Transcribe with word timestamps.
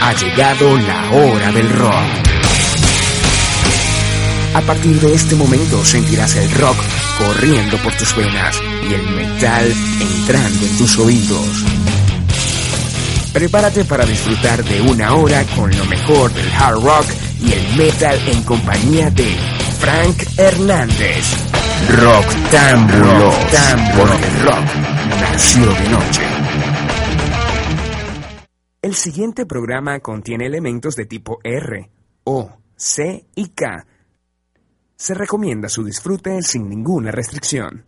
Ha 0.00 0.12
llegado 0.14 0.78
la 0.78 1.10
hora 1.12 1.52
del 1.52 1.68
rock. 1.70 2.22
A 4.54 4.60
partir 4.60 5.00
de 5.00 5.14
este 5.14 5.34
momento 5.34 5.84
sentirás 5.84 6.36
el 6.36 6.50
rock 6.52 6.76
corriendo 7.18 7.76
por 7.78 7.92
tus 7.94 8.14
venas 8.16 8.60
y 8.88 8.94
el 8.94 9.08
metal 9.10 9.72
entrando 10.00 10.66
en 10.66 10.78
tus 10.78 10.98
oídos. 10.98 11.64
Prepárate 13.32 13.84
para 13.84 14.04
disfrutar 14.04 14.62
de 14.62 14.82
una 14.82 15.14
hora 15.14 15.42
con 15.56 15.74
lo 15.76 15.84
mejor 15.86 16.32
del 16.34 16.52
hard 16.52 16.82
rock 16.82 17.06
y 17.40 17.52
el 17.52 17.76
metal 17.76 18.18
en 18.26 18.42
compañía 18.42 19.10
de 19.10 19.34
Frank 19.80 20.22
Hernández. 20.36 21.24
Rock 21.88 22.26
Tambulo, 22.50 23.32
porque 23.96 24.26
el 24.26 24.40
rock 24.42 24.64
nació 25.20 25.66
de 25.66 25.88
noche. 25.88 26.41
El 28.82 28.94
siguiente 28.96 29.46
programa 29.46 30.00
contiene 30.00 30.46
elementos 30.46 30.96
de 30.96 31.06
tipo 31.06 31.38
R, 31.44 31.88
O, 32.24 32.50
C 32.74 33.24
y 33.36 33.50
K. 33.50 33.86
Se 34.96 35.14
recomienda 35.14 35.68
su 35.68 35.84
disfrute 35.84 36.42
sin 36.42 36.68
ninguna 36.68 37.12
restricción. 37.12 37.86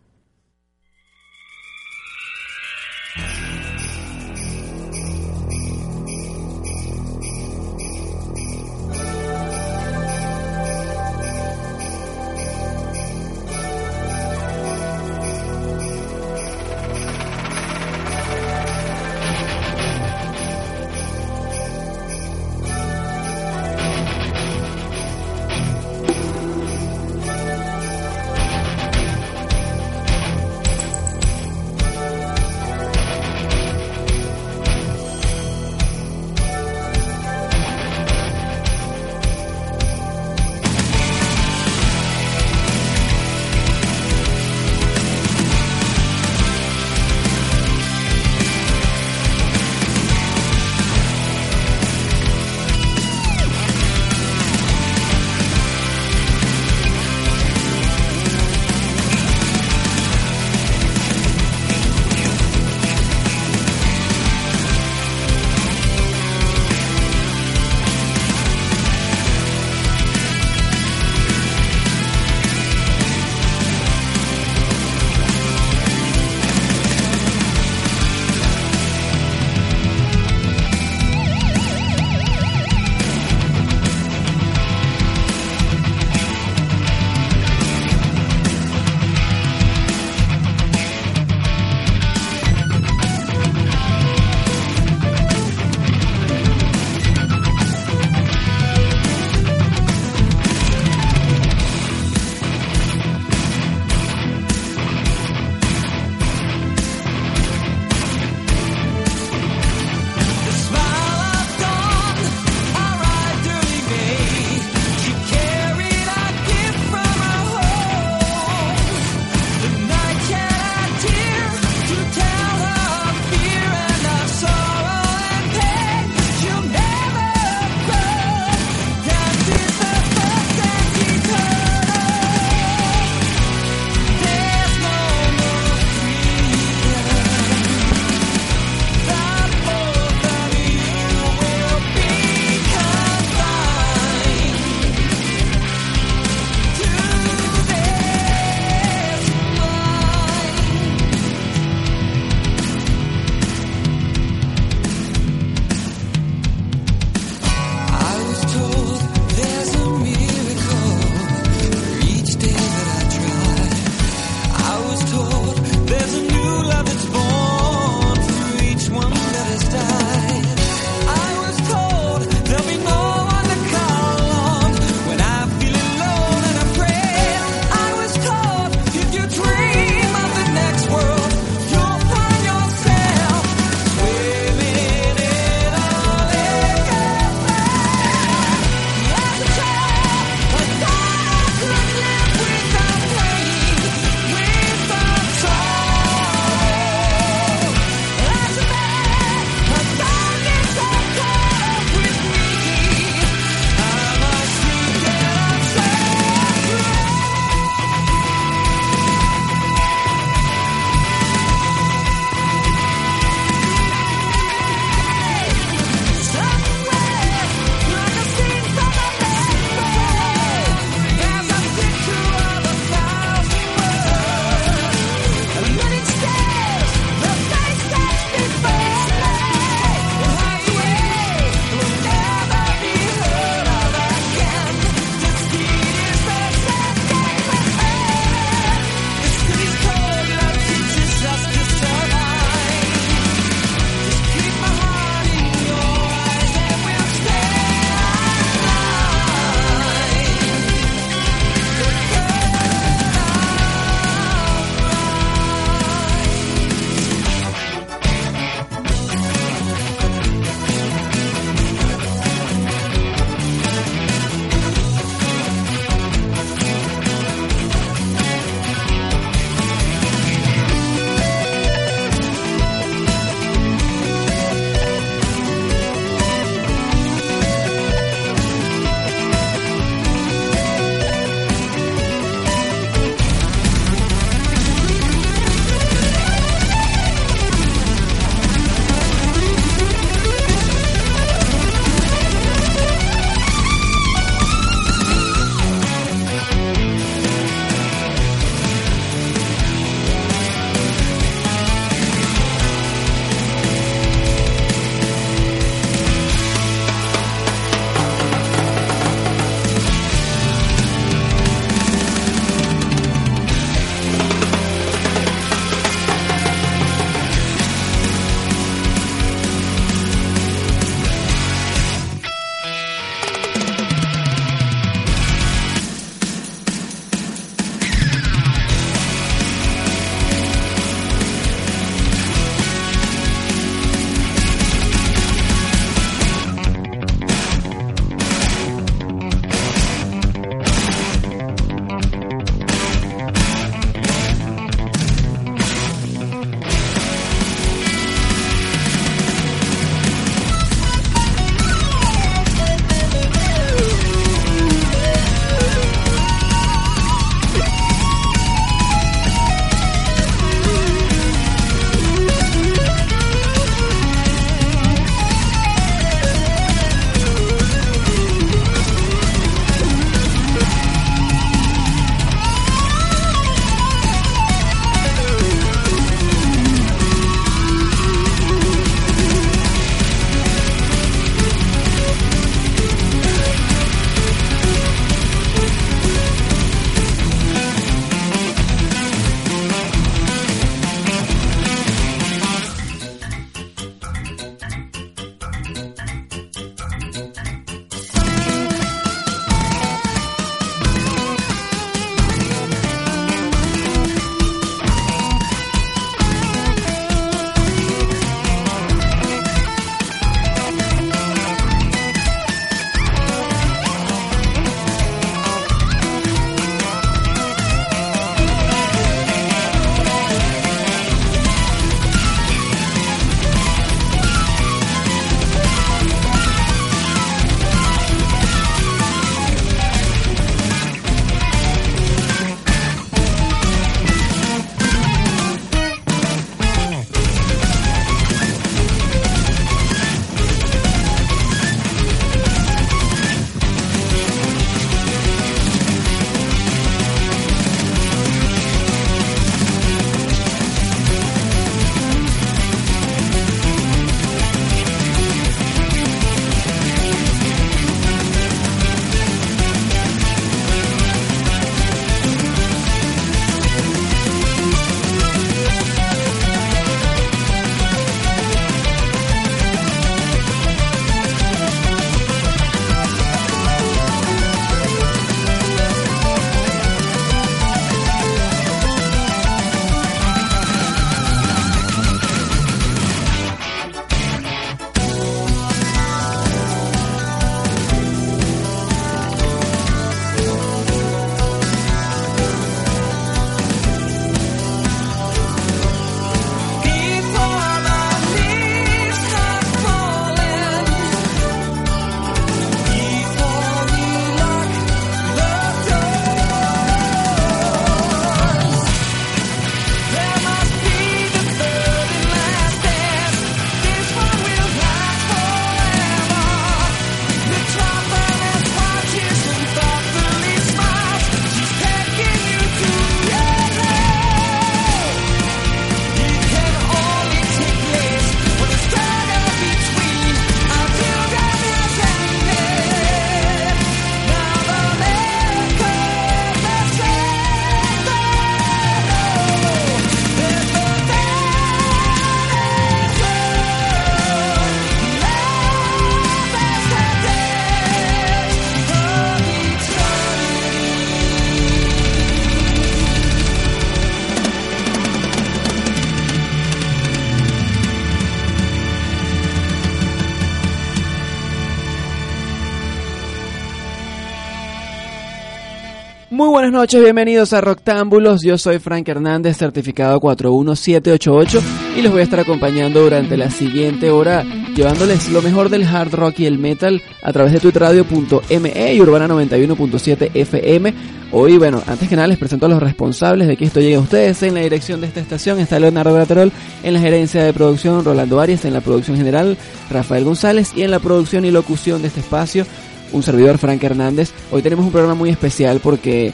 Buenas 566.75 566.90
noches, 566.90 567.04
bienvenidos 567.04 567.52
a 567.52 567.61
Roctámbulos. 567.61 568.43
Yo 568.43 568.59
soy 568.59 568.81
Frank 568.81 569.09
Hernández, 569.09 569.57
certificado 569.57 570.19
41788 570.19 571.62
y 571.97 572.02
los 572.02 572.11
voy 572.11 572.23
a 572.23 572.25
estar 572.25 572.40
acompañando 572.40 573.00
durante 573.00 573.37
la 573.37 573.49
siguiente 573.49 574.11
hora, 574.11 574.43
llevándoles 574.75 575.28
lo 575.28 575.40
mejor 575.40 575.69
del 575.69 575.85
hard 575.85 576.12
rock 576.12 576.40
y 576.40 576.47
el 576.47 576.59
metal 576.59 577.00
a 577.23 577.33
través 577.33 577.52
de 577.52 577.61
tuitradio.me 577.61 578.93
y 578.93 579.00
Urbana 579.00 579.28
91.7 579.28 580.33
FM. 580.35 580.95
Hoy, 581.31 581.59
bueno, 581.59 581.81
antes 581.87 582.09
que 582.09 582.16
nada 582.16 582.26
les 582.26 582.38
presento 582.38 582.66
a 582.66 582.69
los 582.69 582.83
responsables 582.83 583.47
de 583.47 583.57
que 583.57 583.66
esto 583.66 583.78
llegue 583.78 583.95
a 583.95 584.00
ustedes. 584.00 584.43
En 584.43 584.54
la 584.54 584.61
dirección 584.61 585.00
de 585.00 585.07
esta 585.07 585.21
estación 585.21 585.61
está 585.61 585.78
Leonardo 585.78 586.12
Graterol, 586.12 586.50
en 586.83 586.93
la 586.93 586.99
gerencia 586.99 587.45
de 587.45 587.52
producción 587.52 588.04
Rolando 588.04 588.40
Arias, 588.40 588.64
en 588.64 588.73
la 588.73 588.81
producción 588.81 589.16
general 589.16 589.57
Rafael 589.90 590.25
González 590.25 590.73
y 590.75 590.83
en 590.83 590.90
la 590.90 590.99
producción 590.99 591.45
y 591.45 591.52
locución 591.52 592.02
de 592.02 592.09
este 592.09 592.19
espacio 592.19 592.66
un 593.12 593.23
servidor 593.23 593.59
Frank 593.59 593.81
Hernández. 593.81 594.33
Hoy 594.50 594.61
tenemos 594.61 594.85
un 594.85 594.90
programa 594.90 595.14
muy 595.14 595.31
especial 595.31 595.78
porque 595.81 596.33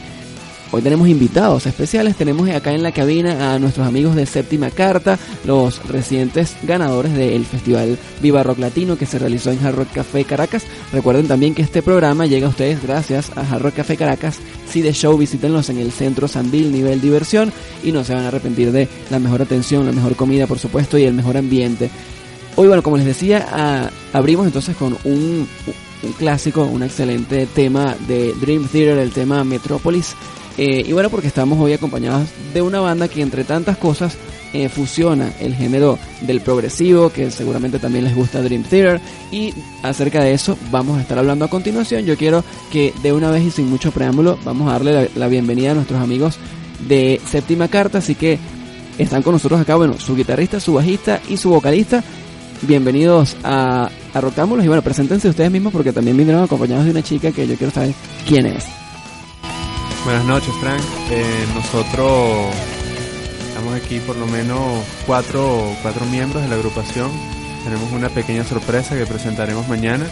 hoy 0.73 0.83
tenemos 0.83 1.09
invitados 1.09 1.67
especiales. 1.67 2.17
Tenemos 2.17 2.49
acá 2.51 2.73
en 2.73 2.83
la 2.83 2.93
cabina 2.93 3.55
a 3.55 3.59
nuestros 3.59 3.87
amigos 3.87 4.15
de 4.15 4.27
Séptima 4.27 4.71
Carta, 4.71 5.19
los 5.45 5.85
recientes 5.87 6.57
ganadores 6.63 7.15
del 7.15 7.45
Festival 7.45 7.99
Viva 8.21 8.43
Rock 8.43 8.59
Latino 8.59 8.97
que 8.97 9.07
se 9.07 9.19
realizó 9.19 9.51
en 9.51 9.65
Hard 9.65 9.77
Rock 9.77 9.93
Café 9.95 10.25
Caracas. 10.25 10.65
Recuerden 10.93 11.29
también 11.29 11.55
que 11.55 11.63
este 11.63 11.83
programa 11.83 12.27
llega 12.27 12.47
a 12.47 12.51
ustedes 12.51 12.83
gracias 12.83 13.31
a 13.37 13.41
Hard 13.41 13.63
Rock 13.63 13.75
Café 13.77 13.97
Caracas. 13.97 14.39
Si 14.69 14.83
de 14.83 14.93
show, 14.93 15.17
visítenlos 15.17 15.69
en 15.69 15.79
el 15.79 15.91
centro 15.91 16.29
Sandil, 16.29 16.71
nivel 16.71 17.01
diversión, 17.01 17.53
y 17.83 17.91
no 17.91 18.05
se 18.05 18.15
van 18.15 18.25
a 18.25 18.29
arrepentir 18.29 18.71
de 18.71 18.89
la 19.11 19.19
mejor 19.19 19.43
atención, 19.43 19.87
la 19.87 19.93
mejor 19.93 20.15
comida, 20.15 20.47
por 20.47 20.59
supuesto, 20.59 20.97
y 20.97 21.05
el 21.05 21.15
mejor 21.15 21.37
ambiente. 21.37 21.91
Hoy, 22.57 22.69
bueno, 22.69 22.83
como 22.83 22.97
les 22.97 23.07
decía, 23.07 23.91
abrimos 24.13 24.47
entonces 24.47 24.77
con 24.77 24.97
un, 25.05 25.49
un 26.03 26.13
clásico, 26.19 26.65
un 26.65 26.83
excelente 26.83 27.47
tema 27.47 27.97
de 28.07 28.33
Dream 28.41 28.69
Theater, 28.69 28.99
el 28.99 29.11
tema 29.11 29.45
Metropolis. 29.45 30.15
Eh, 30.61 30.85
y 30.87 30.93
bueno, 30.93 31.09
porque 31.09 31.27
estamos 31.27 31.59
hoy 31.59 31.73
acompañados 31.73 32.29
de 32.53 32.61
una 32.61 32.81
banda 32.81 33.09
que 33.09 33.23
entre 33.23 33.45
tantas 33.45 33.79
cosas 33.79 34.19
eh, 34.53 34.69
fusiona 34.69 35.33
el 35.41 35.55
género 35.55 35.99
del 36.21 36.43
progresivo, 36.43 37.09
que 37.09 37.31
seguramente 37.31 37.79
también 37.79 38.05
les 38.05 38.15
gusta 38.15 38.43
Dream 38.43 38.65
Theater. 38.65 39.01
Y 39.33 39.55
acerca 39.83 40.23
de 40.23 40.35
eso 40.35 40.59
vamos 40.71 40.99
a 40.99 41.01
estar 41.01 41.19
hablando 41.19 41.47
a 41.47 41.49
continuación. 41.49 42.05
Yo 42.05 42.15
quiero 42.15 42.45
que 42.71 42.93
de 43.03 43.11
una 43.15 43.31
vez 43.31 43.43
y 43.43 43.51
sin 43.51 43.71
mucho 43.71 43.91
preámbulo 43.91 44.39
vamos 44.45 44.69
a 44.69 44.73
darle 44.73 45.09
la, 45.15 45.29
bienvenida 45.29 45.71
a 45.71 45.75
nuestros 45.75 45.99
amigos 45.99 46.37
de 46.87 47.23
Séptima 47.27 47.69
Carta. 47.69 47.97
Así 47.97 48.15
que 48.15 48.39
están 48.99 49.23
con 49.23 49.33
nosotros 49.33 49.63
acá, 49.63 49.77
bueno, 49.77 49.99
su 49.99 50.15
guitarrista, 50.15 50.61
su 50.61 50.75
bajista 50.75 51.23
y 51.31 51.39
su 51.39 51.49
vocalista. 51.49 52.05
Bienvenidos 52.61 53.35
a, 53.45 53.89
a 54.13 54.21
Roctámbulos 54.21 54.67
y 54.67 54.69
bueno, 54.69 54.83
preséntense 54.83 55.31
ustedes 55.31 55.51
mismos 55.51 55.73
porque 55.73 55.95
también 55.95 56.19
vinieron 56.19 56.45
acompañados 56.45 56.85
de 56.85 56.91
una 56.91 57.03
chica 57.03 57.33
que 57.33 57.47
yo 57.47 57.57
quiero 57.57 57.73
saber 57.73 57.95
quién 58.29 58.45
es. 58.45 58.80
Buenas 60.05 60.25
noches, 60.25 60.55
Frank. 60.61 60.81
Eh, 61.11 61.47
nosotros 61.55 62.55
estamos 63.49 63.75
aquí 63.75 64.01
por 64.01 64.17
lo 64.17 64.27
menos 64.27 64.83
cuatro, 65.07 65.77
cuatro 65.83 66.07
miembros 66.07 66.43
de 66.43 66.49
la 66.49 66.55
agrupación. 66.55 67.11
Tenemos 67.65 67.93
una 67.93 68.09
pequeña 68.09 68.45
sorpresa 68.45 68.97
que 68.97 69.05
presentaremos 69.05 69.69
mañana. 69.69 70.07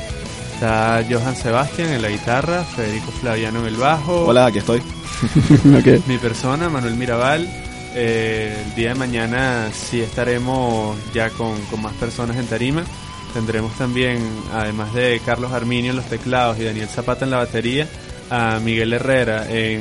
Está 0.52 1.02
Johan 1.08 1.34
Sebastián 1.34 1.88
en 1.88 2.02
la 2.02 2.10
guitarra, 2.10 2.64
Federico 2.64 3.10
Flaviano 3.12 3.60
en 3.60 3.66
el 3.66 3.76
bajo. 3.76 4.26
Hola, 4.26 4.46
aquí 4.46 4.58
estoy. 4.58 4.82
okay. 5.78 6.02
Mi 6.06 6.18
persona, 6.18 6.68
Manuel 6.68 6.94
Mirabal. 6.94 7.48
Eh, 7.94 8.62
el 8.66 8.74
día 8.74 8.90
de 8.90 8.94
mañana 8.94 9.70
sí 9.72 10.02
estaremos 10.02 10.98
ya 11.14 11.30
con, 11.30 11.58
con 11.66 11.80
más 11.80 11.94
personas 11.94 12.36
en 12.36 12.46
tarima. 12.46 12.84
Tendremos 13.32 13.72
también, 13.78 14.18
además 14.52 14.92
de 14.92 15.20
Carlos 15.24 15.52
Arminio 15.52 15.92
en 15.92 15.96
los 15.96 16.06
teclados 16.06 16.58
y 16.58 16.64
Daniel 16.64 16.88
Zapata 16.88 17.24
en 17.24 17.30
la 17.30 17.38
batería, 17.38 17.88
a 18.30 18.60
Miguel 18.60 18.92
Herrera 18.92 19.50
en 19.50 19.80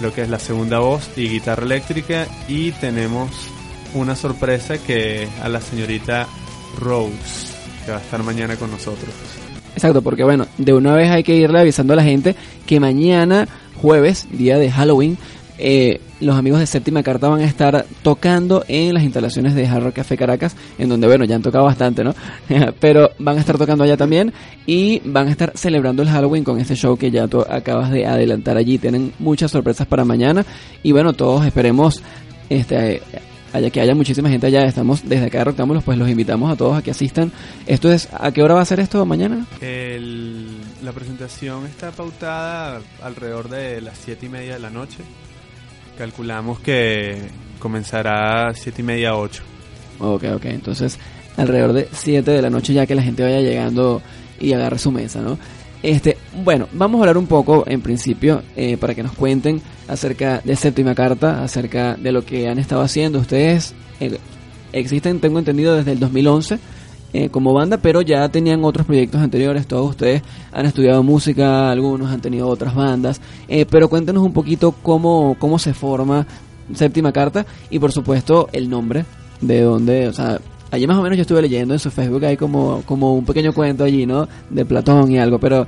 lo 0.00 0.12
que 0.12 0.22
es 0.22 0.28
la 0.28 0.38
segunda 0.38 0.78
voz 0.78 1.10
y 1.16 1.28
guitarra 1.28 1.64
eléctrica. 1.64 2.26
Y 2.48 2.72
tenemos 2.72 3.30
una 3.94 4.14
sorpresa 4.14 4.78
que 4.78 5.28
a 5.42 5.48
la 5.48 5.60
señorita 5.60 6.26
Rose, 6.78 7.54
que 7.84 7.92
va 7.92 7.98
a 7.98 8.00
estar 8.00 8.22
mañana 8.22 8.56
con 8.56 8.70
nosotros. 8.70 9.10
Exacto, 9.74 10.02
porque 10.02 10.24
bueno, 10.24 10.46
de 10.56 10.72
una 10.72 10.94
vez 10.94 11.10
hay 11.10 11.22
que 11.22 11.36
irle 11.36 11.60
avisando 11.60 11.92
a 11.92 11.96
la 11.96 12.02
gente 12.02 12.34
que 12.66 12.80
mañana, 12.80 13.46
jueves, 13.74 14.26
día 14.30 14.58
de 14.58 14.70
Halloween, 14.70 15.18
eh, 15.58 16.00
los 16.20 16.36
amigos 16.36 16.60
de 16.60 16.66
Séptima 16.66 17.02
Carta 17.02 17.28
van 17.28 17.40
a 17.40 17.44
estar 17.44 17.86
tocando 18.02 18.64
en 18.68 18.94
las 18.94 19.02
instalaciones 19.02 19.54
de 19.54 19.66
Hard 19.66 19.84
Rock 19.84 19.94
Café 19.96 20.16
Caracas, 20.16 20.56
en 20.78 20.88
donde, 20.88 21.06
bueno, 21.06 21.24
ya 21.24 21.36
han 21.36 21.42
tocado 21.42 21.64
bastante, 21.64 22.02
¿no? 22.04 22.14
Pero 22.80 23.10
van 23.18 23.36
a 23.36 23.40
estar 23.40 23.58
tocando 23.58 23.84
allá 23.84 23.96
también 23.96 24.32
y 24.66 25.00
van 25.04 25.28
a 25.28 25.30
estar 25.30 25.52
celebrando 25.54 26.02
el 26.02 26.08
Halloween 26.08 26.44
con 26.44 26.58
este 26.58 26.74
show 26.74 26.96
que 26.96 27.10
ya 27.10 27.28
tú 27.28 27.40
acabas 27.40 27.90
de 27.90 28.06
adelantar 28.06 28.56
allí. 28.56 28.78
Tienen 28.78 29.12
muchas 29.18 29.50
sorpresas 29.50 29.86
para 29.86 30.04
mañana 30.04 30.44
y, 30.82 30.92
bueno, 30.92 31.12
todos 31.12 31.44
esperemos 31.44 32.02
este 32.48 33.02
que 33.72 33.80
haya 33.80 33.94
muchísima 33.94 34.28
gente 34.28 34.46
allá. 34.46 34.64
Estamos 34.64 35.08
desde 35.08 35.26
acá 35.26 35.38
de 35.38 35.44
Roctámbulos, 35.44 35.82
pues 35.82 35.98
los 35.98 36.08
invitamos 36.08 36.52
a 36.52 36.56
todos 36.56 36.76
a 36.76 36.82
que 36.82 36.90
asistan. 36.90 37.32
Esto 37.66 37.90
es, 37.90 38.08
¿a 38.12 38.30
qué 38.32 38.42
hora 38.42 38.54
va 38.54 38.60
a 38.60 38.64
ser 38.64 38.80
esto 38.80 39.04
mañana? 39.06 39.46
La 39.60 40.92
presentación 40.92 41.66
está 41.66 41.90
pautada 41.90 42.80
alrededor 43.02 43.48
de 43.48 43.80
las 43.80 43.96
siete 43.98 44.26
y 44.26 44.28
media 44.28 44.54
de 44.54 44.60
la 44.60 44.70
noche. 44.70 44.98
Calculamos 45.98 46.60
que 46.60 47.16
comenzará 47.58 48.48
a 48.48 48.54
siete 48.54 48.82
y 48.82 48.84
media, 48.84 49.16
ocho. 49.16 49.42
Ok, 49.98 50.24
ok. 50.34 50.44
Entonces, 50.46 50.98
alrededor 51.36 51.72
de 51.72 51.88
7 51.92 52.30
de 52.30 52.42
la 52.42 52.50
noche 52.50 52.72
ya 52.72 52.86
que 52.86 52.94
la 52.94 53.02
gente 53.02 53.22
vaya 53.22 53.40
llegando 53.40 54.02
y 54.40 54.52
agarre 54.52 54.78
su 54.78 54.90
mesa, 54.90 55.20
¿no? 55.20 55.38
Este, 55.82 56.16
bueno, 56.44 56.68
vamos 56.72 56.98
a 56.98 57.02
hablar 57.02 57.18
un 57.18 57.26
poco 57.26 57.64
en 57.66 57.80
principio 57.80 58.42
eh, 58.56 58.76
para 58.76 58.94
que 58.94 59.02
nos 59.02 59.12
cuenten 59.12 59.60
acerca 59.88 60.40
de 60.42 60.56
Séptima 60.56 60.94
Carta, 60.94 61.42
acerca 61.44 61.94
de 61.94 62.12
lo 62.12 62.24
que 62.24 62.48
han 62.48 62.58
estado 62.58 62.82
haciendo. 62.82 63.18
Ustedes 63.18 63.74
eh, 64.00 64.18
existen, 64.72 65.20
tengo 65.20 65.38
entendido, 65.38 65.76
desde 65.76 65.92
el 65.92 66.00
2011 66.00 66.58
eh, 67.16 67.30
como 67.30 67.54
banda, 67.54 67.78
pero 67.78 68.02
ya 68.02 68.28
tenían 68.28 68.62
otros 68.62 68.84
proyectos 68.84 69.22
anteriores. 69.22 69.66
Todos 69.66 69.88
ustedes 69.88 70.22
han 70.52 70.66
estudiado 70.66 71.02
música, 71.02 71.70
algunos 71.70 72.10
han 72.10 72.20
tenido 72.20 72.46
otras 72.46 72.74
bandas. 72.74 73.22
Eh, 73.48 73.64
pero 73.64 73.88
cuéntenos 73.88 74.22
un 74.22 74.34
poquito 74.34 74.72
cómo, 74.82 75.34
cómo 75.38 75.58
se 75.58 75.72
forma 75.72 76.26
Séptima 76.74 77.12
Carta 77.12 77.46
y, 77.70 77.78
por 77.78 77.90
supuesto, 77.90 78.50
el 78.52 78.68
nombre 78.68 79.06
de 79.40 79.62
dónde, 79.62 80.08
o 80.08 80.12
sea, 80.12 80.38
allí 80.70 80.86
más 80.86 80.98
o 80.98 81.02
menos 81.02 81.16
yo 81.16 81.22
estuve 81.22 81.40
leyendo 81.40 81.72
en 81.72 81.80
su 81.80 81.90
Facebook, 81.90 82.22
hay 82.26 82.36
como, 82.36 82.82
como 82.84 83.14
un 83.14 83.24
pequeño 83.24 83.54
cuento 83.54 83.84
allí, 83.84 84.04
¿no? 84.04 84.28
De 84.50 84.66
Platón 84.66 85.10
y 85.10 85.18
algo, 85.18 85.38
pero 85.38 85.66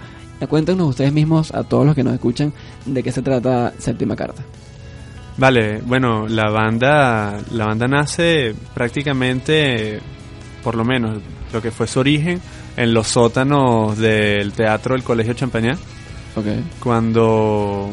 cuéntenos 0.50 0.86
ustedes 0.86 1.14
mismos, 1.14 1.54
a 1.54 1.64
todos 1.64 1.86
los 1.86 1.94
que 1.94 2.04
nos 2.04 2.12
escuchan, 2.12 2.52
de 2.84 3.02
qué 3.02 3.10
se 3.10 3.22
trata 3.22 3.72
Séptima 3.78 4.16
Carta. 4.16 4.42
Vale, 5.38 5.80
bueno, 5.86 6.28
la 6.28 6.50
banda, 6.50 7.38
la 7.52 7.64
banda 7.64 7.88
nace 7.88 8.54
prácticamente, 8.74 9.98
por 10.62 10.74
lo 10.74 10.84
menos 10.84 11.22
lo 11.52 11.62
que 11.62 11.70
fue 11.70 11.86
su 11.86 12.00
origen, 12.00 12.40
en 12.76 12.94
los 12.94 13.08
sótanos 13.08 13.98
del 13.98 14.52
teatro 14.52 14.94
del 14.94 15.02
Colegio 15.02 15.34
Champañá. 15.34 15.76
Okay. 16.34 16.64
Cuando 16.80 17.90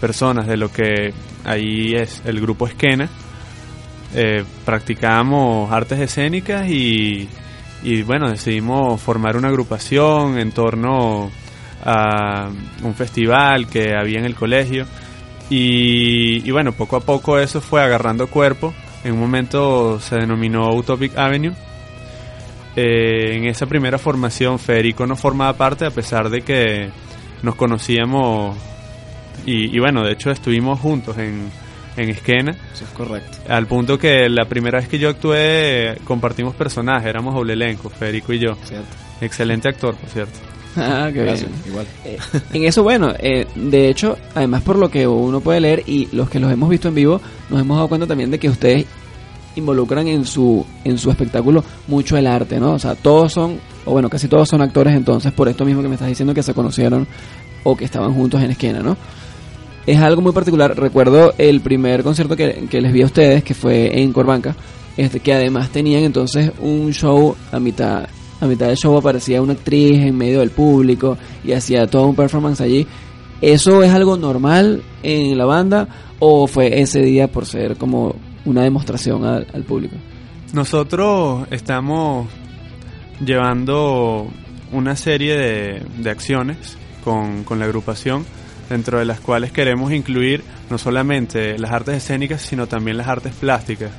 personas 0.00 0.46
de 0.46 0.56
lo 0.56 0.72
que 0.72 1.12
ahí 1.44 1.94
es 1.94 2.22
el 2.24 2.40
grupo 2.40 2.66
Esquena, 2.66 3.08
eh, 4.14 4.44
practicábamos 4.64 5.70
artes 5.70 6.00
escénicas 6.00 6.68
y, 6.68 7.28
y, 7.82 8.02
bueno, 8.02 8.28
decidimos 8.28 9.00
formar 9.00 9.36
una 9.36 9.48
agrupación 9.48 10.38
en 10.38 10.50
torno 10.50 11.30
a 11.84 12.50
un 12.82 12.94
festival 12.94 13.68
que 13.68 13.94
había 13.94 14.18
en 14.18 14.26
el 14.26 14.34
colegio 14.34 14.86
y, 15.48 16.46
y, 16.46 16.50
bueno, 16.50 16.72
poco 16.72 16.96
a 16.96 17.00
poco 17.00 17.38
eso 17.38 17.60
fue 17.60 17.82
agarrando 17.82 18.26
cuerpo. 18.26 18.74
En 19.04 19.12
un 19.12 19.20
momento 19.20 19.98
se 20.00 20.16
denominó 20.16 20.74
Utopic 20.74 21.16
Avenue. 21.16 21.54
Eh, 22.82 23.36
en 23.36 23.44
esa 23.44 23.66
primera 23.66 23.98
formación 23.98 24.58
Federico 24.58 25.06
no 25.06 25.14
formaba 25.14 25.52
parte 25.52 25.84
a 25.84 25.90
pesar 25.90 26.30
de 26.30 26.40
que 26.40 26.88
nos 27.42 27.54
conocíamos 27.54 28.56
y, 29.44 29.76
y 29.76 29.78
bueno, 29.78 30.02
de 30.02 30.12
hecho 30.12 30.30
estuvimos 30.30 30.80
juntos 30.80 31.18
en, 31.18 31.50
en 31.98 32.08
Esquena. 32.08 32.52
Eso 32.72 32.84
es 32.84 32.90
correcto. 32.90 33.38
Al 33.48 33.66
punto 33.66 33.98
que 33.98 34.28
la 34.30 34.46
primera 34.46 34.78
vez 34.78 34.88
que 34.88 34.98
yo 34.98 35.10
actué 35.10 35.98
compartimos 36.04 36.54
personajes, 36.54 37.06
éramos 37.06 37.34
doble 37.34 37.52
elenco, 37.52 37.90
Federico 37.90 38.32
y 38.32 38.38
yo. 38.38 38.54
Cierto. 38.64 38.96
Excelente 39.20 39.68
actor, 39.68 39.94
por 39.94 40.08
cierto. 40.08 40.38
Ah, 40.76 41.10
qué 41.12 41.24
Gracias, 41.24 41.50
bien. 41.50 41.62
igual. 41.66 41.86
Eh, 42.04 42.16
en 42.52 42.64
eso, 42.64 42.84
bueno, 42.84 43.12
eh, 43.18 43.44
de 43.56 43.88
hecho, 43.88 44.16
además 44.36 44.62
por 44.62 44.76
lo 44.78 44.88
que 44.88 45.04
uno 45.04 45.40
puede 45.40 45.58
leer 45.60 45.82
y 45.84 46.08
los 46.12 46.30
que 46.30 46.38
los 46.38 46.52
hemos 46.52 46.68
visto 46.70 46.86
en 46.86 46.94
vivo, 46.94 47.20
nos 47.50 47.60
hemos 47.60 47.76
dado 47.76 47.88
cuenta 47.88 48.06
también 48.06 48.30
de 48.30 48.38
que 48.38 48.48
ustedes 48.48 48.86
involucran 49.56 50.06
en 50.08 50.24
su 50.24 50.64
en 50.84 50.98
su 50.98 51.10
espectáculo 51.10 51.64
mucho 51.88 52.16
el 52.16 52.26
arte, 52.26 52.60
¿no? 52.60 52.72
O 52.72 52.78
sea, 52.78 52.94
todos 52.94 53.32
son, 53.32 53.58
o 53.84 53.92
bueno, 53.92 54.08
casi 54.08 54.28
todos 54.28 54.48
son 54.48 54.62
actores, 54.62 54.94
entonces 54.94 55.32
por 55.32 55.48
esto 55.48 55.64
mismo 55.64 55.82
que 55.82 55.88
me 55.88 55.94
estás 55.94 56.08
diciendo 56.08 56.34
que 56.34 56.42
se 56.42 56.54
conocieron 56.54 57.06
o 57.64 57.76
que 57.76 57.84
estaban 57.84 58.14
juntos 58.14 58.42
en 58.42 58.50
esquina, 58.50 58.80
¿no? 58.80 58.96
Es 59.86 59.98
algo 59.98 60.22
muy 60.22 60.32
particular. 60.32 60.78
Recuerdo 60.78 61.32
el 61.38 61.60
primer 61.60 62.02
concierto 62.02 62.36
que, 62.36 62.66
que 62.70 62.80
les 62.80 62.92
vi 62.92 63.02
a 63.02 63.06
ustedes, 63.06 63.42
que 63.42 63.54
fue 63.54 64.00
en 64.00 64.12
Corbanca, 64.12 64.54
este, 64.96 65.20
que 65.20 65.32
además 65.32 65.70
tenían 65.70 66.04
entonces 66.04 66.52
un 66.60 66.92
show 66.92 67.34
a 67.50 67.58
mitad 67.58 68.06
a 68.40 68.46
mitad 68.46 68.68
del 68.68 68.76
show 68.76 68.96
aparecía 68.96 69.42
una 69.42 69.52
actriz 69.52 70.00
en 70.00 70.16
medio 70.16 70.40
del 70.40 70.50
público 70.50 71.18
y 71.44 71.52
hacía 71.52 71.86
todo 71.86 72.06
un 72.06 72.16
performance 72.16 72.62
allí. 72.62 72.86
¿Eso 73.40 73.82
es 73.82 73.90
algo 73.90 74.16
normal 74.16 74.82
en 75.02 75.36
la 75.36 75.44
banda 75.44 75.88
o 76.18 76.46
fue 76.46 76.80
ese 76.80 77.00
día 77.00 77.28
por 77.28 77.46
ser 77.46 77.76
como 77.76 78.14
una 78.44 78.62
demostración 78.62 79.24
al, 79.24 79.46
al 79.52 79.62
público? 79.64 79.96
Nosotros 80.52 81.46
estamos 81.50 82.28
llevando 83.24 84.28
una 84.72 84.96
serie 84.96 85.36
de, 85.36 85.82
de 85.98 86.10
acciones 86.10 86.76
con, 87.04 87.44
con 87.44 87.58
la 87.58 87.66
agrupación, 87.66 88.24
dentro 88.68 88.98
de 88.98 89.04
las 89.04 89.20
cuales 89.20 89.52
queremos 89.52 89.92
incluir 89.92 90.42
no 90.70 90.78
solamente 90.78 91.58
las 91.58 91.72
artes 91.72 91.96
escénicas, 91.96 92.42
sino 92.42 92.66
también 92.66 92.96
las 92.96 93.08
artes 93.08 93.34
plásticas. 93.34 93.90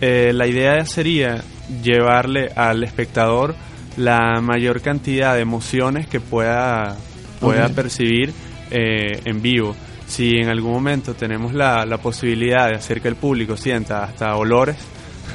Eh, 0.00 0.32
la 0.34 0.46
idea 0.46 0.84
sería 0.86 1.42
llevarle 1.82 2.50
al 2.56 2.82
espectador 2.82 3.54
la 3.96 4.40
mayor 4.40 4.80
cantidad 4.80 5.34
de 5.34 5.42
emociones 5.42 6.06
que 6.06 6.20
pueda, 6.20 6.96
pueda 7.40 7.68
percibir 7.68 8.32
eh, 8.70 9.20
en 9.24 9.42
vivo. 9.42 9.76
Si 10.10 10.38
en 10.38 10.48
algún 10.48 10.72
momento 10.72 11.14
tenemos 11.14 11.54
la, 11.54 11.86
la 11.86 11.98
posibilidad 11.98 12.68
de 12.68 12.74
hacer 12.74 13.00
que 13.00 13.06
el 13.06 13.14
público 13.14 13.56
sienta 13.56 14.02
hasta 14.02 14.34
olores, 14.34 14.76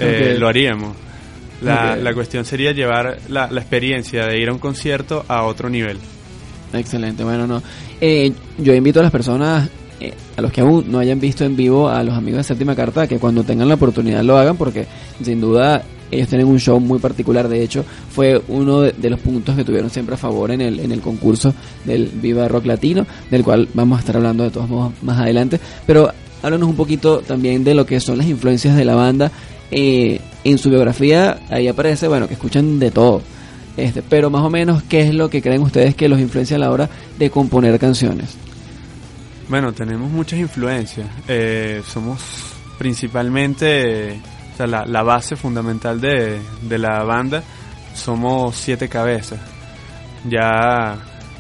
eh, 0.02 0.36
lo 0.38 0.50
haríamos. 0.50 0.98
La, 1.62 1.96
la 1.96 2.14
cuestión 2.14 2.44
sería 2.44 2.74
llevar 2.74 3.18
la, 3.30 3.50
la 3.50 3.62
experiencia 3.62 4.26
de 4.28 4.38
ir 4.38 4.50
a 4.50 4.52
un 4.52 4.60
concierto 4.60 5.24
a 5.30 5.44
otro 5.44 5.70
nivel. 5.70 5.98
Excelente, 6.74 7.24
bueno, 7.24 7.48
no. 7.48 7.64
Eh, 8.02 8.34
yo 8.58 8.74
invito 8.74 9.00
a 9.00 9.04
las 9.04 9.12
personas, 9.14 9.70
eh, 10.02 10.14
a 10.36 10.42
los 10.42 10.52
que 10.52 10.60
aún 10.60 10.92
no 10.92 11.00
hayan 11.00 11.22
visto 11.22 11.46
en 11.46 11.56
vivo 11.56 11.88
a 11.88 12.04
los 12.04 12.14
amigos 12.14 12.40
de 12.40 12.44
Séptima 12.44 12.76
Carta, 12.76 13.08
que 13.08 13.18
cuando 13.18 13.46
tengan 13.46 13.70
la 13.70 13.76
oportunidad 13.76 14.24
lo 14.24 14.38
hagan, 14.38 14.58
porque 14.58 14.86
sin 15.24 15.40
duda 15.40 15.82
ellos 16.16 16.28
tienen 16.28 16.48
un 16.48 16.60
show 16.60 16.80
muy 16.80 17.00
particular. 17.00 17.48
De 17.48 17.64
hecho, 17.64 17.86
fue 18.10 18.42
uno 18.48 18.82
de, 18.82 19.10
los 19.10 19.20
puntos 19.20 19.56
que 19.56 19.64
tuvieron 19.64 19.90
siempre 19.90 20.16
a 20.16 20.18
favor 20.18 20.52
en 20.52 20.62
el, 20.62 20.80
en 20.80 20.92
el 20.92 21.02
concurso 21.02 21.54
del 21.86 22.08
Viva 22.08 22.48
Rock 22.48 22.66
Latino, 22.66 23.06
del 23.30 23.44
cual 23.44 23.68
vamos 23.74 23.98
a 23.98 24.00
estar 24.00 24.18
hablando 24.18 24.44
de 24.44 24.52
todos 24.52 24.70
modos 24.70 24.94
más 25.02 25.20
adelante. 25.20 25.60
Pero 25.86 26.12
háblanos 26.42 26.70
un 26.70 26.76
poquito 26.76 27.20
también 27.20 27.64
de 27.64 27.76
lo 27.76 27.86
que 27.86 28.00
son 28.00 28.18
las 28.18 28.28
influencias 28.28 28.76
de 28.76 28.86
la 28.86 28.96
banda. 28.96 29.32
Eh, 29.72 30.20
en 30.44 30.58
su 30.58 30.70
biografía, 30.70 31.40
ahí 31.50 31.68
aparece, 31.68 32.08
bueno, 32.08 32.28
que 32.28 32.36
escuchan 32.36 32.80
de 32.80 32.92
todo. 32.92 33.22
Este, 33.78 34.02
pero 34.02 34.30
más 34.30 34.44
o 34.44 34.50
menos, 34.50 34.84
¿qué 34.84 35.02
es 35.02 35.14
lo 35.14 35.30
que 35.30 35.42
creen 35.42 35.62
ustedes 35.62 35.96
que 35.96 36.08
los 36.08 36.20
influencia 36.20 36.56
a 36.56 36.60
la 36.60 36.72
hora 36.72 36.90
de 37.18 37.30
componer 37.30 37.78
canciones? 37.80 38.38
Bueno, 39.50 39.74
tenemos 39.74 40.10
muchas 40.10 40.40
influencias. 40.40 41.08
Eh, 41.28 41.82
somos 41.88 42.22
principalmente, 42.78 44.20
o 44.64 44.68
la, 44.68 44.86
la 44.86 45.04
base 45.04 45.36
fundamental 45.36 46.00
de, 46.00 46.40
de 46.62 46.78
la 46.78 47.04
banda, 47.04 47.44
somos 47.94 48.56
siete 48.56 48.90
cabezas. 48.90 49.40
Ya 50.28 50.98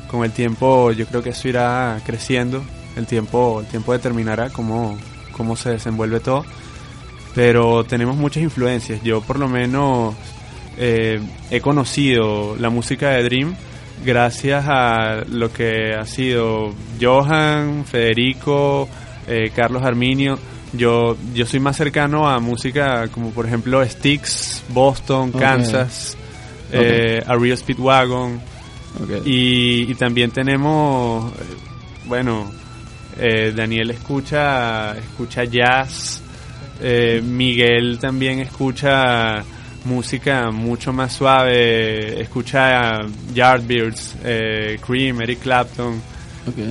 con 0.08 0.24
el 0.24 0.32
tiempo 0.32 0.92
yo 0.92 1.06
creo 1.08 1.24
que 1.24 1.30
eso 1.30 1.48
irá 1.48 2.00
creciendo, 2.06 2.64
el 2.96 3.06
tiempo, 3.06 3.62
el 3.62 3.68
tiempo 3.68 3.94
determinará 3.94 4.50
cómo, 4.50 4.98
cómo 5.32 5.56
se 5.56 5.72
desenvuelve 5.72 6.20
todo. 6.20 6.46
Pero 7.34 7.84
tenemos 7.84 8.16
muchas 8.16 8.44
influencias. 8.44 9.02
Yo 9.04 9.22
por 9.22 9.40
lo 9.40 9.50
menos 9.50 10.16
eh, 10.78 11.20
he 11.52 11.60
conocido 11.62 12.56
la 12.58 12.70
música 12.70 13.10
de 13.10 13.24
Dream 13.24 13.56
gracias 14.06 14.66
a 14.68 15.24
lo 15.30 15.52
que 15.52 15.94
ha 15.94 16.06
sido 16.06 16.74
Johan, 17.02 17.86
Federico, 17.86 18.88
eh, 19.28 19.52
Carlos 19.54 19.84
Arminio. 19.84 20.40
Yo, 20.74 21.16
yo 21.34 21.46
soy 21.46 21.60
más 21.60 21.78
cercano 21.78 22.28
a 22.28 22.40
música 22.40 23.08
como 23.10 23.32
por 23.32 23.46
ejemplo 23.46 23.86
Styx, 23.88 24.64
Boston. 24.70 25.32
Kansas, 25.32 26.18
eh, 26.72 27.24
a 27.26 27.36
Real 27.36 27.58
Speedwagon. 27.58 28.42
Y, 29.26 29.92
y 29.92 29.96
también 29.96 30.32
tenemos, 30.32 31.32
eh, 31.34 31.36
bueno, 32.06 32.52
eh, 33.18 33.54
Daniel 33.56 33.92
escucha, 33.92 34.98
escucha 34.98 35.44
jazz, 35.46 36.22
eh, 36.82 37.22
Miguel 37.24 38.00
también 38.00 38.40
escucha 38.40 39.44
música 39.86 40.52
mucho 40.52 40.92
más 40.92 41.14
suave, 41.14 42.22
escucha 42.22 43.02
Yardbirds, 43.34 44.16
eh, 44.24 44.80
Cream, 44.86 45.22
Eric 45.22 45.40
Clapton. 45.40 46.15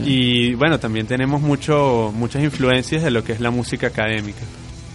Y 0.04 0.54
bueno, 0.54 0.78
también 0.78 1.06
tenemos 1.06 1.40
mucho, 1.42 2.12
muchas 2.14 2.42
influencias 2.42 3.02
de 3.02 3.10
lo 3.10 3.24
que 3.24 3.32
es 3.32 3.40
la 3.40 3.50
música 3.50 3.88
académica. 3.88 4.42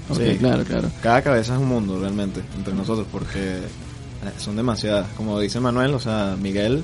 Ok, 0.09 0.17
Sí. 0.17 0.37
claro, 0.39 0.63
claro. 0.63 0.89
Cada 1.03 1.21
cabeza 1.21 1.53
es 1.55 1.59
un 1.59 1.67
mundo 1.67 1.99
realmente 1.99 2.41
entre 2.57 2.73
nosotros 2.73 3.05
porque 3.11 3.39
eh, 3.39 4.31
son 4.37 4.55
demasiadas. 4.55 5.07
Como 5.15 5.39
dice 5.39 5.59
Manuel, 5.59 5.93
o 5.93 5.99
sea, 5.99 6.35
Miguel 6.41 6.83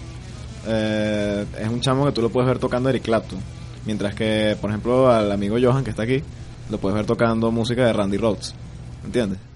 eh, 0.68 1.46
es 1.60 1.70
un 1.70 1.82
chamo 1.82 2.06
que 2.06 2.12
tú 2.12 2.22
lo 2.22 2.30
puedes 2.30 2.48
ver 2.48 2.60
tocando 2.60 2.90
Eric 2.90 3.04
Clapton. 3.04 3.40
Mientras 3.86 4.14
que, 4.16 4.58
por 4.60 4.70
ejemplo, 4.72 5.12
al 5.12 5.32
amigo 5.32 5.58
Johan 5.62 5.84
que 5.84 5.92
está 5.92 6.04
aquí, 6.04 6.22
lo 6.70 6.78
puedes 6.80 6.96
ver 6.96 7.06
tocando 7.06 7.52
música 7.52 7.86
de 7.86 7.94
Randy 7.94 8.18
Rhodes. 8.18 8.54
¿Entiendes? 9.04 9.40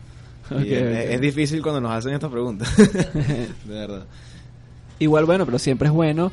Es, 0.50 1.12
es 1.12 1.22
difícil 1.22 1.62
cuando 1.62 1.80
nos 1.80 1.92
hacen 1.92 2.12
esta 2.14 2.28
pregunta. 2.28 2.66
de 2.78 3.48
verdad. 3.68 4.06
Igual, 4.98 5.26
bueno, 5.26 5.46
pero 5.46 5.60
siempre 5.60 5.88
es 5.90 5.94
bueno 5.94 6.32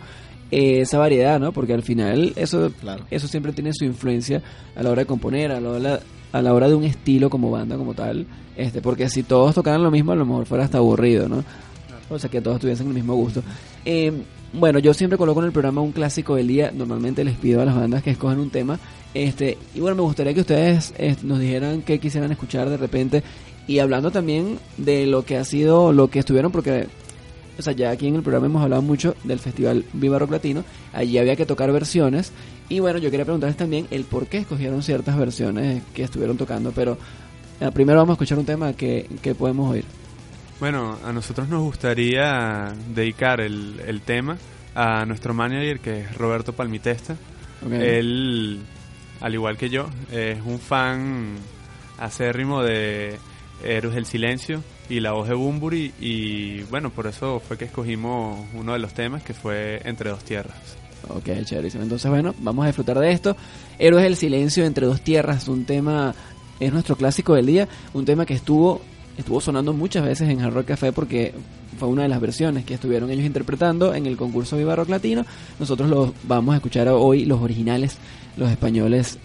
eh, 0.51 0.81
esa 0.81 0.99
variedad, 0.99 1.39
¿no? 1.41 1.53
Porque 1.53 1.73
al 1.75 1.83
final 1.83 2.33
eso, 2.37 2.71
Claro. 2.81 3.05
eso 3.11 3.29
siempre 3.29 3.53
tiene 3.53 3.73
su 3.73 3.85
influencia 3.85 4.43
a 4.75 4.83
la 4.83 4.91
hora 4.91 5.03
de 5.03 5.07
componer, 5.07 5.53
a 5.53 5.61
la 5.61 5.71
hora, 5.71 6.01
a 6.33 6.43
la 6.43 6.55
hora 6.55 6.69
de 6.69 6.75
un 6.75 6.85
estilo 6.85 7.31
como 7.31 7.51
banda, 7.51 7.77
como 7.77 7.95
tal. 7.95 8.27
Este, 8.57 8.81
porque 8.81 9.09
si 9.09 9.23
todos 9.23 9.55
tocaran 9.55 9.83
lo 9.83 9.91
mismo, 9.91 10.13
a 10.13 10.17
lo 10.17 10.25
mejor 10.25 10.47
fuera 10.47 10.65
hasta 10.65 10.79
aburrido, 10.79 11.29
¿no? 11.29 11.45
O 12.09 12.19
sea, 12.19 12.31
que 12.31 12.41
todos 12.41 12.61
tuviesen 12.61 12.87
el 12.87 12.95
mismo 12.95 13.15
gusto. 13.17 13.43
Eh, 13.85 14.13
bueno, 14.53 14.79
yo 14.79 14.95
siempre 14.95 15.19
coloco 15.19 15.41
en 15.41 15.47
el 15.47 15.53
programa 15.53 15.81
un 15.81 15.91
clásico 15.93 16.37
del 16.37 16.47
día. 16.47 16.71
Normalmente 16.73 17.25
les 17.25 17.37
pido 17.37 17.61
a 17.61 17.65
las 17.65 17.75
bandas 17.75 18.03
que 18.03 18.11
escojan 18.11 18.39
un 18.39 18.51
tema. 18.51 18.79
Este, 19.13 19.59
y 19.75 19.81
bueno, 19.81 19.97
me 19.97 20.03
gustaría 20.03 20.33
que 20.33 20.41
ustedes 20.41 20.95
eh, 20.99 21.17
nos 21.25 21.41
dijeran 21.41 21.83
qué 21.83 21.99
quisieran 21.99 22.31
escuchar 22.31 22.71
de 22.71 22.77
repente. 22.77 23.23
Y 23.67 23.81
hablando 23.81 24.13
también 24.13 24.59
de 24.79 25.07
lo 25.07 25.25
que 25.25 25.37
ha 25.37 25.45
sido, 25.45 25.93
lo 25.93 26.09
que 26.09 26.21
estuvieron, 26.21 26.53
porque 26.53 26.87
o 27.59 27.63
sea, 27.63 27.73
ya 27.73 27.91
aquí 27.91 28.07
en 28.07 28.17
el 28.17 28.23
programa 28.23 28.47
hemos 28.47 28.63
hablado 28.63 28.83
mucho 28.83 29.15
del 29.25 29.39
festival 29.39 29.85
Viva 29.93 30.19
Rock 30.19 30.33
Latino. 30.33 30.65
Allí 30.93 31.19
había 31.19 31.37
que 31.37 31.47
tocar 31.47 31.73
versiones. 31.73 32.33
Y 32.69 32.81
bueno, 32.81 32.99
yo 32.99 33.11
quería 33.11 33.25
preguntarles 33.25 33.57
también 33.57 33.87
el 33.91 34.05
por 34.05 34.27
qué 34.27 34.39
escogieron 34.39 34.83
ciertas 34.83 35.17
versiones 35.17 35.83
que 35.95 36.03
estuvieron 36.03 36.37
tocando. 36.37 36.73
Pero 36.73 36.99
eh, 37.61 37.71
primero 37.73 37.99
vamos 37.99 38.13
a 38.13 38.15
escuchar 38.15 38.39
un 38.39 38.45
tema 38.47 38.73
que, 38.75 39.09
que 39.23 39.35
podemos 39.35 39.71
oír. 39.71 39.85
Bueno, 40.61 40.99
a 41.05 41.13
nosotros 41.13 41.49
nos 41.49 41.63
gustaría 41.63 42.73
dedicar 42.95 43.41
el, 43.41 43.81
el 43.87 44.01
tema 44.01 44.37
a 44.75 45.05
nuestro 45.07 45.33
manager 45.35 45.81
que 45.81 46.01
es 46.01 46.17
Roberto 46.17 46.53
Palmitesta. 46.53 47.17
Ok. 47.65 47.73
Él, 47.73 48.61
al 49.21 49.35
igual 49.35 49.57
que 49.57 49.71
yo, 49.71 49.87
es 50.13 50.39
un 50.45 50.59
fan 50.59 51.37
acérrimo 51.99 52.63
de 52.63 53.17
Héroes 53.65 53.95
del 53.95 54.07
Silencio 54.07 54.63
y 54.89 55.01
la 55.01 55.13
voz 55.13 55.29
de 55.29 55.35
Bumburi 55.35 55.93
y 56.01 56.63
bueno, 56.65 56.91
por 56.91 57.07
eso 57.07 57.41
fue 57.41 57.59
que 57.59 57.67
escogimos 57.67 58.47
uno 58.55 58.73
de 58.73 58.79
los 58.79 58.95
temas 58.95 59.23
que 59.23 59.35
fue 59.35 59.81
Entre 59.85 60.11
dos 60.11 60.25
tierras. 60.25 60.57
Ok, 61.09 61.29
chéverísimo. 61.45 61.83
Entonces, 61.83 62.11
bueno, 62.11 62.35
vamos 62.41 62.65
a 62.65 62.67
disfrutar 62.69 62.99
de 62.99 63.13
esto. 63.13 63.37
Héroes 63.79 64.05
del 64.05 64.17
Silencio 64.17 64.65
entre 64.65 64.87
dos 64.87 65.01
tierras, 65.01 65.47
un 65.49 65.65
tema, 65.65 66.15
es 66.59 66.73
nuestro 66.73 66.97
clásico 66.97 67.35
del 67.35 67.47
día, 67.47 67.69
un 67.95 68.05
tema 68.05 68.27
que 68.27 68.35
estuvo 68.35 68.81
estuvo 69.17 69.41
sonando 69.41 69.73
muchas 69.73 70.05
veces 70.05 70.29
en 70.29 70.43
Hard 70.43 70.53
Rock 70.53 70.67
Café 70.67 70.93
porque 70.93 71.33
fue 71.79 71.89
una 71.89 72.03
de 72.03 72.09
las 72.09 72.21
versiones 72.21 72.65
que 72.65 72.75
estuvieron 72.75 73.11
ellos 73.11 73.25
interpretando 73.25 73.95
en 73.95 74.07
el 74.07 74.17
concurso 74.17 74.57
Viva 74.57 74.77
Rock 74.77 74.91
Latino. 74.91 75.25
Nosotros 75.59 75.89
los 75.89 76.13
vamos 76.25 76.53
a 76.53 76.57
escuchar 76.57 76.89
hoy, 76.89 77.25
los 77.25 77.41
originales, 77.41 77.99
los 78.37 78.51
españoles 78.51 79.19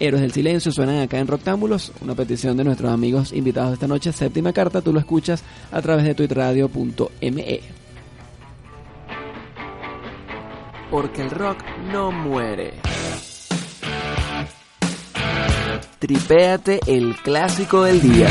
Héroes 0.00 0.22
del 0.22 0.32
Silencio, 0.32 0.70
suenan 0.70 1.00
acá 1.00 1.18
en 1.18 1.26
Roctámbulos, 1.26 1.92
una 2.00 2.14
petición 2.14 2.56
de 2.56 2.64
nuestros 2.64 2.92
amigos 2.92 3.32
invitados 3.32 3.72
esta 3.72 3.88
noche, 3.88 4.12
séptima 4.12 4.52
carta, 4.52 4.80
tú 4.80 4.92
lo 4.92 5.00
escuchas 5.00 5.42
a 5.72 5.82
través 5.82 6.04
de 6.04 6.14
tuitradio.me. 6.14 7.60
Porque 10.90 11.22
el 11.22 11.30
rock 11.30 11.58
no 11.92 12.12
muere. 12.12 12.74
Tripéate 15.98 16.80
el 16.86 17.16
clásico 17.16 17.82
del 17.82 18.00
día. 18.00 18.28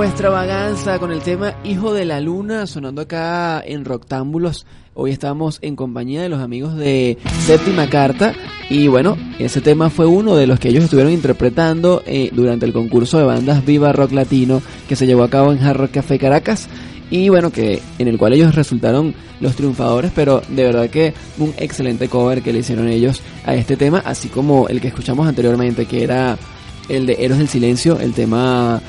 Eso 0.00 0.06
fue 0.06 0.06
Extravaganza 0.06 0.98
con 0.98 1.12
el 1.12 1.20
tema 1.20 1.56
Hijo 1.62 1.92
de 1.92 2.06
la 2.06 2.20
Luna 2.20 2.66
sonando 2.66 3.02
acá 3.02 3.62
en 3.62 3.84
Roctámbulos. 3.84 4.64
Hoy 4.94 5.10
estamos 5.10 5.58
en 5.60 5.76
compañía 5.76 6.22
de 6.22 6.30
los 6.30 6.40
amigos 6.40 6.74
de 6.76 7.18
Séptima 7.44 7.86
Carta 7.90 8.32
y 8.70 8.88
bueno, 8.88 9.18
ese 9.38 9.60
tema 9.60 9.90
fue 9.90 10.06
uno 10.06 10.36
de 10.36 10.46
los 10.46 10.58
que 10.58 10.68
ellos 10.68 10.84
estuvieron 10.84 11.12
interpretando 11.12 12.02
eh, 12.06 12.30
durante 12.32 12.64
el 12.64 12.72
concurso 12.72 13.18
de 13.18 13.24
bandas 13.24 13.66
Viva 13.66 13.92
Rock 13.92 14.12
Latino 14.12 14.62
que 14.88 14.96
se 14.96 15.06
llevó 15.06 15.22
a 15.22 15.28
cabo 15.28 15.52
en 15.52 15.58
Hard 15.58 15.76
Rock 15.76 15.90
Café 15.90 16.18
Caracas 16.18 16.68
y 17.10 17.28
bueno, 17.28 17.50
que 17.50 17.82
en 17.98 18.08
el 18.08 18.16
cual 18.16 18.32
ellos 18.32 18.54
resultaron 18.54 19.14
los 19.40 19.54
triunfadores, 19.54 20.12
pero 20.14 20.40
de 20.48 20.64
verdad 20.64 20.88
que 20.88 21.12
un 21.36 21.52
excelente 21.58 22.08
cover 22.08 22.40
que 22.40 22.54
le 22.54 22.60
hicieron 22.60 22.88
ellos 22.88 23.20
a 23.44 23.54
este 23.54 23.76
tema, 23.76 24.02
así 24.06 24.28
como 24.28 24.66
el 24.68 24.80
que 24.80 24.88
escuchamos 24.88 25.26
anteriormente, 25.26 25.84
que 25.84 26.04
era 26.04 26.38
el 26.88 27.06
de 27.06 27.16
Héroes 27.18 27.38
del 27.38 27.48
Silencio, 27.48 28.00
el 28.00 28.14
tema 28.14 28.80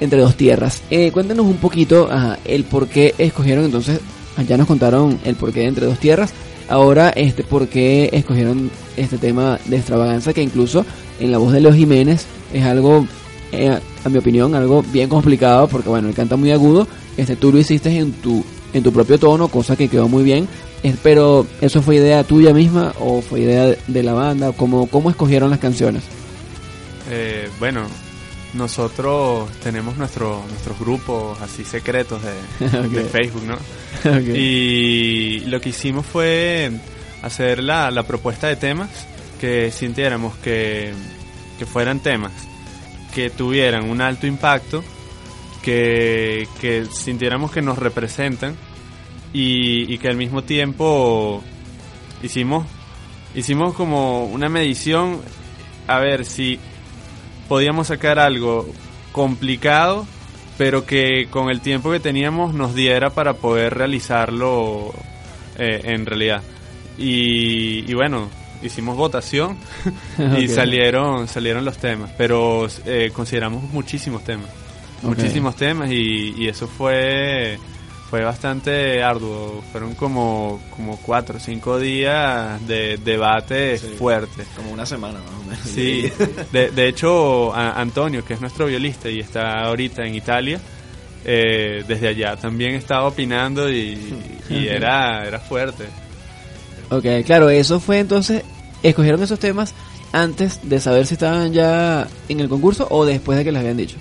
entre 0.00 0.20
dos 0.20 0.36
tierras. 0.36 0.82
Eh, 0.90 1.10
cuéntanos 1.12 1.46
un 1.46 1.56
poquito 1.56 2.08
ajá, 2.10 2.38
el 2.44 2.64
por 2.64 2.88
qué 2.88 3.14
escogieron 3.18 3.64
entonces, 3.64 4.00
ya 4.46 4.56
nos 4.56 4.66
contaron 4.66 5.18
el 5.24 5.34
por 5.34 5.52
qué 5.52 5.64
entre 5.64 5.86
dos 5.86 5.98
tierras, 5.98 6.32
ahora 6.68 7.10
este 7.10 7.42
por 7.42 7.68
qué 7.68 8.10
escogieron 8.12 8.70
este 8.96 9.18
tema 9.18 9.58
de 9.66 9.76
extravaganza 9.76 10.32
que 10.32 10.42
incluso 10.42 10.84
en 11.18 11.32
la 11.32 11.38
voz 11.38 11.52
de 11.52 11.60
Leo 11.60 11.72
Jiménez 11.72 12.26
es 12.52 12.64
algo, 12.64 13.06
eh, 13.52 13.78
a 14.04 14.08
mi 14.08 14.18
opinión, 14.18 14.54
algo 14.54 14.82
bien 14.92 15.08
complicado 15.08 15.68
porque 15.68 15.88
bueno, 15.88 16.08
él 16.08 16.14
canta 16.14 16.36
muy 16.36 16.52
agudo, 16.52 16.86
este 17.16 17.36
tú 17.36 17.52
lo 17.52 17.58
hiciste 17.58 17.96
en 17.96 18.12
tu 18.12 18.44
en 18.72 18.82
tu 18.82 18.92
propio 18.92 19.18
tono, 19.18 19.48
cosa 19.48 19.76
que 19.76 19.88
quedó 19.88 20.08
muy 20.08 20.22
bien. 20.22 20.48
Eh, 20.82 20.94
pero 21.02 21.46
eso 21.60 21.82
fue 21.82 21.96
idea 21.96 22.22
tuya 22.22 22.54
misma 22.54 22.94
o 23.00 23.20
fue 23.20 23.40
idea 23.40 23.74
de 23.86 24.02
la 24.02 24.12
banda, 24.12 24.52
¿cómo, 24.52 24.86
cómo 24.86 25.10
escogieron 25.10 25.50
las 25.50 25.58
canciones? 25.58 26.04
Eh, 27.10 27.48
bueno, 27.58 27.82
nosotros 28.54 29.50
tenemos 29.62 29.96
nuestro, 29.96 30.42
nuestros 30.48 30.78
grupos 30.78 31.40
así 31.42 31.64
secretos 31.64 32.20
de, 32.22 32.68
de 32.88 33.04
Facebook, 33.04 33.44
¿no? 33.44 33.58
Y 34.34 35.40
lo 35.46 35.60
que 35.60 35.70
hicimos 35.70 36.06
fue 36.06 36.70
hacer 37.22 37.62
la, 37.62 37.90
la 37.90 38.04
propuesta 38.04 38.46
de 38.46 38.56
temas 38.56 38.88
que 39.40 39.70
sintiéramos 39.70 40.36
que, 40.36 40.92
que 41.58 41.66
fueran 41.66 42.00
temas 42.00 42.32
que 43.14 43.30
tuvieran 43.30 43.90
un 43.90 44.00
alto 44.00 44.26
impacto, 44.26 44.84
que, 45.62 46.46
que 46.60 46.86
sintiéramos 46.86 47.50
que 47.50 47.62
nos 47.62 47.78
representan 47.78 48.56
y, 49.32 49.92
y 49.92 49.98
que 49.98 50.08
al 50.08 50.16
mismo 50.16 50.42
tiempo 50.42 51.42
hicimos, 52.22 52.66
hicimos 53.34 53.74
como 53.74 54.24
una 54.26 54.48
medición 54.48 55.20
a 55.86 55.98
ver 55.98 56.24
si 56.24 56.58
podíamos 57.48 57.88
sacar 57.88 58.18
algo 58.18 58.68
complicado, 59.12 60.06
pero 60.56 60.84
que 60.84 61.28
con 61.30 61.50
el 61.50 61.60
tiempo 61.60 61.90
que 61.90 62.00
teníamos 62.00 62.54
nos 62.54 62.74
diera 62.74 63.10
para 63.10 63.34
poder 63.34 63.74
realizarlo 63.74 64.92
eh, 65.58 65.80
en 65.84 66.06
realidad. 66.06 66.42
Y, 66.98 67.90
y 67.90 67.94
bueno, 67.94 68.28
hicimos 68.62 68.96
votación 68.96 69.56
y 70.38 70.48
salieron 70.48 71.28
salieron 71.28 71.64
los 71.64 71.78
temas, 71.78 72.10
pero 72.18 72.66
eh, 72.86 73.10
consideramos 73.14 73.62
muchísimos 73.72 74.24
temas, 74.24 74.50
muchísimos 75.02 75.56
temas 75.56 75.90
y, 75.90 76.34
y 76.36 76.48
eso 76.48 76.66
fue 76.66 77.58
fue 78.10 78.22
bastante 78.24 79.02
arduo. 79.02 79.62
Fueron 79.72 79.94
como 79.94 80.60
como 80.74 80.96
cuatro 80.98 81.36
o 81.36 81.40
cinco 81.40 81.78
días 81.78 82.66
de 82.66 82.98
debate 82.98 83.78
Sí. 83.78 83.94
fuerte. 83.98 84.44
Como 84.56 84.70
una 84.72 84.86
semana 84.86 85.18
más 85.20 85.40
o 85.40 85.42
menos. 85.48 85.64
Sí, 85.64 86.10
de, 86.52 86.70
de 86.70 86.88
hecho 86.88 87.54
a- 87.54 87.80
Antonio, 87.80 88.24
que 88.24 88.34
es 88.34 88.40
nuestro 88.40 88.66
violista 88.66 89.08
y 89.10 89.20
está 89.20 89.60
ahorita 89.64 90.04
en 90.06 90.14
Italia, 90.14 90.60
eh, 91.24 91.84
desde 91.86 92.08
allá 92.08 92.36
también 92.36 92.74
estaba 92.74 93.06
opinando 93.06 93.70
y, 93.70 93.98
y 94.48 94.66
era, 94.68 95.26
era 95.26 95.38
fuerte. 95.40 95.84
Ok, 96.90 97.04
claro, 97.26 97.50
eso 97.50 97.80
fue 97.80 97.98
entonces, 97.98 98.42
escogieron 98.82 99.22
esos 99.22 99.38
temas 99.38 99.74
antes 100.12 100.60
de 100.66 100.80
saber 100.80 101.04
si 101.06 101.14
estaban 101.14 101.52
ya 101.52 102.08
en 102.30 102.40
el 102.40 102.48
concurso 102.48 102.86
o 102.90 103.04
después 103.04 103.36
de 103.36 103.44
que 103.44 103.52
les 103.52 103.60
habían 103.60 103.76
dicho. 103.76 103.96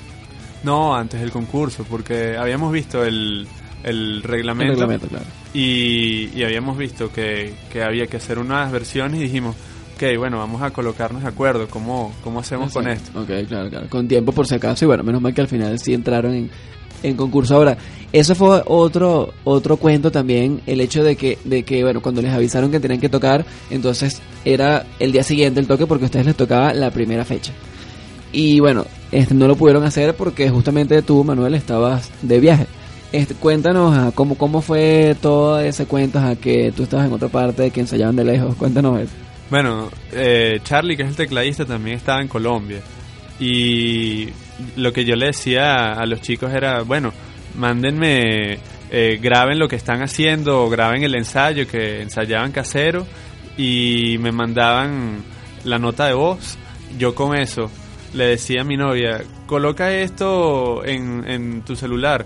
No, 0.63 0.95
antes 0.95 1.19
del 1.19 1.31
concurso, 1.31 1.85
porque 1.89 2.37
habíamos 2.37 2.71
visto 2.71 3.03
el, 3.03 3.45
el 3.83 4.17
El 4.17 4.23
reglamento, 4.23 5.07
claro. 5.07 5.25
Y, 5.53 6.29
y 6.35 6.43
habíamos 6.43 6.77
visto 6.77 7.11
que, 7.11 7.53
que 7.71 7.83
había 7.83 8.07
que 8.07 8.17
hacer 8.17 8.39
unas 8.39 8.71
versiones 8.71 9.19
y 9.19 9.23
dijimos, 9.23 9.55
ok, 9.95 10.17
bueno, 10.17 10.37
vamos 10.37 10.61
a 10.61 10.71
colocarnos 10.71 11.23
de 11.23 11.29
acuerdo, 11.29 11.67
¿cómo, 11.67 12.13
cómo 12.23 12.39
hacemos 12.39 12.73
con 12.73 12.87
esto? 12.87 13.19
Ok, 13.19 13.29
claro, 13.47 13.69
claro. 13.69 13.87
Con 13.89 14.07
tiempo 14.07 14.31
por 14.31 14.47
si 14.47 14.55
acaso 14.55 14.85
y 14.85 14.87
bueno, 14.87 15.03
menos 15.03 15.21
mal 15.21 15.33
que 15.33 15.41
al 15.41 15.47
final 15.47 15.79
sí 15.79 15.93
entraron 15.93 16.33
en, 16.33 16.51
en 17.03 17.15
concurso. 17.15 17.55
Ahora, 17.55 17.77
eso 18.13 18.35
fue 18.35 18.61
otro 18.65 19.33
otro 19.43 19.77
cuento 19.77 20.11
también, 20.11 20.61
el 20.65 20.81
hecho 20.81 21.03
de 21.03 21.15
que, 21.15 21.37
de 21.43 21.63
que, 21.63 21.83
bueno, 21.83 22.01
cuando 22.01 22.21
les 22.21 22.33
avisaron 22.33 22.71
que 22.71 22.79
tenían 22.79 23.01
que 23.01 23.09
tocar, 23.09 23.45
entonces 23.69 24.21
era 24.45 24.85
el 24.99 25.11
día 25.11 25.23
siguiente 25.23 25.59
el 25.59 25.67
toque 25.67 25.87
porque 25.87 26.05
a 26.05 26.07
ustedes 26.07 26.25
les 26.25 26.35
tocaba 26.35 26.73
la 26.73 26.91
primera 26.91 27.25
fecha. 27.25 27.51
Y 28.31 28.59
bueno, 28.59 28.85
este, 29.11 29.33
no 29.33 29.47
lo 29.47 29.55
pudieron 29.55 29.83
hacer 29.83 30.15
porque 30.15 30.49
justamente 30.49 31.01
tú, 31.01 31.23
Manuel, 31.23 31.55
estabas 31.55 32.11
de 32.21 32.39
viaje. 32.39 32.67
Este, 33.11 33.35
cuéntanos 33.35 33.95
ah, 33.95 34.11
cómo, 34.13 34.35
cómo 34.37 34.61
fue 34.61 35.15
todo 35.21 35.59
ese 35.59 35.85
cuento, 35.85 36.19
a 36.19 36.35
que 36.35 36.73
tú 36.75 36.83
estabas 36.83 37.07
en 37.07 37.13
otra 37.13 37.29
parte, 37.29 37.71
que 37.71 37.79
ensayaban 37.79 38.15
de 38.15 38.25
lejos. 38.25 38.55
Cuéntanos 38.57 38.99
eso. 38.99 39.13
Bueno, 39.49 39.89
eh, 40.11 40.59
Charlie, 40.63 40.97
que 40.97 41.03
es 41.03 41.09
el 41.09 41.15
tecladista, 41.15 41.65
también 41.65 41.97
estaba 41.97 42.21
en 42.21 42.27
Colombia. 42.27 42.81
Y 43.39 44.27
lo 44.75 44.91
que 44.91 45.05
yo 45.05 45.15
le 45.15 45.27
decía 45.27 45.93
a 45.93 46.05
los 46.05 46.21
chicos 46.21 46.51
era, 46.53 46.81
bueno, 46.81 47.13
mándenme, 47.57 48.57
eh, 48.91 49.19
graben 49.21 49.57
lo 49.57 49.69
que 49.69 49.77
están 49.77 50.01
haciendo, 50.01 50.69
graben 50.69 51.03
el 51.03 51.15
ensayo, 51.15 51.65
que 51.65 52.01
ensayaban 52.01 52.51
casero, 52.51 53.07
y 53.55 54.17
me 54.19 54.33
mandaban 54.33 55.23
la 55.63 55.79
nota 55.79 56.07
de 56.07 56.13
voz. 56.13 56.57
Yo 56.97 57.15
con 57.15 57.37
eso 57.37 57.71
le 58.13 58.25
decía 58.25 58.61
a 58.61 58.65
mi 58.65 58.75
novia, 58.75 59.21
coloca 59.45 59.93
esto 59.93 60.83
en 60.83 61.61
tu 61.61 61.77
celular. 61.77 62.25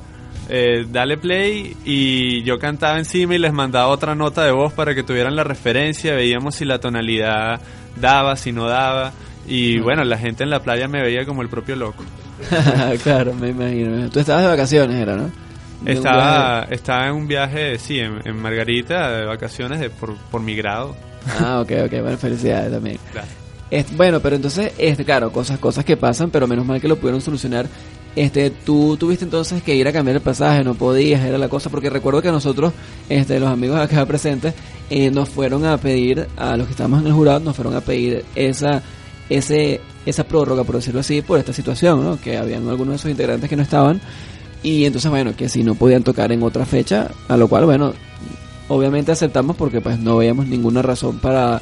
Eh, 0.54 0.86
dale 0.92 1.18
play 1.18 1.78
y 1.86 2.44
yo 2.44 2.60
cantaba 2.60 2.98
encima 2.98 3.36
y 3.36 3.38
les 3.40 3.54
mandaba 3.54 3.88
otra 3.88 4.16
nota 4.16 4.44
de 4.44 4.52
voz 4.52 4.74
para 4.74 4.94
que 4.94 5.02
tuvieran 5.02 5.36
la 5.36 5.46
referencia, 5.46 6.14
veíamos 6.14 6.56
si 6.56 6.66
la 6.66 6.80
tonalidad 6.80 7.62
daba, 7.96 8.36
si 8.36 8.52
no 8.52 8.68
daba 8.68 9.14
y 9.48 9.80
bueno, 9.80 10.04
la 10.04 10.18
gente 10.18 10.44
en 10.44 10.50
la 10.50 10.62
playa 10.62 10.88
me 10.88 11.02
veía 11.02 11.26
como 11.26 11.42
el 11.42 11.50
propio 11.50 11.76
loco. 11.76 12.04
claro, 13.04 13.34
me 13.34 13.50
imagino. 13.50 14.10
Tú 14.10 14.19
estabas 14.19 14.44
de 14.44 14.50
vacaciones, 14.50 15.02
era, 15.02 15.15
¿no? 15.15 15.32
De 15.82 15.94
Estaba, 15.94 16.67
estaba 16.69 17.08
en 17.08 17.13
un 17.13 17.28
viaje, 17.28 17.80
sí, 17.80 18.00
en, 18.00 18.19
en 18.25 18.36
Margarita, 18.38 19.10
de 19.12 19.25
vacaciones 19.25 19.80
de, 19.80 19.90
por, 19.90 20.15
por 20.15 20.42
mi 20.42 20.56
grado. 20.56 20.96
Ah, 21.40 21.62
ok, 21.62 21.71
ok, 21.86 22.02
bueno, 22.02 22.17
felicidades 22.17 22.71
también. 22.71 23.00
Gracias. 23.13 23.36
Este, 23.71 23.96
bueno, 23.96 24.19
pero 24.19 24.36
entonces, 24.36 24.73
este, 24.78 25.06
claro, 25.06 25.32
cosas, 25.32 25.58
cosas 25.58 25.86
que 25.86 25.96
pasan, 25.96 26.30
pero 26.30 26.46
menos 26.46 26.65
mal 26.65 26.82
que 26.82 26.90
lo 26.90 26.98
pudieron 26.98 27.21
solucionar. 27.21 27.67
Este, 28.16 28.50
tú 28.50 28.98
tuviste 28.98 29.24
entonces 29.24 29.64
que 29.64 29.74
ir 29.74 29.88
a 29.88 29.94
cambiar 29.94 30.18
el 30.18 30.22
pasaje, 30.22 30.64
no 30.64 30.76
podías, 30.76 31.24
era 31.24 31.38
la 31.38 31.48
cosa, 31.48 31.70
porque 31.70 31.90
recuerdo 31.90 32.22
que 32.22 32.32
nosotros, 32.32 32.74
este, 33.08 33.40
los 33.40 33.50
amigos 33.50 33.80
acá 33.80 34.06
presentes, 34.08 34.54
eh, 34.90 35.10
nos 35.10 35.30
fueron 35.30 35.66
a 35.66 35.78
pedir, 35.78 36.28
a 36.36 36.58
los 36.58 36.68
que 36.68 36.72
estábamos 36.72 37.02
en 37.02 37.08
el 37.08 37.14
jurado, 37.14 37.40
nos 37.40 37.56
fueron 37.56 37.76
a 37.76 37.82
pedir 37.82 38.26
esa, 38.36 38.84
ese, 39.30 39.80
esa 40.06 40.26
prórroga, 40.26 40.66
por 40.66 40.76
decirlo 40.76 41.00
así, 41.00 41.22
por 41.22 41.40
esta 41.40 41.54
situación, 41.54 42.04
¿no? 42.04 42.20
Que 42.20 42.38
habían 42.38 42.68
algunos 42.68 42.90
de 42.90 42.96
esos 42.96 43.12
integrantes 43.12 43.50
que 43.50 43.56
no 43.56 43.64
estaban, 43.64 44.02
y 44.62 44.86
entonces, 44.86 45.10
bueno, 45.10 45.36
que 45.36 45.48
si 45.48 45.64
no 45.64 45.76
podían 45.76 46.04
tocar 46.04 46.32
en 46.34 46.44
otra 46.44 46.66
fecha, 46.66 47.10
a 47.30 47.38
lo 47.38 47.48
cual, 47.48 47.66
bueno, 47.66 47.94
obviamente 48.68 49.12
aceptamos 49.12 49.56
porque 49.56 49.82
pues 49.82 50.00
no 50.00 50.18
veíamos 50.18 50.48
ninguna 50.48 50.82
razón 50.82 51.18
para 51.20 51.62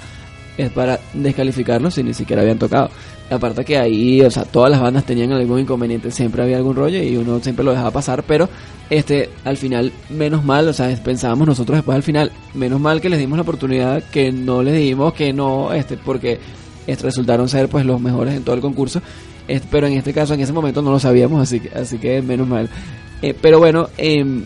es 0.57 0.69
para 0.71 0.99
descalificarlos 1.13 1.93
si 1.93 2.03
ni 2.03 2.13
siquiera 2.13 2.41
habían 2.41 2.59
tocado. 2.59 2.89
Aparte 3.29 3.63
que 3.63 3.77
ahí, 3.77 4.21
o 4.21 4.31
sea, 4.31 4.43
todas 4.43 4.71
las 4.71 4.81
bandas 4.81 5.05
tenían 5.05 5.31
algún 5.31 5.59
inconveniente, 5.59 6.09
siempre 6.09 6.41
había 6.41 6.57
algún 6.57 6.75
rollo 6.75 7.01
y 7.01 7.15
uno 7.15 7.39
siempre 7.39 7.63
lo 7.63 7.71
dejaba 7.71 7.91
pasar, 7.91 8.23
pero 8.23 8.49
este 8.89 9.29
al 9.43 9.57
final 9.57 9.91
menos 10.09 10.43
mal, 10.43 10.67
o 10.67 10.73
sea, 10.73 10.93
pensábamos 11.03 11.47
nosotros 11.47 11.77
después 11.77 11.95
al 11.95 12.03
final, 12.03 12.31
menos 12.55 12.79
mal 12.79 13.01
que 13.01 13.09
les 13.09 13.19
dimos 13.19 13.37
la 13.37 13.43
oportunidad 13.43 14.03
que 14.03 14.31
no 14.31 14.63
les 14.63 14.75
dimos 14.75 15.13
que 15.13 15.31
no 15.31 15.73
este 15.73 15.95
porque 15.95 16.39
este, 16.87 17.03
resultaron 17.03 17.47
ser 17.47 17.69
pues 17.69 17.85
los 17.85 18.01
mejores 18.01 18.33
en 18.33 18.43
todo 18.43 18.55
el 18.55 18.61
concurso. 18.61 19.01
Este, 19.47 19.67
pero 19.69 19.87
en 19.87 19.93
este 19.93 20.13
caso, 20.13 20.33
en 20.33 20.41
ese 20.41 20.53
momento 20.53 20.81
no 20.81 20.91
lo 20.91 20.99
sabíamos, 20.99 21.41
así 21.41 21.59
que, 21.59 21.69
así 21.77 21.97
que 21.97 22.21
menos 22.21 22.47
mal. 22.47 22.69
Eh, 23.21 23.35
pero 23.39 23.59
bueno, 23.59 23.89
em, 23.97 24.43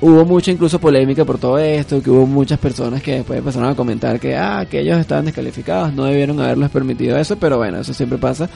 hubo 0.00 0.24
mucha 0.24 0.50
incluso 0.50 0.78
polémica 0.78 1.24
por 1.24 1.38
todo 1.38 1.58
esto, 1.58 2.02
que 2.02 2.10
hubo 2.10 2.26
muchas 2.26 2.58
personas 2.58 3.02
que 3.02 3.16
después 3.16 3.38
empezaron 3.38 3.70
a 3.70 3.74
comentar 3.74 4.20
que, 4.20 4.36
ah, 4.36 4.66
que 4.68 4.80
ellos 4.80 4.98
estaban 4.98 5.24
descalificados, 5.24 5.92
no 5.92 6.04
debieron 6.04 6.40
haberles 6.40 6.70
permitido 6.70 7.16
eso, 7.18 7.36
pero 7.36 7.58
bueno, 7.58 7.80
eso 7.80 7.92
siempre 7.92 8.18
pasa. 8.18 8.48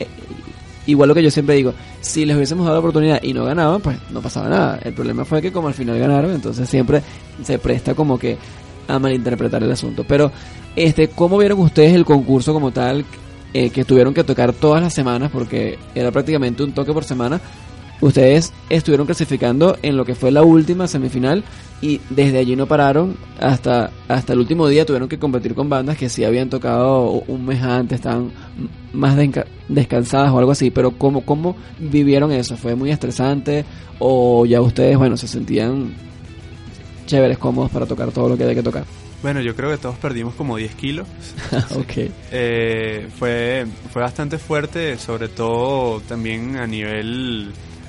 Eh, 0.00 0.06
igual 0.86 1.08
lo 1.08 1.14
que 1.14 1.22
yo 1.22 1.30
siempre 1.30 1.56
digo, 1.56 1.72
si 2.00 2.24
les 2.24 2.36
hubiésemos 2.36 2.64
dado 2.64 2.76
la 2.76 2.80
oportunidad 2.80 3.22
y 3.22 3.32
no 3.32 3.44
ganaban, 3.44 3.80
pues 3.80 3.96
no 4.10 4.20
pasaba 4.20 4.48
nada. 4.48 4.80
El 4.82 4.94
problema 4.94 5.24
fue 5.24 5.40
que 5.40 5.52
como 5.52 5.68
al 5.68 5.74
final 5.74 5.98
ganaron, 5.98 6.32
entonces 6.32 6.68
siempre 6.68 7.02
se 7.42 7.58
presta 7.58 7.94
como 7.94 8.18
que 8.18 8.36
a 8.88 8.98
malinterpretar 8.98 9.62
el 9.62 9.70
asunto. 9.70 10.04
Pero, 10.08 10.32
este, 10.74 11.08
¿cómo 11.08 11.38
vieron 11.38 11.60
ustedes 11.60 11.94
el 11.94 12.04
concurso 12.04 12.52
como 12.52 12.70
tal? 12.70 13.04
eh, 13.54 13.70
que 13.70 13.84
tuvieron 13.84 14.14
que 14.14 14.24
tocar 14.24 14.52
todas 14.52 14.82
las 14.82 14.94
semanas 14.94 15.30
porque 15.32 15.78
era 15.94 16.10
prácticamente 16.10 16.62
un 16.62 16.72
toque 16.72 16.92
por 16.92 17.04
semana. 17.04 17.40
Ustedes 18.00 18.52
estuvieron 18.70 19.06
clasificando 19.06 19.76
en 19.82 19.96
lo 19.96 20.04
que 20.04 20.14
fue 20.14 20.30
la 20.30 20.42
última 20.42 20.86
semifinal 20.86 21.42
y 21.80 22.00
desde 22.10 22.38
allí 22.38 22.56
no 22.56 22.66
pararon 22.66 23.16
hasta 23.40 23.90
hasta 24.08 24.32
el 24.32 24.40
último 24.40 24.66
día 24.68 24.84
tuvieron 24.84 25.08
que 25.08 25.18
competir 25.18 25.54
con 25.54 25.68
bandas 25.68 25.96
que 25.96 26.08
sí 26.08 26.24
habían 26.24 26.48
tocado 26.50 27.10
un 27.26 27.46
mes 27.46 27.62
antes, 27.62 27.96
estaban 27.96 28.30
más 28.92 29.16
desca- 29.16 29.46
descansadas 29.68 30.32
o 30.32 30.38
algo 30.38 30.50
así, 30.52 30.70
pero 30.70 30.92
¿cómo, 30.92 31.20
¿cómo 31.22 31.56
vivieron 31.78 32.32
eso? 32.32 32.56
¿Fue 32.56 32.74
muy 32.74 32.90
estresante 32.90 33.64
o 34.00 34.44
ya 34.46 34.60
ustedes, 34.60 34.96
bueno, 34.96 35.16
se 35.16 35.28
sentían 35.28 35.92
chéveres, 37.06 37.38
cómodos 37.38 37.70
para 37.70 37.86
tocar 37.86 38.10
todo 38.12 38.28
lo 38.28 38.36
que 38.36 38.42
había 38.44 38.54
que 38.56 38.62
tocar? 38.62 38.84
Bueno, 39.22 39.40
yo 39.40 39.56
creo 39.56 39.70
que 39.70 39.78
todos 39.78 39.96
perdimos 39.96 40.34
como 40.34 40.56
10 40.56 40.74
kilos. 40.76 41.06
ok. 41.74 42.08
Eh, 42.30 43.08
fue, 43.18 43.66
fue 43.92 44.02
bastante 44.02 44.38
fuerte, 44.38 44.96
sobre 44.98 45.26
todo 45.28 46.00
también 46.02 46.56
a 46.56 46.66
nivel, 46.68 47.48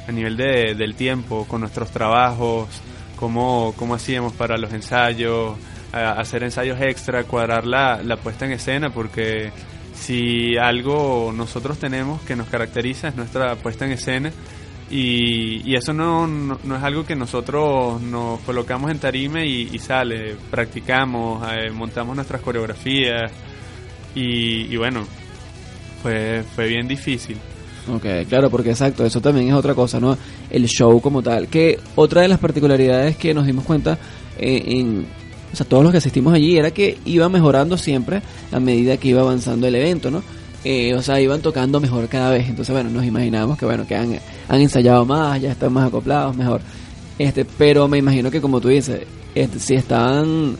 a 0.10 0.12
nivel 0.12 0.36
de, 0.36 0.76
del 0.76 0.96
tiempo, 0.96 1.46
con 1.48 1.62
nuestros 1.62 1.92
trabajos, 1.92 2.68
cómo, 3.16 3.74
cómo 3.78 3.94
hacíamos 3.96 4.34
para 4.34 4.58
los 4.58 4.74
ensayos, 4.74 5.58
hacer 5.92 6.44
ensayos 6.44 6.82
extra, 6.82 7.24
cuadrar 7.24 7.66
la, 7.66 8.02
la 8.04 8.18
puesta 8.18 8.46
en 8.46 8.54
escena, 8.54 8.90
porque 8.90 9.52
si 9.94 10.58
algo 10.58 11.32
nosotros 11.36 11.78
tenemos 11.78 12.22
que 12.22 12.36
nos 12.36 12.48
caracteriza 12.48 13.10
es 13.10 13.16
nuestra 13.16 13.56
puesta 13.56 13.86
en 13.86 13.92
escena. 13.92 14.32
Y, 14.92 15.62
y 15.70 15.76
eso 15.76 15.94
no, 15.94 16.26
no, 16.26 16.76
es 16.76 16.84
algo 16.84 17.06
que 17.06 17.16
nosotros 17.16 18.02
nos 18.02 18.40
colocamos 18.40 18.90
en 18.90 18.98
tarima 18.98 19.46
y, 19.46 19.70
y 19.72 19.78
sale, 19.78 20.36
practicamos, 20.50 21.48
eh, 21.52 21.70
montamos 21.70 22.16
nuestras 22.16 22.42
coreografías, 22.42 23.32
y, 24.16 24.74
y 24.74 24.78
bueno, 24.78 25.06
fue, 26.02 26.44
fue 26.56 26.68
bien 26.68 26.88
difícil. 26.88 27.38
Ok, 27.96 28.28
claro, 28.28 28.50
porque 28.50 28.72
exacto, 28.72 29.06
eso 29.06 29.20
también 29.20 29.48
es 29.50 29.54
otra 29.54 29.74
cosa, 29.74 30.00
¿no? 30.00 30.18
El 30.50 30.68
show 30.68 31.02
como 31.02 31.22
tal. 31.22 31.48
Que 31.48 31.80
otra 31.96 32.22
de 32.22 32.28
las 32.28 32.40
particularidades 32.40 33.18
que 33.18 33.34
nos 33.34 33.46
dimos 33.46 33.66
cuenta 33.66 33.98
eh, 34.38 34.64
en, 34.68 35.06
o 35.52 35.56
sea, 35.56 35.66
todos 35.66 35.84
los 35.84 35.92
que 35.92 35.98
asistimos 35.98 36.34
allí 36.34 36.58
era 36.58 36.72
que 36.72 36.98
iba 37.06 37.28
mejorando 37.30 37.78
siempre 37.78 38.22
a 38.52 38.60
medida 38.60 38.98
que 38.98 39.10
iba 39.10 39.22
avanzando 39.22 39.68
el 39.68 39.76
evento, 39.76 40.12
¿no? 40.12 40.22
Eh, 40.64 40.94
o 40.94 41.02
sea, 41.02 41.20
iban 41.22 41.42
tocando 41.42 41.80
mejor 41.80 42.08
cada 42.08 42.32
vez. 42.32 42.48
Entonces, 42.48 42.74
bueno, 42.74 42.90
nos 42.90 43.06
imaginamos 43.06 43.58
que, 43.58 43.66
bueno, 43.66 43.88
que 43.88 43.96
han, 43.96 44.20
han 44.48 44.62
ensayado 44.62 45.06
más, 45.06 45.42
ya 45.42 45.52
están 45.52 45.74
más 45.74 45.88
acoplados, 45.88 46.36
mejor. 46.36 46.62
Este, 47.18 47.46
pero 47.46 47.88
me 47.88 47.98
imagino 47.98 48.30
que 48.30 48.42
como 48.42 48.62
tú 48.62 48.68
dices, 48.68 49.02
este, 49.36 49.60
si 49.60 49.76
estaban 49.76 50.58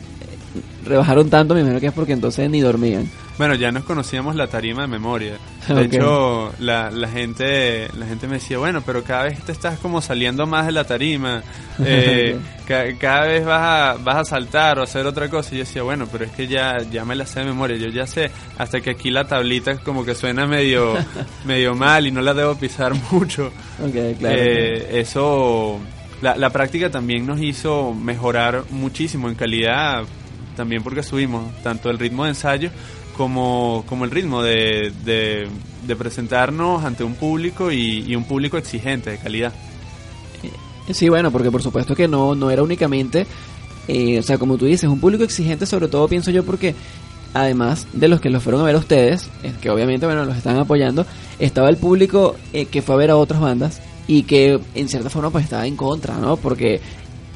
rebajaron 0.84 1.30
tanto, 1.30 1.54
me 1.54 1.60
imagino 1.60 1.80
que 1.80 1.86
es 1.86 1.92
porque 1.92 2.12
entonces 2.12 2.50
ni 2.50 2.60
dormían. 2.60 3.08
Bueno, 3.38 3.54
ya 3.54 3.72
nos 3.72 3.84
conocíamos 3.84 4.36
la 4.36 4.48
tarima 4.48 4.82
de 4.82 4.88
memoria. 4.88 5.32
De 5.66 5.84
hecho, 5.84 6.52
la, 6.58 6.90
la 6.90 7.08
gente 7.08 7.88
la 7.98 8.04
gente 8.06 8.26
me 8.26 8.34
decía, 8.34 8.58
bueno, 8.58 8.82
pero 8.84 9.02
cada 9.02 9.24
vez 9.24 9.40
te 9.42 9.52
estás 9.52 9.78
como 9.78 10.02
saliendo 10.02 10.46
más 10.46 10.66
de 10.66 10.72
la 10.72 10.84
tarima. 10.84 11.42
Eh, 11.82 12.36
ca- 12.68 12.94
cada 12.98 13.24
vez 13.24 13.42
vas 13.42 13.62
a, 13.62 14.02
vas 14.02 14.16
a 14.16 14.24
saltar 14.26 14.78
o 14.78 14.82
hacer 14.82 15.06
otra 15.06 15.30
cosa. 15.30 15.54
Y 15.54 15.58
yo 15.58 15.64
decía, 15.64 15.82
bueno, 15.82 16.06
pero 16.12 16.26
es 16.26 16.30
que 16.32 16.46
ya, 16.46 16.76
ya 16.92 17.06
me 17.06 17.14
la 17.14 17.24
sé 17.24 17.40
de 17.40 17.46
memoria. 17.46 17.78
Yo 17.78 17.88
ya 17.88 18.06
sé, 18.06 18.30
hasta 18.58 18.82
que 18.82 18.90
aquí 18.90 19.10
la 19.10 19.26
tablita 19.26 19.78
como 19.78 20.04
que 20.04 20.14
suena 20.14 20.46
medio, 20.46 20.94
medio 21.46 21.74
mal 21.74 22.06
y 22.06 22.10
no 22.10 22.20
la 22.20 22.34
debo 22.34 22.54
pisar 22.56 22.92
mucho. 23.10 23.46
Ok, 23.82 24.18
claro. 24.18 24.36
Eh, 24.38 25.00
eso, 25.00 25.78
la, 26.20 26.36
la 26.36 26.50
práctica 26.50 26.90
también 26.90 27.26
nos 27.26 27.40
hizo 27.40 27.94
mejorar 27.94 28.64
muchísimo 28.68 29.30
en 29.30 29.34
calidad, 29.36 30.02
también 30.54 30.82
porque 30.82 31.02
subimos 31.02 31.50
tanto 31.62 31.88
el 31.88 31.98
ritmo 31.98 32.24
de 32.24 32.30
ensayo 32.30 32.70
como, 33.20 33.84
como 33.86 34.06
el 34.06 34.10
ritmo 34.10 34.42
de, 34.42 34.94
de, 35.04 35.94
presentarnos 35.94 36.82
ante 36.86 37.04
un 37.04 37.14
público 37.14 37.70
y, 37.70 38.16
un 38.16 38.24
público 38.24 38.56
exigente 38.56 39.10
de 39.10 39.18
calidad. 39.18 39.52
Sí, 40.90 41.10
bueno, 41.10 41.30
porque 41.30 41.50
por 41.50 41.62
supuesto 41.62 41.94
que 41.94 42.08
no, 42.08 42.34
no 42.34 42.50
era 42.50 42.62
únicamente, 42.62 43.26
eh, 43.88 44.20
o 44.20 44.22
sea, 44.22 44.38
como 44.38 44.56
tú 44.56 44.64
dices, 44.64 44.88
un 44.88 45.00
público 45.00 45.22
exigente, 45.22 45.66
sobre 45.66 45.88
todo 45.88 46.08
pienso 46.08 46.30
yo 46.30 46.44
porque 46.44 46.74
además 47.34 47.86
de 47.92 48.08
los 48.08 48.22
que 48.22 48.30
los 48.30 48.42
fueron 48.42 48.62
a 48.62 48.64
ver 48.64 48.76
a 48.76 48.78
ustedes, 48.78 49.28
eh, 49.42 49.52
que 49.60 49.68
obviamente, 49.68 50.06
bueno, 50.06 50.24
los 50.24 50.38
están 50.38 50.56
apoyando, 50.56 51.04
estaba 51.38 51.68
el 51.68 51.76
público 51.76 52.36
eh, 52.54 52.64
que 52.64 52.80
fue 52.80 52.94
a 52.94 52.98
ver 52.98 53.10
a 53.10 53.18
otras 53.18 53.42
bandas 53.42 53.82
y 54.06 54.22
que 54.22 54.58
en 54.74 54.88
cierta 54.88 55.10
forma 55.10 55.28
pues 55.28 55.44
estaba 55.44 55.66
en 55.66 55.76
contra, 55.76 56.16
¿no? 56.16 56.38
Porque 56.38 56.80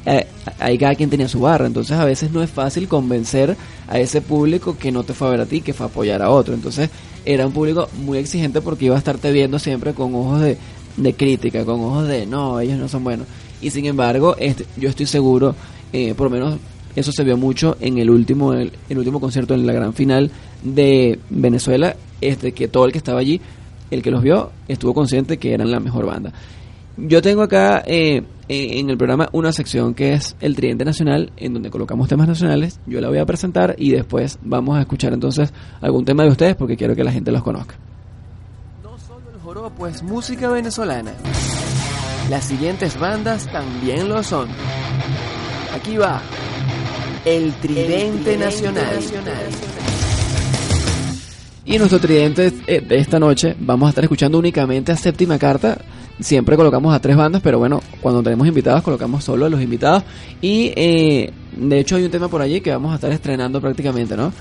eh, 0.05 0.27
ahí 0.59 0.77
cada 0.77 0.95
quien 0.95 1.09
tenía 1.09 1.27
su 1.27 1.39
barra, 1.39 1.65
entonces 1.65 1.97
a 1.97 2.05
veces 2.05 2.31
no 2.31 2.43
es 2.43 2.49
fácil 2.49 2.87
convencer 2.87 3.57
a 3.87 3.99
ese 3.99 4.21
público 4.21 4.77
que 4.77 4.91
no 4.91 5.03
te 5.03 5.13
fue 5.13 5.27
a 5.27 5.31
ver 5.31 5.41
a 5.41 5.45
ti, 5.45 5.61
que 5.61 5.73
fue 5.73 5.85
a 5.85 5.89
apoyar 5.89 6.21
a 6.21 6.29
otro, 6.29 6.53
entonces 6.53 6.89
era 7.25 7.47
un 7.47 7.53
público 7.53 7.89
muy 8.03 8.19
exigente 8.19 8.61
porque 8.61 8.85
iba 8.85 8.95
a 8.95 8.99
estarte 8.99 9.31
viendo 9.31 9.57
siempre 9.57 9.93
con 9.93 10.13
ojos 10.13 10.41
de, 10.41 10.57
de 10.97 11.13
crítica, 11.13 11.65
con 11.65 11.79
ojos 11.81 12.07
de 12.07 12.25
no, 12.25 12.59
ellos 12.59 12.77
no 12.77 12.87
son 12.87 13.03
buenos. 13.03 13.27
Y 13.61 13.71
sin 13.71 13.85
embargo, 13.85 14.35
este, 14.37 14.65
yo 14.77 14.89
estoy 14.89 15.07
seguro, 15.07 15.55
eh, 15.91 16.13
por 16.13 16.29
lo 16.29 16.37
menos 16.37 16.59
eso 16.95 17.11
se 17.11 17.23
vio 17.23 17.35
mucho 17.35 17.77
en 17.79 17.97
el 17.97 18.09
último, 18.09 18.53
el, 18.53 18.71
el 18.89 18.97
último 18.97 19.19
concierto 19.19 19.53
en 19.53 19.65
la 19.65 19.73
gran 19.73 19.93
final 19.93 20.31
de 20.63 21.19
Venezuela, 21.29 21.95
este 22.21 22.51
que 22.51 22.67
todo 22.67 22.85
el 22.85 22.91
que 22.91 22.99
estaba 22.99 23.19
allí, 23.19 23.41
el 23.91 24.01
que 24.01 24.11
los 24.11 24.21
vio, 24.21 24.51
estuvo 24.67 24.93
consciente 24.93 25.37
que 25.37 25.53
eran 25.53 25.71
la 25.71 25.79
mejor 25.79 26.05
banda. 26.05 26.31
Yo 26.97 27.21
tengo 27.21 27.41
acá 27.41 27.83
eh, 27.85 28.23
eh, 28.47 28.79
en 28.79 28.89
el 28.89 28.97
programa 28.97 29.29
una 29.31 29.51
sección 29.51 29.93
que 29.93 30.13
es 30.13 30.35
el 30.39 30.55
Tridente 30.55 30.85
Nacional, 30.85 31.31
en 31.37 31.53
donde 31.53 31.71
colocamos 31.71 32.07
temas 32.07 32.27
nacionales. 32.27 32.79
Yo 32.85 33.01
la 33.01 33.09
voy 33.09 33.17
a 33.17 33.25
presentar 33.25 33.75
y 33.77 33.91
después 33.91 34.37
vamos 34.43 34.77
a 34.77 34.81
escuchar 34.81 35.13
entonces 35.13 35.51
algún 35.81 36.05
tema 36.05 36.23
de 36.23 36.29
ustedes 36.29 36.55
porque 36.55 36.77
quiero 36.77 36.95
que 36.95 37.03
la 37.03 37.11
gente 37.11 37.31
los 37.31 37.43
conozca. 37.43 37.75
No 38.83 38.97
solo 38.99 39.31
el 39.33 39.39
joropo 39.39 39.87
es 39.87 40.03
música 40.03 40.49
venezolana. 40.49 41.13
Las 42.29 42.45
siguientes 42.45 42.99
bandas 42.99 43.51
también 43.51 44.09
lo 44.09 44.21
son. 44.23 44.47
Aquí 45.75 45.97
va. 45.97 46.21
El 47.25 47.53
Tridente, 47.53 48.37
Nacional. 48.37 48.99
Y 51.65 51.73
en 51.73 51.79
nuestro 51.79 51.99
tridente 51.99 52.53
eh, 52.67 52.81
de 52.81 52.97
esta 52.97 53.19
noche 53.19 53.55
vamos 53.59 53.87
a 53.87 53.89
estar 53.89 54.03
escuchando 54.03 54.37
únicamente 54.37 54.91
a 54.91 54.95
séptima 54.95 55.39
carta. 55.39 55.79
Siempre 56.19 56.55
colocamos 56.55 56.95
a 56.95 56.99
tres 56.99 57.17
bandas, 57.17 57.41
pero 57.41 57.59
bueno, 57.59 57.81
cuando 57.99 58.23
tenemos 58.23 58.47
invitados 58.47 58.81
colocamos 58.83 59.23
solo 59.23 59.45
a 59.45 59.49
los 59.49 59.61
invitados. 59.61 60.03
Y 60.41 60.71
eh, 60.75 61.31
de 61.57 61.79
hecho 61.79 61.97
hay 61.97 62.03
un 62.03 62.11
tema 62.11 62.29
por 62.29 62.41
allí 62.41 62.61
que 62.61 62.71
vamos 62.71 62.91
a 62.91 62.95
estar 62.95 63.11
estrenando 63.11 63.59
prácticamente, 63.59 64.15
¿no? 64.15 64.31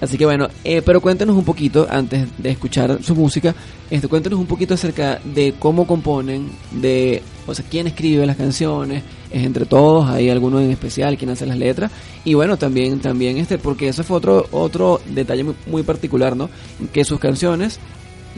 Así 0.00 0.18
que 0.18 0.26
bueno, 0.26 0.48
eh, 0.62 0.82
pero 0.82 1.00
cuéntenos 1.00 1.36
un 1.36 1.44
poquito, 1.44 1.86
antes 1.88 2.28
de 2.36 2.50
escuchar 2.50 3.02
su 3.02 3.14
música, 3.14 3.54
este, 3.88 4.08
cuéntenos 4.08 4.38
un 4.38 4.46
poquito 4.46 4.74
acerca 4.74 5.20
de 5.24 5.54
cómo 5.58 5.86
componen, 5.86 6.50
de, 6.70 7.22
o 7.46 7.54
sea, 7.54 7.64
quién 7.70 7.86
escribe 7.86 8.26
las 8.26 8.36
canciones, 8.36 9.02
es 9.30 9.42
entre 9.42 9.64
todos, 9.64 10.06
hay 10.10 10.28
alguno 10.28 10.60
en 10.60 10.70
especial, 10.70 11.16
quién 11.16 11.30
hace 11.30 11.46
las 11.46 11.56
letras, 11.56 11.90
y 12.26 12.34
bueno, 12.34 12.58
también, 12.58 13.00
también 13.00 13.38
este, 13.38 13.56
porque 13.56 13.88
eso 13.88 14.04
fue 14.04 14.18
otro, 14.18 14.46
otro 14.50 15.00
detalle 15.14 15.44
muy, 15.44 15.54
muy 15.66 15.82
particular, 15.82 16.36
¿no? 16.36 16.50
Que 16.92 17.02
sus 17.02 17.18
canciones 17.18 17.80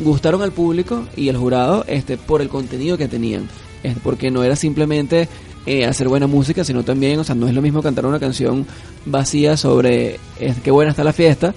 gustaron 0.03 0.43
al 0.43 0.53
público 0.53 1.05
y 1.17 1.29
al 1.29 1.37
jurado, 1.37 1.85
este, 1.89 2.17
por 2.17 2.43
el 2.43 2.49
contenido 2.49 2.97
que 2.97 3.09
tenían, 3.09 3.49
este, 3.83 4.01
porque 4.03 4.31
no 4.31 4.43
era 4.43 4.57
simplemente 4.57 5.29
eh, 5.67 5.85
hacer 5.85 6.09
buena 6.09 6.27
música, 6.27 6.65
sino 6.65 6.83
también, 6.83 7.19
o 7.19 7.25
sea, 7.25 7.35
no 7.35 7.47
es 7.49 7.55
lo 7.55 7.63
mismo 7.63 7.83
cantar 7.83 8.07
una 8.07 8.19
canción 8.19 8.67
vacía 9.05 9.57
sobre 9.57 10.19
eh, 10.39 10.55
qué 10.63 10.71
buena 10.71 10.91
está 10.91 11.05
la 11.05 11.13
fiesta, 11.13 11.55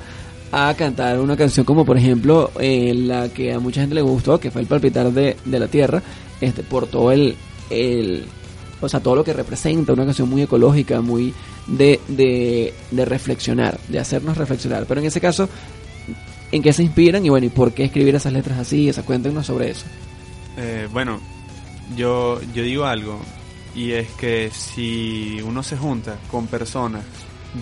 a 0.51 0.73
cantar 0.73 1.19
una 1.19 1.37
canción 1.37 1.65
como 1.65 1.85
por 1.85 1.97
ejemplo 1.97 2.51
eh, 2.59 2.93
la 2.93 3.29
que 3.29 3.53
a 3.53 3.59
mucha 3.59 3.81
gente 3.81 3.95
le 3.95 4.01
gustó, 4.01 4.39
que 4.39 4.51
fue 4.51 4.61
el 4.61 4.67
palpitar 4.67 5.11
de, 5.11 5.37
de 5.45 5.59
la 5.59 5.67
tierra, 5.67 6.03
este, 6.41 6.61
por 6.63 6.87
todo 6.87 7.11
el, 7.11 7.35
el, 7.69 8.25
o 8.81 8.89
sea, 8.89 8.99
todo 8.99 9.15
lo 9.15 9.23
que 9.23 9.33
representa, 9.33 9.93
una 9.93 10.05
canción 10.05 10.29
muy 10.29 10.41
ecológica, 10.41 11.01
muy 11.01 11.33
de, 11.67 11.99
de, 12.07 12.73
de 12.91 13.05
reflexionar, 13.05 13.79
de 13.87 13.99
hacernos 13.99 14.37
reflexionar. 14.37 14.85
Pero 14.87 14.99
en 14.99 15.07
ese 15.07 15.21
caso, 15.21 15.47
¿en 16.51 16.61
qué 16.61 16.73
se 16.73 16.83
inspiran 16.83 17.25
y 17.25 17.29
bueno, 17.29 17.47
y 17.47 17.49
por 17.49 17.73
qué 17.73 17.85
escribir 17.85 18.15
esas 18.15 18.33
letras 18.33 18.59
así? 18.59 18.91
Cuéntenos 19.05 19.45
sobre 19.45 19.71
eso. 19.71 19.85
Eh, 20.57 20.87
bueno, 20.91 21.19
yo, 21.95 22.39
yo 22.53 22.63
digo 22.63 22.85
algo, 22.85 23.19
y 23.75 23.91
es 23.91 24.09
que 24.11 24.51
si 24.51 25.39
uno 25.43 25.63
se 25.63 25.77
junta 25.77 26.17
con 26.29 26.47
personas 26.47 27.03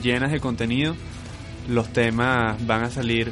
llenas 0.04 0.32
de 0.32 0.40
contenido, 0.40 0.96
los 1.68 1.92
temas 1.94 2.66
van 2.66 2.84
a 2.84 2.90
salir 2.90 3.32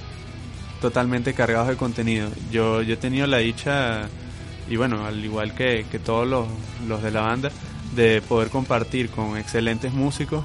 totalmente 0.82 1.34
cargados 1.34 1.68
de 1.70 1.76
contenido. 1.76 2.30
Yo, 2.52 2.82
yo 2.82 2.94
he 2.94 2.98
tenido 2.98 3.26
la 3.28 3.38
dicha, 3.38 4.08
y 4.70 4.76
bueno, 4.76 5.06
al 5.06 5.24
igual 5.24 5.56
que, 5.56 5.86
que 5.92 6.00
todos 6.00 6.28
los, 6.28 6.48
los 6.88 7.02
de 7.02 7.12
la 7.12 7.22
banda, 7.22 7.52
de 7.96 8.22
poder 8.22 8.50
compartir 8.50 9.10
con 9.10 9.38
excelentes 9.38 9.94
músicos. 9.94 10.44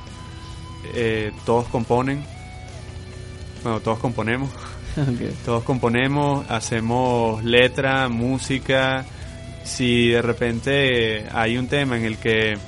Eh, 0.95 1.33
todos 1.45 1.69
componen, 1.69 2.25
bueno, 3.63 3.81
todos 3.81 3.99
componemos. 3.99 4.51
Todos 5.45 5.64
componemos, 5.64 6.49
hacemos 6.51 7.43
letra, 7.45 8.09
música. 8.09 9.05
Si 9.64 10.09
de 10.09 10.22
repente 10.22 11.26
hay 11.32 11.57
un 11.57 11.68
tema 11.68 11.97
en 11.97 12.05
el 12.05 12.18
que 12.18 12.59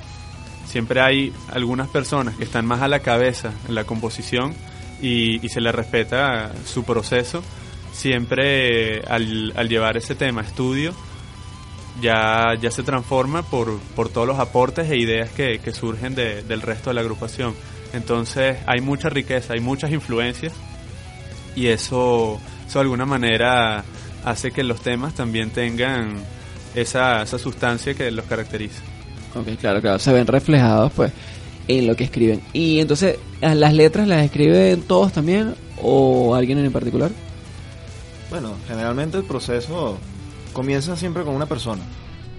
siempre 0.67 1.01
hay 1.01 1.33
algunas 1.51 1.89
personas 1.89 2.35
que 2.35 2.43
están 2.43 2.65
más 2.65 2.81
a 2.81 2.87
la 2.87 2.99
cabeza 2.99 3.51
en 3.67 3.75
la 3.75 3.83
composición 3.83 4.53
y, 5.01 5.39
se 5.49 5.61
les 5.61 5.75
respeta 5.75 6.51
su 6.65 6.83
proceso, 6.83 7.43
siempre 7.93 9.01
al, 9.01 9.53
al 9.55 9.69
llevar 9.69 9.97
ese 9.97 10.15
tema 10.15 10.41
a 10.41 10.45
estudio, 10.45 10.93
ya, 12.01 12.55
ya 12.59 12.71
se 12.71 12.83
transforma 12.83 13.43
por, 13.43 13.79
por 13.95 14.09
todos 14.09 14.27
los 14.27 14.39
aportes 14.39 14.89
e 14.89 14.97
ideas 14.97 15.29
que, 15.29 15.59
que 15.59 15.71
surgen 15.71 16.15
de- 16.15 16.43
del 16.43 16.61
resto 16.61 16.89
de 16.89 16.95
la 16.95 17.01
agrupación. 17.01 17.53
Entonces 17.93 18.57
hay 18.65 18.81
mucha 18.81 19.09
riqueza, 19.09 19.53
hay 19.53 19.61
muchas 19.61 19.91
influencias 19.91 20.53
y 21.55 21.67
eso, 21.67 22.39
eso 22.67 22.79
de 22.79 22.83
alguna 22.83 23.05
manera 23.05 23.83
hace 24.23 24.51
que 24.51 24.63
los 24.63 24.81
temas 24.81 25.13
también 25.13 25.51
tengan 25.51 26.15
esa, 26.73 27.21
esa 27.21 27.39
sustancia 27.39 27.93
que 27.93 28.11
los 28.11 28.25
caracteriza. 28.25 28.81
Ok, 29.35 29.59
claro, 29.59 29.81
claro, 29.81 29.99
se 29.99 30.13
ven 30.13 30.27
reflejados 30.27 30.91
pues 30.93 31.11
en 31.67 31.87
lo 31.87 31.95
que 31.95 32.05
escriben. 32.05 32.41
Y 32.53 32.79
entonces, 32.79 33.17
¿a 33.41 33.55
¿las 33.55 33.73
letras 33.73 34.07
las 34.07 34.23
escriben 34.23 34.81
todos 34.83 35.13
también 35.13 35.55
o 35.81 36.35
alguien 36.35 36.57
en 36.59 36.71
particular? 36.71 37.11
Bueno, 38.29 38.55
generalmente 38.67 39.17
el 39.17 39.23
proceso 39.23 39.97
comienza 40.53 40.95
siempre 40.95 41.23
con 41.23 41.35
una 41.35 41.45
persona. 41.45 41.83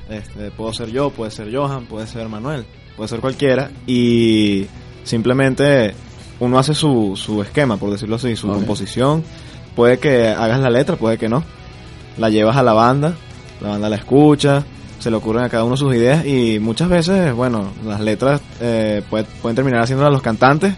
Este, 0.09 0.51
puedo 0.51 0.73
ser 0.73 0.91
yo, 0.91 1.11
puede 1.11 1.31
ser 1.31 1.55
Johan, 1.55 1.87
puede 1.87 2.07
ser 2.07 2.29
Manuel, 2.29 2.65
puede 2.97 3.09
ser 3.09 3.21
cualquiera. 3.21 3.71
Y 3.87 4.67
simplemente 5.05 5.95
uno 6.41 6.59
hace 6.59 6.75
su, 6.75 7.13
su 7.17 7.43
esquema, 7.43 7.77
por 7.77 7.91
decirlo 7.91 8.17
así, 8.17 8.37
su 8.37 8.49
composición. 8.55 9.23
Puede 9.75 9.99
que 9.99 10.29
hagas 10.29 10.61
la 10.61 10.71
letra, 10.71 10.97
puede 10.97 11.19
que 11.19 11.29
no. 11.29 11.43
La 12.19 12.31
llevas 12.31 12.57
a 12.57 12.63
la 12.63 12.73
banda, 12.73 13.15
la 13.61 13.71
banda 13.71 13.89
la 13.89 13.97
escucha, 13.97 14.65
se 14.99 15.11
le 15.11 15.17
ocurren 15.17 15.45
a 15.45 15.49
cada 15.49 15.65
uno 15.65 15.77
sus 15.77 15.95
ideas 15.95 16.25
y 16.27 16.59
muchas 16.61 16.89
veces, 16.89 17.33
bueno, 17.35 17.69
las 17.85 18.01
letras 18.01 18.41
eh, 18.61 19.03
puede- 19.11 19.25
pueden 19.43 19.55
terminar 19.57 19.83
haciéndolas 19.83 20.13
los 20.13 20.23
cantantes. 20.23 20.75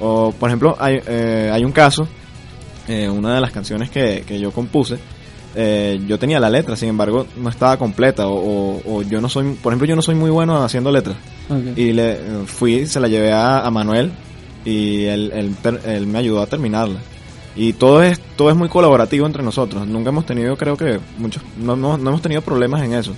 O, 0.00 0.32
por 0.32 0.48
ejemplo, 0.50 0.76
hay, 0.78 1.00
eh, 1.06 1.50
hay 1.52 1.64
un 1.64 1.72
caso 1.72 2.06
eh, 2.88 3.08
una 3.08 3.34
de 3.34 3.40
las 3.40 3.52
canciones 3.52 3.88
que, 3.90 4.24
que 4.26 4.40
yo 4.40 4.50
compuse, 4.50 4.98
eh, 5.54 6.00
yo 6.08 6.18
tenía 6.18 6.40
la 6.40 6.50
letra, 6.50 6.74
sin 6.76 6.88
embargo, 6.88 7.26
no 7.36 7.48
estaba 7.48 7.76
completa. 7.76 8.26
O, 8.28 8.34
o- 8.34 8.82
o 8.96 9.02
yo 9.02 9.20
no 9.20 9.28
soy, 9.28 9.52
por 9.62 9.72
ejemplo, 9.72 9.86
yo 9.86 9.94
no 9.96 10.02
soy 10.02 10.14
muy 10.16 10.30
bueno 10.30 10.62
haciendo 10.62 10.90
letras. 10.90 11.16
Y 11.76 11.92
le 11.92 12.18
fui, 12.46 12.86
se 12.86 12.98
la 13.00 13.08
llevé 13.08 13.32
a, 13.32 13.60
a 13.60 13.70
Manuel 13.70 14.10
y 14.64 15.04
él, 15.04 15.30
él 15.34 15.56
él 15.84 16.06
me 16.06 16.18
ayudó 16.18 16.42
a 16.42 16.46
terminarla. 16.46 16.98
Y 17.54 17.74
todo 17.74 18.02
es, 18.02 18.18
todo 18.36 18.48
es 18.50 18.56
muy 18.56 18.68
colaborativo 18.68 19.26
entre 19.26 19.42
nosotros. 19.42 19.86
Nunca 19.86 20.08
hemos 20.08 20.24
tenido, 20.24 20.56
creo 20.56 20.76
que, 20.76 20.98
muchos, 21.18 21.42
no, 21.58 21.76
no, 21.76 21.98
no 21.98 22.10
hemos 22.10 22.22
tenido 22.22 22.40
problemas 22.40 22.82
en 22.82 22.94
eso. 22.94 23.12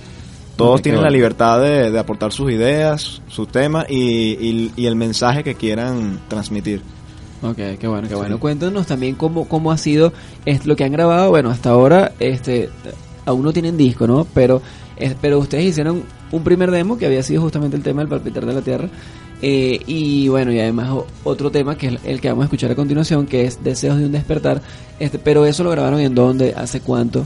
Todos 0.57 0.81
tienen 0.81 1.01
la 1.01 1.09
libertad 1.09 1.59
de, 1.61 1.91
de 1.91 1.99
aportar 1.99 2.31
sus 2.31 2.51
ideas, 2.51 3.21
sus 3.27 3.47
temas 3.49 3.85
y, 3.89 3.95
y, 3.97 4.71
y 4.75 4.85
el 4.87 4.95
mensaje 4.95 5.43
que 5.43 5.55
quieran 5.55 6.19
transmitir. 6.29 6.81
Ok, 7.41 7.57
qué 7.79 7.87
bueno, 7.87 8.07
qué 8.07 8.15
bueno. 8.15 8.39
Cuéntanos 8.39 8.87
también 8.87 9.15
cómo, 9.15 9.47
cómo 9.47 9.71
ha 9.71 9.77
sido 9.77 10.13
es 10.45 10.65
lo 10.65 10.75
que 10.75 10.83
han 10.85 10.91
grabado. 10.93 11.29
Bueno, 11.29 11.49
hasta 11.49 11.69
ahora 11.71 12.13
este 12.19 12.69
aún 13.25 13.43
no 13.43 13.51
tienen 13.53 13.75
disco, 13.77 14.07
¿no? 14.07 14.25
Pero, 14.33 14.61
es- 14.97 15.15
pero 15.21 15.39
ustedes 15.39 15.65
hicieron 15.65 16.03
un 16.31 16.43
primer 16.43 16.71
demo 16.71 16.97
que 16.97 17.05
había 17.05 17.21
sido 17.23 17.41
justamente 17.41 17.75
el 17.77 17.83
tema 17.83 18.01
del 18.01 18.07
palpitar 18.09 18.45
de 18.45 18.53
la 18.53 18.61
tierra. 18.61 18.87
Eh, 19.41 19.81
y 19.85 20.27
bueno, 20.27 20.51
y 20.51 20.59
además 20.59 20.91
otro 21.23 21.51
tema 21.51 21.77
que 21.77 21.87
es 21.87 21.99
el 22.05 22.21
que 22.21 22.29
vamos 22.29 22.43
a 22.43 22.45
escuchar 22.45 22.71
a 22.71 22.75
continuación, 22.75 23.25
que 23.25 23.45
es 23.45 23.63
Deseos 23.63 23.97
de 23.97 24.05
un 24.05 24.11
despertar. 24.11 24.61
Este, 24.99 25.19
pero 25.19 25.45
eso 25.45 25.63
lo 25.63 25.71
grabaron 25.71 25.99
en 25.99 26.15
dónde, 26.15 26.53
hace 26.55 26.81
cuánto. 26.81 27.25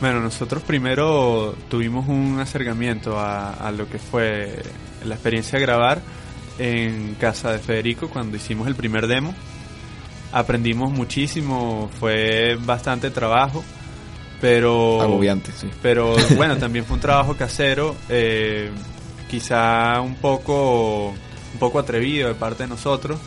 Bueno, 0.00 0.20
nosotros 0.20 0.62
primero 0.62 1.54
tuvimos 1.68 2.08
un 2.08 2.38
acercamiento 2.40 3.18
a, 3.18 3.54
a 3.54 3.72
lo 3.72 3.88
que 3.88 3.98
fue 3.98 4.62
la 5.04 5.14
experiencia 5.14 5.58
de 5.58 5.64
grabar 5.64 6.02
en 6.58 7.14
casa 7.14 7.52
de 7.52 7.58
Federico 7.58 8.08
cuando 8.08 8.36
hicimos 8.36 8.68
el 8.68 8.74
primer 8.74 9.06
demo. 9.06 9.34
Aprendimos 10.32 10.90
muchísimo, 10.90 11.88
fue 12.00 12.56
bastante 12.64 13.10
trabajo, 13.10 13.62
pero 14.40 15.00
Agobiante, 15.00 15.52
sí. 15.52 15.68
pero 15.80 16.16
bueno, 16.36 16.56
también 16.56 16.84
fue 16.84 16.96
un 16.96 17.00
trabajo 17.00 17.36
casero, 17.36 17.94
eh, 18.08 18.70
quizá 19.28 20.00
un 20.00 20.14
poco, 20.16 21.08
un 21.08 21.58
poco 21.58 21.78
atrevido 21.78 22.28
de 22.28 22.34
parte 22.34 22.64
de 22.64 22.68
nosotros, 22.68 23.20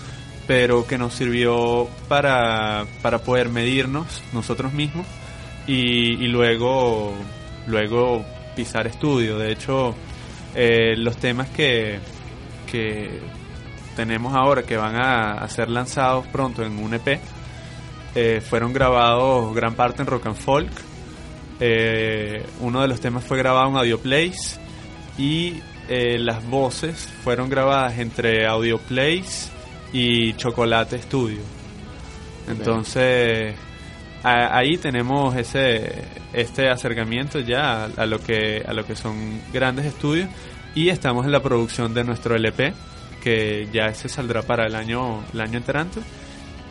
pero 0.48 0.88
que 0.88 0.98
nos 0.98 1.14
sirvió 1.14 1.88
para, 2.08 2.86
para 3.02 3.20
poder 3.20 3.50
medirnos 3.50 4.22
nosotros 4.34 4.74
mismos 4.74 5.06
y, 5.68 6.24
y 6.24 6.28
luego, 6.28 7.14
luego 7.68 8.26
pisar 8.56 8.88
estudio. 8.88 9.38
De 9.38 9.52
hecho, 9.52 9.94
eh, 10.56 10.96
los 10.98 11.18
temas 11.18 11.50
que, 11.50 12.00
que 12.70 13.22
tenemos 13.96 14.36
ahora, 14.36 14.64
que 14.64 14.76
van 14.76 14.96
a, 14.96 15.48
ser 15.50 15.70
lanzados 15.70 16.26
pronto 16.28 16.64
en 16.64 16.80
un 16.80 16.94
EP, 16.94 17.20
eh, 18.16 18.42
fueron 18.42 18.74
grabados 18.74 19.54
gran 19.54 19.76
parte 19.76 20.02
en 20.02 20.08
rock 20.08 20.26
and 20.26 20.36
folk. 20.36 20.72
Eh, 21.60 22.46
uno 22.60 22.82
de 22.82 22.88
los 22.88 23.00
temas 23.00 23.24
fue 23.24 23.38
grabado 23.38 23.70
en 23.70 23.78
Audioplays 23.78 24.60
y 25.18 25.62
eh, 25.88 26.18
las 26.20 26.46
voces 26.46 27.08
fueron 27.24 27.50
grabadas 27.50 27.98
entre 28.00 28.46
Audioplays 28.48 29.52
y 29.94 30.34
Chocolate 30.34 31.02
Studio. 31.02 31.40
Entonces 32.48 33.56
a- 34.24 34.58
ahí 34.58 34.78
tenemos 34.78 35.36
ese 35.36 36.04
este 36.34 36.70
acercamiento 36.70 37.40
ya 37.40 37.86
a, 37.86 37.90
a 37.98 38.06
lo 38.06 38.20
que 38.22 38.64
a 38.68 38.74
lo 38.74 38.86
que 38.86 38.96
son 38.96 39.42
grandes 39.54 39.86
estudios 39.86 40.30
y 40.76 40.90
estamos 40.90 41.26
en 41.26 41.32
la 41.32 41.42
producción 41.42 41.94
de 41.94 42.04
nuestro 42.04 42.36
LP 42.36 42.74
que 43.24 43.68
ya 43.74 43.88
ese 43.88 44.08
saldrá 44.10 44.42
para 44.44 44.66
el 44.68 44.76
año 44.76 45.24
el 45.34 45.42
año 45.42 45.58
entrante. 45.58 46.00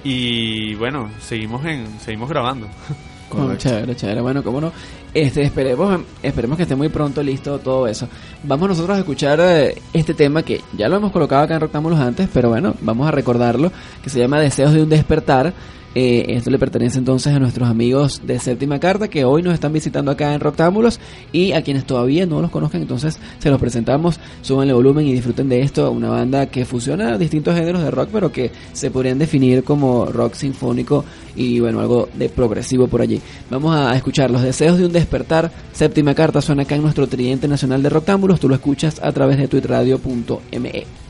Y 0.05 0.75
bueno 0.77 1.11
seguimos 1.21 1.65
en 1.67 1.99
seguimos 2.01 2.29
grabando 2.29 2.69
Correcto. 3.29 3.69
chévere, 3.69 3.97
chévere. 3.97 4.21
Bueno, 4.21 4.43
cómo 4.43 4.61
no. 4.61 4.73
Este, 5.13 5.43
esperemos, 5.43 6.01
esperemos 6.23 6.57
que 6.57 6.65
esté 6.65 6.77
muy 6.77 6.89
pronto 6.89 7.23
listo 7.23 7.59
todo 7.59 7.87
eso. 7.87 8.09
Vamos 8.43 8.69
nosotros 8.69 8.97
a 8.97 9.01
escuchar 9.01 9.41
eh, 9.41 9.75
este 9.93 10.15
tema 10.15 10.43
que 10.43 10.61
ya 10.77 10.89
lo 10.89 10.97
hemos 10.97 11.11
colocado 11.11 11.43
acá 11.43 11.55
en 11.55 11.61
Rectángulos 11.61 11.99
antes, 11.99 12.29
pero 12.33 12.51
bueno, 12.51 12.75
vamos 12.83 13.09
a 13.09 13.11
recordarlo, 13.11 13.73
que 14.03 14.11
se 14.11 14.19
llama 14.19 14.39
Deseos 14.41 14.73
de 14.73 14.83
un 14.83 14.89
despertar. 14.89 15.55
Eh, 15.99 16.37
esto 16.37 16.51
le 16.51 16.59
pertenece 16.59 16.99
entonces 16.99 17.33
a 17.33 17.39
nuestros 17.39 17.71
amigos 17.71 18.21
de 18.27 18.39
Séptima 18.39 18.79
Carta 18.79 19.09
que 19.09 19.25
hoy 19.25 19.43
nos 19.43 19.55
están 19.55 19.73
visitando 19.73 20.11
acá 20.11 20.35
en 20.35 20.41
Rectángulos 20.41 21.01
y 21.33 21.53
a 21.53 21.63
quienes 21.63 21.87
todavía 21.87 22.27
no 22.27 22.43
los 22.43 22.51
conozcan, 22.51 22.83
entonces 22.83 23.19
se 23.39 23.49
los 23.49 23.59
presentamos, 23.59 24.21
súbanle 24.43 24.75
volumen 24.75 25.07
y 25.07 25.15
disfruten 25.15 25.49
de 25.49 25.63
esto, 25.63 25.91
una 25.91 26.11
banda 26.11 26.49
que 26.49 26.67
fusiona 26.67 27.17
distintos 27.17 27.55
géneros 27.55 27.83
de 27.83 27.91
rock, 27.91 28.11
pero 28.13 28.31
que 28.31 28.51
se 28.75 28.91
podrían 28.91 29.19
definir 29.19 29.65
como 29.65 30.05
rock 30.05 30.35
sinfónico 30.35 31.03
y 31.35 31.61
bueno, 31.61 31.81
algo 31.81 32.11
de 32.13 32.29
progresivo 32.29 32.89
por 32.89 33.01
allí. 33.01 33.23
Vamos 33.49 33.75
a 33.75 33.97
escuchar 33.97 34.31
Los 34.31 34.43
Deseos 34.43 34.77
de 34.77 34.85
un 34.85 34.93
Despertar, 34.93 35.51
Séptima 35.73 36.15
Carta, 36.15 36.43
suena 36.43 36.65
acá 36.65 36.75
en 36.75 36.83
nuestro 36.83 37.07
Tridente 37.07 37.49
Nacional 37.49 37.83
de 37.83 37.89
Rectángulos, 37.89 38.39
tú 38.39 38.51
lo 38.51 38.55
escuchas 38.55 39.01
a 39.03 39.13
través 39.13 39.39
de 39.39 39.49
tuitradio.me. 39.49 41.06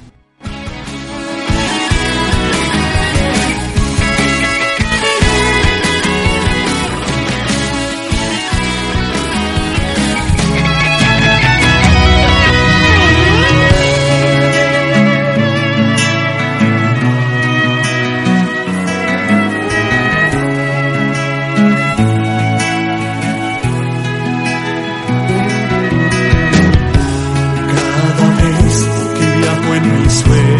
viajo 30.25 30.35
en 30.35 30.56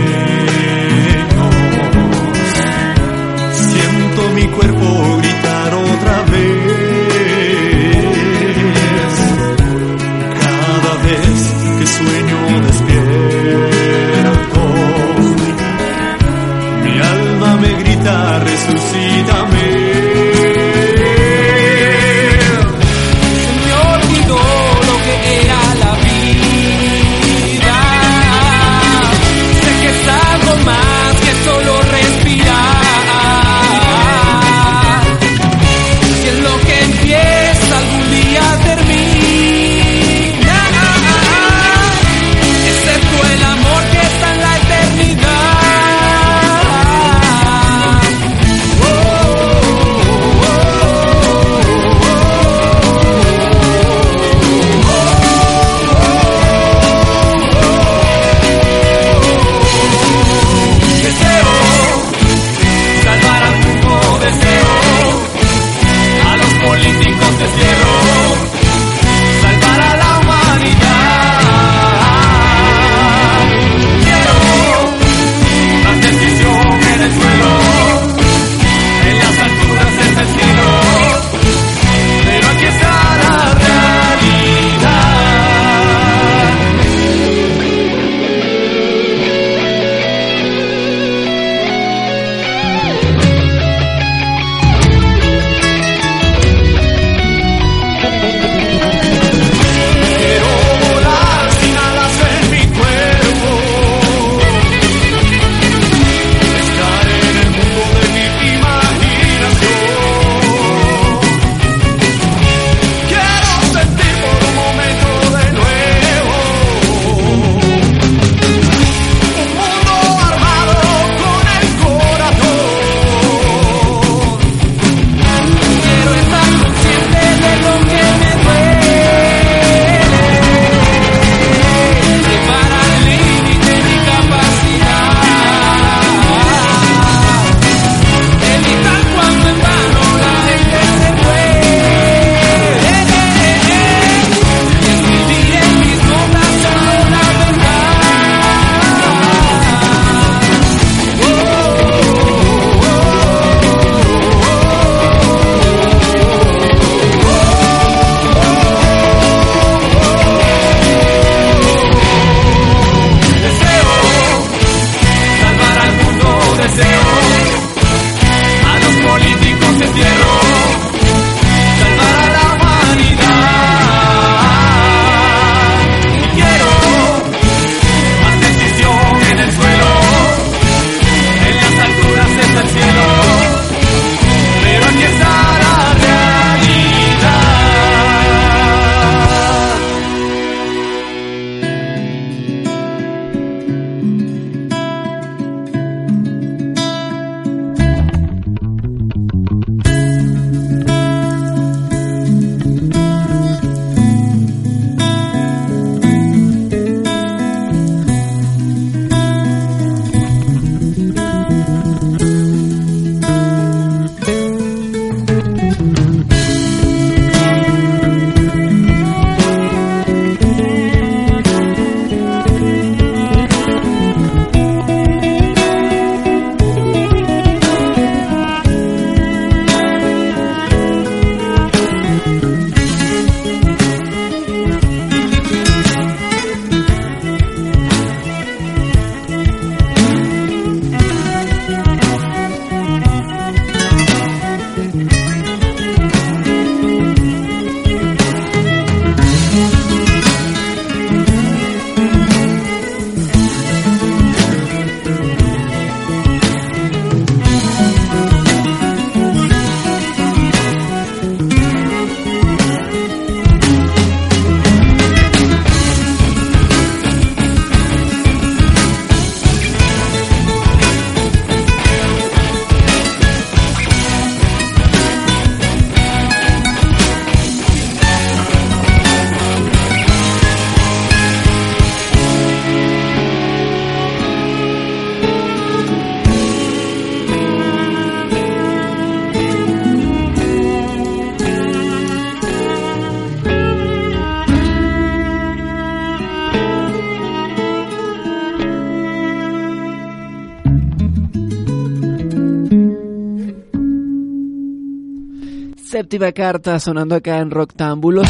Séptima 306.07 306.31
carta 306.31 306.79
sonando 306.79 307.17
acá 307.17 307.41
en 307.41 307.51
Roctámbulos. 307.51 308.29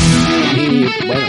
Y 0.57 1.07
bueno, 1.07 1.27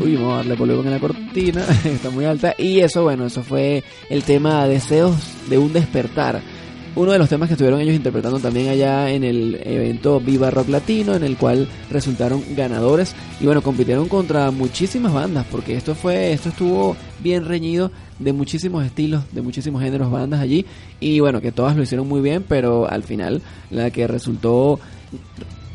uy, 0.00 0.16
vamos 0.16 0.32
a 0.32 0.36
darle 0.38 0.54
volumen 0.54 0.86
a 0.86 0.90
la 0.92 0.98
cortina, 0.98 1.66
está 1.84 2.08
muy 2.08 2.24
alta. 2.24 2.54
Y 2.56 2.80
eso, 2.80 3.02
bueno, 3.02 3.26
eso 3.26 3.42
fue 3.42 3.84
el 4.08 4.22
tema 4.22 4.66
Deseos 4.66 5.14
de 5.50 5.58
un 5.58 5.74
despertar. 5.74 6.40
Uno 6.96 7.12
de 7.12 7.18
los 7.18 7.28
temas 7.28 7.46
que 7.48 7.52
estuvieron 7.52 7.78
ellos 7.78 7.94
interpretando 7.94 8.38
también 8.38 8.70
allá 8.70 9.10
en 9.10 9.22
el 9.22 9.60
evento 9.62 10.18
Viva 10.18 10.50
Rock 10.50 10.70
Latino, 10.70 11.14
en 11.14 11.24
el 11.24 11.36
cual 11.36 11.68
resultaron 11.90 12.42
ganadores. 12.56 13.14
Y 13.38 13.44
bueno, 13.44 13.60
compitieron 13.60 14.08
contra 14.08 14.50
muchísimas 14.50 15.12
bandas, 15.12 15.44
porque 15.50 15.76
esto 15.76 15.94
fue, 15.94 16.32
esto 16.32 16.48
estuvo 16.48 16.96
bien 17.22 17.44
reñido 17.44 17.92
de 18.18 18.32
muchísimos 18.32 18.86
estilos, 18.86 19.24
de 19.30 19.42
muchísimos 19.42 19.82
géneros, 19.82 20.10
bandas 20.10 20.40
allí. 20.40 20.64
Y 21.00 21.20
bueno, 21.20 21.42
que 21.42 21.52
todas 21.52 21.76
lo 21.76 21.82
hicieron 21.82 22.08
muy 22.08 22.22
bien, 22.22 22.46
pero 22.48 22.90
al 22.90 23.02
final 23.02 23.42
la 23.70 23.90
que 23.90 24.06
resultó 24.06 24.80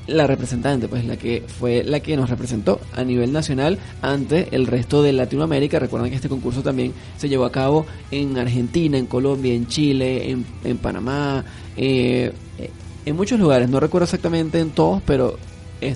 la 0.08 0.26
representante, 0.26 0.88
pues 0.88 1.06
la 1.06 1.18
que 1.18 1.44
fue 1.60 1.84
la 1.84 2.00
que 2.00 2.16
nos 2.16 2.30
representó 2.30 2.80
a 2.96 3.04
nivel 3.04 3.32
nacional 3.32 3.78
ante 4.02 4.48
el 4.56 4.66
resto 4.66 5.04
de 5.04 5.14
Latinoamérica. 5.14 5.80
Recuerden 5.80 6.10
que 6.10 6.16
este 6.16 6.30
concurso 6.30 6.64
también 6.64 6.94
se 7.18 7.30
llevó 7.30 7.46
a 7.46 7.52
cabo 7.52 7.86
en 8.10 8.38
Argentina, 8.38 8.98
en 8.98 9.06
Colombia, 9.06 9.54
en 9.54 9.68
Chile, 9.68 10.32
en, 10.32 10.46
en 10.64 10.78
Panamá, 10.78 11.44
eh, 11.76 12.32
en 13.06 13.16
muchos 13.16 13.40
lugares. 13.40 13.70
No 13.70 13.80
recuerdo 13.80 14.06
exactamente 14.06 14.60
en 14.60 14.72
todos, 14.72 15.02
pero 15.06 15.38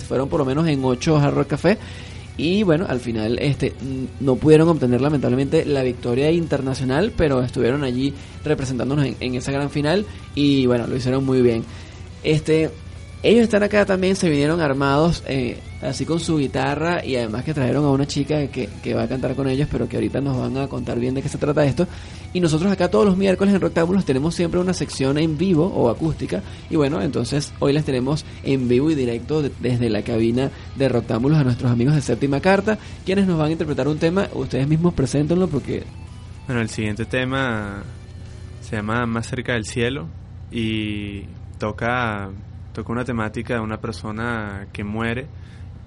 fueron 0.08 0.30
por 0.30 0.40
lo 0.40 0.46
menos 0.46 0.68
en 0.68 0.84
ocho 0.84 1.18
Hard 1.18 1.34
Rock 1.34 1.48
Café. 1.48 1.78
Y 2.38 2.64
bueno, 2.64 2.86
al 2.88 3.00
final 3.00 3.38
este 3.40 3.74
no 4.20 4.36
pudieron 4.36 4.68
obtener 4.70 5.02
lamentablemente 5.02 5.66
la 5.66 5.84
victoria 5.84 6.32
internacional, 6.32 7.14
pero 7.16 7.44
estuvieron 7.44 7.84
allí 7.84 8.14
representándonos 8.44 9.06
en, 9.06 9.16
en 9.20 9.36
esa 9.36 9.52
gran 9.52 9.70
final 9.70 10.06
y 10.34 10.66
bueno, 10.66 10.88
lo 10.88 10.96
hicieron 10.96 11.26
muy 11.26 11.42
bien. 11.42 11.64
Este, 12.24 12.70
ellos 13.24 13.44
están 13.44 13.62
acá 13.62 13.86
también, 13.86 14.16
se 14.16 14.30
vinieron 14.30 14.60
armados, 14.62 15.24
eh, 15.28 15.60
así 15.82 16.06
con 16.06 16.20
su 16.20 16.38
guitarra 16.38 17.06
y 17.06 17.16
además 17.16 17.44
que 17.44 17.54
trajeron 17.54 17.86
a 17.86 17.90
una 17.90 18.08
chica 18.08 18.48
que, 18.48 18.68
que, 18.82 18.94
va 18.96 19.04
a 19.04 19.08
cantar 19.08 19.36
con 19.36 19.48
ellos, 19.48 19.68
pero 19.72 19.88
que 19.88 19.98
ahorita 19.98 20.22
nos 20.22 20.38
van 20.38 20.58
a 20.58 20.68
contar 20.68 21.00
bien 21.00 21.14
de 21.14 21.22
qué 21.22 21.30
se 21.30 21.38
trata 21.38 21.64
esto. 21.64 21.88
Y 22.34 22.40
nosotros 22.40 22.72
acá 22.72 22.90
todos 22.90 23.06
los 23.06 23.18
miércoles 23.18 23.54
en 23.54 23.62
Rectángulos 23.62 24.06
tenemos 24.06 24.34
siempre 24.34 24.60
una 24.60 24.74
sección 24.74 25.20
en 25.20 25.38
vivo 25.38 25.68
o 25.68 25.90
acústica. 25.90 26.42
Y 26.70 26.78
bueno, 26.78 27.00
entonces 27.02 27.54
hoy 27.60 27.74
les 27.74 27.86
tenemos 27.86 28.26
en 28.44 28.68
vivo 28.68 28.90
y 28.90 28.96
directo 28.96 29.44
de, 29.44 29.52
desde 29.60 29.90
la 29.90 30.02
cabina 30.02 30.50
de 30.76 30.90
Rectángulos 30.90 31.38
a 31.38 31.44
nuestros 31.44 31.72
amigos 31.72 31.94
de 31.94 32.02
Séptima 32.02 32.40
Carta, 32.40 32.80
quienes 33.06 33.28
nos 33.28 33.38
van 33.38 33.50
a 33.50 33.52
interpretar 33.52 33.88
un 33.88 34.00
tema. 34.00 34.30
Ustedes 34.34 34.68
mismos 34.68 34.96
preséntenlo 34.96 35.48
porque... 35.48 35.84
Bueno, 36.48 36.62
el 36.62 36.70
siguiente 36.70 37.06
tema 37.06 37.84
se 38.62 38.78
llama 38.78 39.06
Más 39.06 39.28
cerca 39.28 39.54
del 39.54 39.66
cielo 39.66 40.08
y 40.52 41.26
toca 41.60 42.32
toca 42.74 42.92
una 42.92 43.06
temática 43.06 43.56
de 43.56 43.60
una 43.60 43.80
persona 43.80 44.68
que 44.72 44.84
muere 44.84 45.28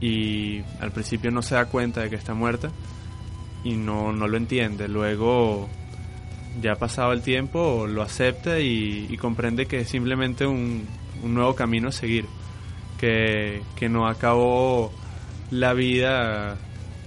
y 0.01 0.63
al 0.81 0.93
principio 0.93 1.31
no 1.31 1.43
se 1.43 1.55
da 1.55 1.67
cuenta 1.67 2.03
de 2.03 2.11
que 2.11 2.17
está 2.17 2.35
muerta 2.35 2.71
y 3.63 3.77
no, 3.77 4.13
no 4.13 4.29
lo 4.29 4.37
entiende. 4.37 4.89
Luego, 4.89 5.69
ya 6.61 6.77
pasado 6.77 7.13
el 7.13 7.23
tiempo, 7.23 7.87
lo 7.87 8.03
acepta 8.03 8.61
y, 8.61 9.07
y 9.09 9.17
comprende 9.17 9.67
que 9.67 9.81
es 9.81 9.89
simplemente 9.89 10.47
un, 10.47 10.87
un, 11.23 11.35
nuevo 11.35 11.55
camino 11.55 11.89
a 11.89 11.93
seguir, 11.93 12.27
que, 12.99 13.63
que 13.77 13.89
no 13.89 14.07
acabó 14.07 14.93
la 15.51 15.73
vida 15.73 16.57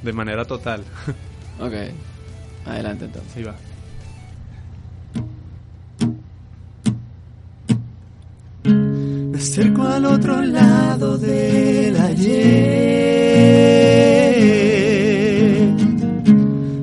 de 0.02 0.14
manera 0.14 0.46
total. 0.46 0.84
Ok, 1.60 1.74
adelante 2.68 3.06
entonces. 3.06 3.36
Ahí 3.36 3.42
va. 3.42 3.56
Al 9.98 10.06
otro 10.06 10.42
lado 10.44 11.18
del 11.18 12.00
ayer. 12.00 12.38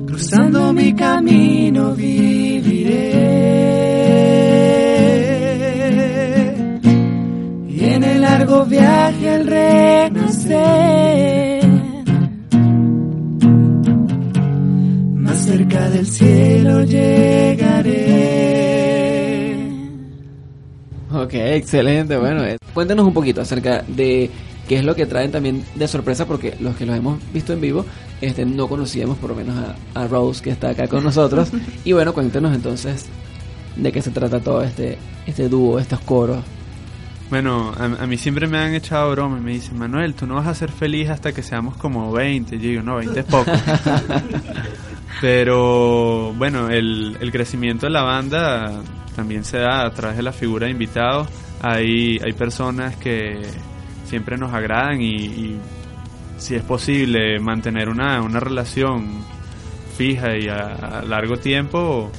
Cruzando 0.05 0.73
mi 0.73 0.93
camino 0.93 1.95
viviré. 1.95 3.13
Y 7.69 7.85
en 7.85 8.03
el 8.03 8.21
largo 8.21 8.65
viaje 8.65 9.29
al 9.29 9.47
renacer. 9.47 11.65
Más 15.23 15.37
cerca 15.37 15.89
del 15.89 16.05
cielo 16.05 16.83
llegaré. 16.83 18.84
Ok, 21.25 21.33
excelente. 21.33 22.17
Bueno, 22.17 22.43
eh, 22.43 22.57
cuéntanos 22.71 23.03
un 23.03 23.13
poquito 23.13 23.41
acerca 23.41 23.83
de 23.87 24.29
qué 24.67 24.77
es 24.77 24.85
lo 24.85 24.95
que 24.95 25.07
traen 25.07 25.31
también 25.31 25.65
de 25.73 25.87
sorpresa, 25.87 26.27
porque 26.27 26.55
los 26.59 26.75
que 26.75 26.85
los 26.85 26.95
hemos 26.95 27.19
visto 27.33 27.51
en 27.51 27.61
vivo, 27.61 27.83
este, 28.21 28.45
no 28.45 28.67
conocíamos 28.67 29.17
por 29.17 29.31
lo 29.31 29.35
menos 29.35 29.57
a, 29.57 30.03
a 30.03 30.07
Rose 30.07 30.43
que 30.43 30.51
está 30.51 30.69
acá 30.69 30.87
con 30.87 31.03
nosotros. 31.03 31.49
y 31.83 31.93
bueno, 31.93 32.13
cuéntenos 32.13 32.55
entonces 32.55 33.07
de 33.75 33.91
qué 33.91 34.03
se 34.03 34.11
trata 34.11 34.39
todo 34.39 34.61
este, 34.61 34.99
este 35.25 35.49
dúo, 35.49 35.79
estos 35.79 35.99
coros. 36.01 36.43
Bueno, 37.31 37.73
a, 37.75 37.85
a 38.03 38.05
mí 38.05 38.17
siempre 38.17 38.45
me 38.45 38.59
han 38.59 38.75
echado 38.75 39.09
broma 39.09 39.39
y 39.39 39.41
me 39.41 39.51
dicen, 39.53 39.79
Manuel, 39.79 40.13
tú 40.13 40.27
no 40.27 40.35
vas 40.35 40.45
a 40.45 40.53
ser 40.53 40.71
feliz 40.71 41.09
hasta 41.09 41.33
que 41.33 41.41
seamos 41.41 41.75
como 41.75 42.11
20. 42.11 42.59
Yo 42.59 42.69
digo, 42.69 42.83
no, 42.83 42.97
20 42.97 43.19
es 43.19 43.25
poco. 43.25 43.51
Pero 45.21 46.33
bueno, 46.33 46.69
el, 46.69 47.17
el 47.19 47.31
crecimiento 47.31 47.87
de 47.87 47.91
la 47.93 48.03
banda 48.03 48.83
también 49.15 49.43
se 49.43 49.59
da 49.59 49.85
a 49.85 49.91
través 49.91 50.17
de 50.17 50.23
la 50.23 50.31
figura 50.31 50.65
de 50.65 50.71
invitados. 50.71 51.27
Hay, 51.61 52.19
hay 52.23 52.33
personas 52.33 52.95
que 52.97 53.41
siempre 54.05 54.37
nos 54.37 54.53
agradan 54.53 55.01
y, 55.01 55.15
y 55.15 55.59
si 56.37 56.55
es 56.55 56.63
posible 56.63 57.39
mantener 57.39 57.89
una, 57.89 58.21
una 58.21 58.39
relación 58.39 59.23
fija 59.97 60.37
y 60.37 60.47
a, 60.47 60.99
a 60.99 61.01
largo 61.03 61.37
tiempo, 61.37 62.11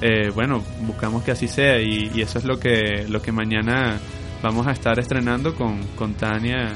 eh, 0.00 0.30
bueno, 0.34 0.62
buscamos 0.82 1.22
que 1.22 1.32
así 1.32 1.48
sea 1.48 1.80
y, 1.80 2.10
y 2.14 2.22
eso 2.22 2.38
es 2.38 2.44
lo 2.44 2.58
que, 2.58 3.06
lo 3.08 3.20
que 3.20 3.32
mañana 3.32 3.98
vamos 4.42 4.66
a 4.66 4.72
estar 4.72 4.98
estrenando 4.98 5.54
con, 5.54 5.82
con 5.96 6.14
Tania 6.14 6.72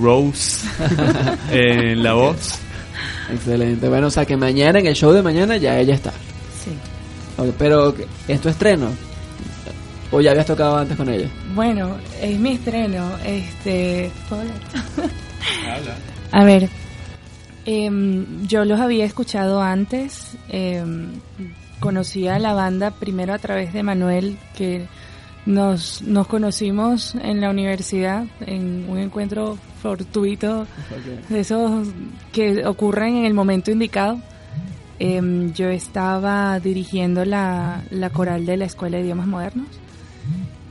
Rose 0.00 0.68
en 1.50 2.02
la 2.02 2.12
voz. 2.12 2.60
Excelente. 3.32 3.88
Bueno, 3.88 4.08
o 4.08 4.10
sea 4.10 4.24
que 4.24 4.36
mañana, 4.36 4.78
en 4.78 4.86
el 4.86 4.94
show 4.94 5.12
de 5.12 5.22
mañana, 5.22 5.56
ya 5.56 5.78
ella 5.78 5.94
está. 5.94 6.12
Sí. 7.42 7.48
Ok, 7.48 7.54
Pero, 7.58 7.94
¿es 8.28 8.40
tu 8.40 8.48
estreno? 8.48 8.88
¿O 10.12 10.20
ya 10.20 10.32
habías 10.32 10.46
tocado 10.46 10.76
antes 10.76 10.96
con 10.96 11.08
ella? 11.08 11.28
Bueno, 11.54 11.96
es 12.20 12.38
mi 12.38 12.52
estreno. 12.52 13.12
Este. 13.24 14.10
¿puedo 14.28 14.42
hablar? 14.42 14.56
A 16.32 16.44
ver, 16.44 16.68
em, 17.64 18.46
yo 18.46 18.64
los 18.64 18.80
había 18.80 19.04
escuchado 19.04 19.62
antes. 19.62 20.36
em, 20.48 21.12
conocí 21.78 22.28
a 22.28 22.38
la 22.38 22.52
banda 22.52 22.90
primero 22.90 23.32
a 23.32 23.38
través 23.38 23.72
de 23.72 23.82
Manuel, 23.82 24.36
que 24.56 24.86
nos, 25.46 26.02
nos 26.02 26.26
conocimos 26.26 27.14
en 27.14 27.40
la 27.40 27.50
universidad 27.50 28.24
en 28.40 28.86
un 28.88 28.98
encuentro 28.98 29.56
fortuito 29.82 30.66
de 31.30 31.40
esos 31.40 31.88
que 32.32 32.66
ocurren 32.66 33.16
en 33.16 33.24
el 33.24 33.34
momento 33.34 33.70
indicado. 33.70 34.20
Em, 35.02 35.52
yo 35.54 35.68
estaba 35.70 36.60
dirigiendo 36.60 37.24
la, 37.24 37.82
la 37.90 38.10
coral 38.10 38.44
de 38.44 38.58
la 38.58 38.66
Escuela 38.66 38.98
de 38.98 39.04
Idiomas 39.04 39.26
Modernos. 39.26 39.66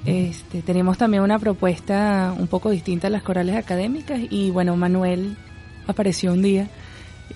Este, 0.06 0.62
tenemos 0.62 0.98
también 0.98 1.24
una 1.24 1.40
propuesta 1.40 2.34
un 2.38 2.48
poco 2.48 2.70
distinta 2.70 3.08
a 3.08 3.10
las 3.10 3.24
corales 3.24 3.56
académicas 3.56 4.20
y 4.30 4.50
bueno, 4.52 4.76
Manuel 4.78 5.36
apareció 5.88 6.32
un 6.32 6.42
día 6.42 6.68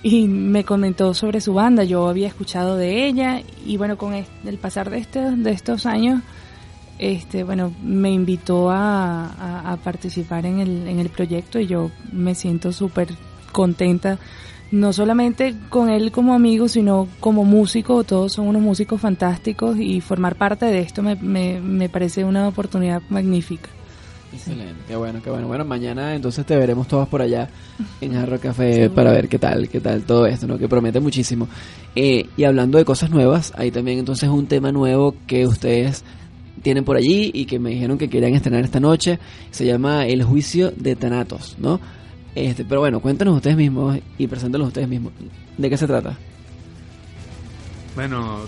y 0.02 0.26
me 0.28 0.64
comentó 0.64 1.14
sobre 1.14 1.40
su 1.40 1.52
banda, 1.54 1.84
yo 1.84 2.08
había 2.08 2.26
escuchado 2.28 2.76
de 2.76 3.06
ella 3.06 3.42
y 3.66 3.76
bueno, 3.76 3.98
con 3.98 4.14
el 4.14 4.58
pasar 4.58 4.88
de 4.90 4.98
estos, 4.98 5.36
de 5.42 5.50
estos 5.50 5.86
años, 5.86 6.22
este, 6.98 7.42
bueno, 7.44 7.72
me 7.82 8.10
invitó 8.12 8.70
a, 8.70 9.26
a- 9.26 9.72
a 9.72 9.76
participar 9.78 10.46
en 10.46 10.60
el, 10.60 10.86
en 10.88 11.00
el 11.00 11.10
proyecto 11.10 11.58
y 11.58 11.66
yo 11.66 11.90
me 12.12 12.34
siento 12.34 12.72
súper 12.72 13.08
contenta, 13.52 14.18
no 14.74 14.92
solamente 14.92 15.54
con 15.68 15.88
él 15.88 16.10
como 16.10 16.34
amigo, 16.34 16.68
sino 16.68 17.08
como 17.20 17.44
músico, 17.44 18.02
todos 18.02 18.32
son 18.32 18.48
unos 18.48 18.60
músicos 18.60 19.00
fantásticos 19.00 19.78
y 19.78 20.00
formar 20.00 20.34
parte 20.34 20.66
de 20.66 20.80
esto 20.80 21.02
me, 21.02 21.14
me, 21.16 21.60
me 21.60 21.88
parece 21.88 22.24
una 22.24 22.48
oportunidad 22.48 23.00
magnífica. 23.08 23.68
Excelente, 24.32 24.82
qué 24.88 24.96
bueno, 24.96 25.20
qué 25.22 25.30
bueno. 25.30 25.46
Bueno, 25.46 25.64
mañana 25.64 26.16
entonces 26.16 26.44
te 26.44 26.56
veremos 26.56 26.88
todos 26.88 27.06
por 27.06 27.22
allá 27.22 27.48
en 28.00 28.14
Jarro 28.14 28.40
Café 28.40 28.90
para 28.94 29.12
ver 29.12 29.28
qué 29.28 29.38
tal, 29.38 29.68
qué 29.68 29.80
tal 29.80 30.02
todo 30.02 30.26
esto, 30.26 30.48
¿no? 30.48 30.58
Que 30.58 30.66
promete 30.66 30.98
muchísimo. 30.98 31.46
Eh, 31.94 32.26
y 32.36 32.42
hablando 32.42 32.76
de 32.76 32.84
cosas 32.84 33.10
nuevas, 33.10 33.52
hay 33.56 33.70
también 33.70 34.00
entonces 34.00 34.28
un 34.28 34.46
tema 34.46 34.72
nuevo 34.72 35.14
que 35.28 35.46
ustedes 35.46 36.04
tienen 36.62 36.84
por 36.84 36.96
allí 36.96 37.30
y 37.32 37.44
que 37.44 37.60
me 37.60 37.70
dijeron 37.70 37.96
que 37.96 38.10
querían 38.10 38.34
estrenar 38.34 38.64
esta 38.64 38.80
noche. 38.80 39.20
Se 39.52 39.64
llama 39.64 40.06
El 40.08 40.24
Juicio 40.24 40.72
de 40.72 40.96
Thanatos, 40.96 41.54
¿no? 41.60 41.78
Este, 42.34 42.64
pero 42.64 42.80
bueno, 42.80 43.00
cuéntanos 43.00 43.36
ustedes 43.36 43.56
mismos 43.56 43.98
y 44.18 44.26
preséntalos 44.26 44.68
ustedes 44.68 44.88
mismos. 44.88 45.12
¿De 45.56 45.70
qué 45.70 45.76
se 45.76 45.86
trata? 45.86 46.16
Bueno, 47.94 48.40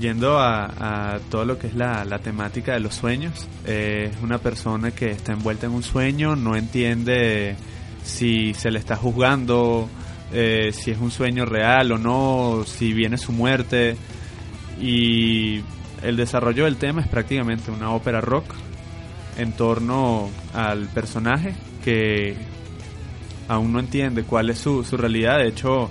yendo 0.00 0.38
a, 0.38 1.14
a 1.14 1.18
todo 1.30 1.44
lo 1.44 1.58
que 1.58 1.68
es 1.68 1.74
la, 1.74 2.04
la 2.04 2.18
temática 2.18 2.72
de 2.72 2.80
los 2.80 2.94
sueños, 2.94 3.46
eh, 3.66 4.10
es 4.12 4.22
una 4.22 4.38
persona 4.38 4.90
que 4.90 5.10
está 5.10 5.32
envuelta 5.32 5.66
en 5.66 5.72
un 5.72 5.82
sueño, 5.82 6.34
no 6.34 6.56
entiende 6.56 7.56
si 8.02 8.54
se 8.54 8.70
le 8.70 8.78
está 8.78 8.96
juzgando, 8.96 9.88
eh, 10.32 10.70
si 10.72 10.90
es 10.90 10.98
un 10.98 11.10
sueño 11.10 11.44
real 11.44 11.92
o 11.92 11.98
no, 11.98 12.64
si 12.66 12.92
viene 12.92 13.18
su 13.18 13.32
muerte. 13.32 13.96
Y 14.80 15.60
el 16.02 16.16
desarrollo 16.16 16.64
del 16.64 16.76
tema 16.76 17.02
es 17.02 17.08
prácticamente 17.08 17.70
una 17.70 17.90
ópera 17.90 18.20
rock 18.20 18.54
en 19.36 19.52
torno 19.52 20.30
al 20.54 20.86
personaje 20.88 21.54
que 21.84 22.36
aún 23.50 23.72
no 23.72 23.80
entiende 23.80 24.22
cuál 24.22 24.48
es 24.50 24.58
su, 24.58 24.84
su 24.84 24.96
realidad. 24.96 25.38
De 25.38 25.48
hecho, 25.48 25.90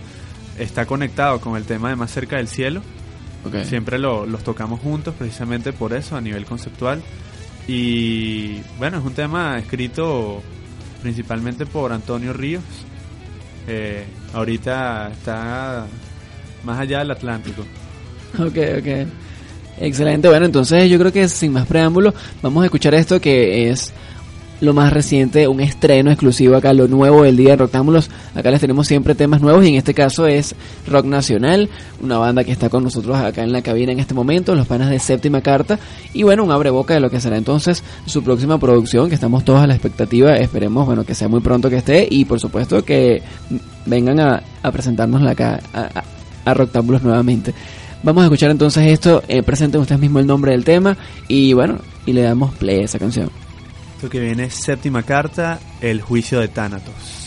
está 0.57 0.85
conectado 0.85 1.39
con 1.41 1.57
el 1.57 1.63
tema 1.65 1.89
de 1.89 1.95
Más 1.95 2.09
cerca 2.11 2.37
del 2.37 2.47
cielo. 2.47 2.81
Okay. 3.45 3.65
Siempre 3.65 3.97
lo- 3.99 4.25
los 4.25 4.43
tocamos 4.43 4.79
juntos 4.79 5.13
precisamente 5.17 5.71
por 5.73 5.93
eso, 5.93 6.15
a 6.17 6.21
nivel 6.21 6.45
conceptual. 6.45 7.01
Y 7.67 8.61
bueno, 8.77 8.97
es 8.99 9.05
un 9.05 9.13
tema 9.13 9.57
escrito 9.59 10.41
principalmente 11.01 11.65
por 11.65 11.91
Antonio 11.93 12.33
Ríos. 12.33 12.63
Eh, 13.67 14.05
ahorita 14.33 15.09
está 15.11 15.85
más 16.63 16.79
allá 16.79 16.99
del 16.99 17.11
Atlántico. 17.11 17.63
Ok, 18.39 18.57
ok. 18.79 19.07
Excelente. 19.81 20.27
Bueno, 20.27 20.45
entonces 20.45 20.89
yo 20.89 20.99
creo 20.99 21.11
que 21.13 21.27
sin 21.29 21.53
más 21.53 21.65
preámbulos, 21.65 22.13
vamos 22.41 22.63
a 22.63 22.65
escuchar 22.65 22.93
esto 22.95 23.21
que 23.21 23.69
es 23.69 23.93
lo 24.61 24.73
más 24.73 24.91
reciente, 24.91 25.47
un 25.47 25.59
estreno 25.59 26.11
exclusivo 26.11 26.55
acá, 26.55 26.73
lo 26.73 26.87
nuevo 26.87 27.23
del 27.23 27.37
día 27.37 27.51
de 27.51 27.55
Roctámbulos. 27.57 28.09
Acá 28.35 28.51
les 28.51 28.61
tenemos 28.61 28.87
siempre 28.87 29.15
temas 29.15 29.41
nuevos 29.41 29.65
y 29.65 29.69
en 29.69 29.75
este 29.75 29.93
caso 29.93 30.27
es 30.27 30.55
Rock 30.87 31.05
Nacional, 31.05 31.69
una 32.01 32.17
banda 32.17 32.43
que 32.43 32.51
está 32.51 32.69
con 32.69 32.83
nosotros 32.83 33.17
acá 33.17 33.43
en 33.43 33.51
la 33.51 33.61
cabina 33.61 33.91
en 33.91 33.99
este 33.99 34.13
momento, 34.13 34.55
los 34.55 34.67
panas 34.67 34.89
de 34.89 34.99
séptima 34.99 35.41
carta. 35.41 35.79
Y 36.13 36.23
bueno, 36.23 36.43
un 36.43 36.51
abreboca 36.51 36.93
de 36.93 36.99
lo 36.99 37.09
que 37.09 37.21
será 37.21 37.37
entonces 37.37 37.83
su 38.05 38.23
próxima 38.23 38.59
producción, 38.59 39.09
que 39.09 39.15
estamos 39.15 39.45
todos 39.45 39.61
a 39.61 39.67
la 39.67 39.73
expectativa. 39.73 40.35
Esperemos, 40.35 40.85
bueno, 40.85 41.05
que 41.05 41.15
sea 41.15 41.27
muy 41.27 41.39
pronto 41.39 41.69
que 41.69 41.77
esté 41.77 42.07
y 42.09 42.25
por 42.25 42.39
supuesto 42.39 42.83
que 42.83 43.21
vengan 43.85 44.19
a, 44.19 44.43
a 44.61 44.71
presentarnos 44.71 45.25
acá 45.25 45.59
a, 45.73 46.03
a, 46.45 46.53
nuevamente. 47.01 47.53
Vamos 48.01 48.21
a 48.21 48.25
escuchar 48.25 48.51
entonces 48.51 48.87
esto, 48.87 49.23
eh, 49.27 49.43
presenten 49.43 49.81
ustedes 49.81 49.99
mismos 49.99 50.21
el 50.21 50.27
nombre 50.27 50.53
del 50.53 50.63
tema 50.63 50.97
y 51.27 51.53
bueno, 51.53 51.79
y 52.05 52.13
le 52.13 52.21
damos 52.21 52.55
play 52.55 52.79
a 52.79 52.85
esa 52.85 52.97
canción. 52.97 53.29
Esto 53.99 54.09
que 54.09 54.21
viene 54.21 54.45
es 54.45 54.53
séptima 54.53 55.03
carta, 55.03 55.59
el 55.81 56.01
juicio 56.01 56.39
de 56.39 56.47
Tánatos. 56.47 57.18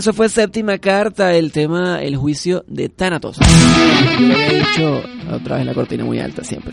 Eso 0.00 0.14
fue 0.14 0.30
séptima 0.30 0.78
carta, 0.78 1.34
el 1.34 1.52
tema 1.52 2.02
El 2.02 2.16
juicio 2.16 2.64
de 2.66 2.88
Thanatos. 2.88 3.36
Yo 3.38 4.26
lo 4.26 4.34
había 4.34 4.52
dicho, 4.54 5.02
otra 5.30 5.56
vez 5.56 5.66
la 5.66 5.74
cortina 5.74 6.06
muy 6.06 6.18
alta 6.18 6.42
siempre. 6.42 6.72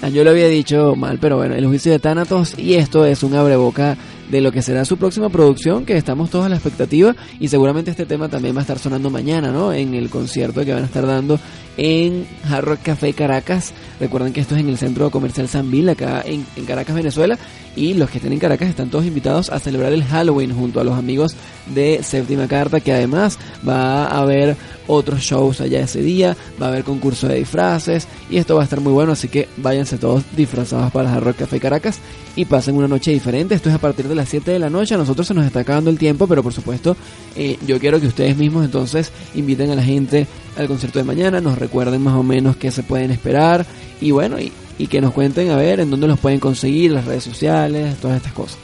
Ah, 0.00 0.08
Yo 0.08 0.24
lo 0.24 0.30
había 0.30 0.48
dicho 0.48 0.96
mal, 0.96 1.18
pero 1.20 1.36
bueno, 1.36 1.54
el 1.54 1.66
juicio 1.66 1.92
de 1.92 1.98
Thanatos 1.98 2.58
y 2.58 2.74
esto 2.74 3.04
es 3.04 3.22
un 3.22 3.34
abreboca 3.34 3.98
de 4.30 4.40
lo 4.40 4.50
que 4.50 4.62
será 4.62 4.86
su 4.86 4.96
próxima 4.96 5.28
producción, 5.28 5.84
que 5.84 5.98
estamos 5.98 6.30
todos 6.30 6.46
a 6.46 6.48
la 6.48 6.56
expectativa 6.56 7.14
y 7.38 7.48
seguramente 7.48 7.90
este 7.90 8.06
tema 8.06 8.30
también 8.30 8.54
va 8.56 8.60
a 8.60 8.62
estar 8.62 8.78
sonando 8.78 9.10
mañana, 9.10 9.52
¿no? 9.52 9.74
En 9.74 9.92
el 9.92 10.08
concierto 10.08 10.64
que 10.64 10.72
van 10.72 10.84
a 10.84 10.86
estar 10.86 11.06
dando 11.06 11.38
en 11.76 12.26
Hard 12.50 12.78
Café 12.82 13.12
Caracas. 13.12 13.74
Recuerden 14.00 14.32
que 14.32 14.40
esto 14.40 14.54
es 14.54 14.62
en 14.62 14.70
el 14.70 14.78
Centro 14.78 15.10
Comercial 15.10 15.46
San 15.48 15.70
Bill, 15.70 15.90
acá 15.90 16.22
en, 16.24 16.46
en, 16.56 16.64
Caracas, 16.64 16.96
Venezuela. 16.96 17.38
Y 17.74 17.94
los 17.94 18.10
que 18.10 18.18
estén 18.18 18.32
en 18.32 18.38
Caracas 18.38 18.68
están 18.68 18.90
todos 18.90 19.06
invitados 19.06 19.50
a 19.50 19.58
celebrar 19.58 19.92
el 19.92 20.04
Halloween 20.04 20.54
junto 20.54 20.80
a 20.80 20.84
los 20.84 20.98
amigos 20.98 21.34
de 21.74 22.02
Séptima 22.02 22.46
Carta, 22.46 22.80
que 22.80 22.92
además 22.92 23.38
va 23.66 24.04
a 24.04 24.20
haber 24.20 24.56
otros 24.86 25.20
shows 25.20 25.60
allá 25.60 25.80
ese 25.80 26.02
día, 26.02 26.36
va 26.60 26.66
a 26.66 26.68
haber 26.68 26.84
concurso 26.84 27.28
de 27.28 27.36
disfraces 27.36 28.06
y 28.30 28.38
esto 28.38 28.56
va 28.56 28.62
a 28.62 28.64
estar 28.64 28.80
muy 28.80 28.92
bueno, 28.92 29.12
así 29.12 29.28
que 29.28 29.48
váyanse 29.56 29.96
todos 29.98 30.24
disfrazados 30.36 30.90
para 30.92 31.12
Hard 31.12 31.34
Café 31.36 31.60
Caracas 31.60 31.98
y 32.36 32.44
pasen 32.44 32.76
una 32.76 32.88
noche 32.88 33.10
diferente. 33.10 33.54
Esto 33.54 33.68
es 33.68 33.74
a 33.74 33.78
partir 33.78 34.08
de 34.08 34.14
las 34.14 34.28
7 34.28 34.50
de 34.50 34.58
la 34.58 34.70
noche, 34.70 34.94
a 34.94 34.98
nosotros 34.98 35.26
se 35.26 35.34
nos 35.34 35.46
está 35.46 35.60
acabando 35.60 35.90
el 35.90 35.98
tiempo, 35.98 36.26
pero 36.26 36.42
por 36.42 36.52
supuesto 36.52 36.96
eh, 37.36 37.58
yo 37.66 37.78
quiero 37.78 38.00
que 38.00 38.06
ustedes 38.06 38.36
mismos 38.36 38.64
entonces 38.64 39.12
inviten 39.34 39.70
a 39.70 39.74
la 39.74 39.82
gente 39.82 40.26
al 40.56 40.66
concierto 40.68 40.98
de 40.98 41.04
mañana, 41.04 41.40
nos 41.40 41.58
recuerden 41.58 42.02
más 42.02 42.14
o 42.14 42.22
menos 42.22 42.56
qué 42.56 42.70
se 42.70 42.82
pueden 42.82 43.10
esperar 43.10 43.64
y 44.00 44.10
bueno, 44.10 44.38
y, 44.38 44.52
y 44.82 44.88
que 44.88 45.00
nos 45.00 45.12
cuenten 45.12 45.48
a 45.52 45.56
ver 45.56 45.78
en 45.78 45.90
dónde 45.90 46.08
los 46.08 46.18
pueden 46.18 46.40
conseguir, 46.40 46.90
las 46.90 47.04
redes 47.04 47.22
sociales, 47.22 47.96
todas 48.00 48.16
estas 48.16 48.32
cosas. 48.32 48.58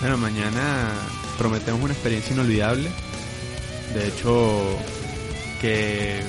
Bueno, 0.00 0.18
mañana 0.18 0.88
prometemos 1.38 1.80
una 1.80 1.92
experiencia 1.92 2.34
inolvidable. 2.34 2.88
De 3.94 4.08
hecho, 4.08 4.60
que, 5.60 6.20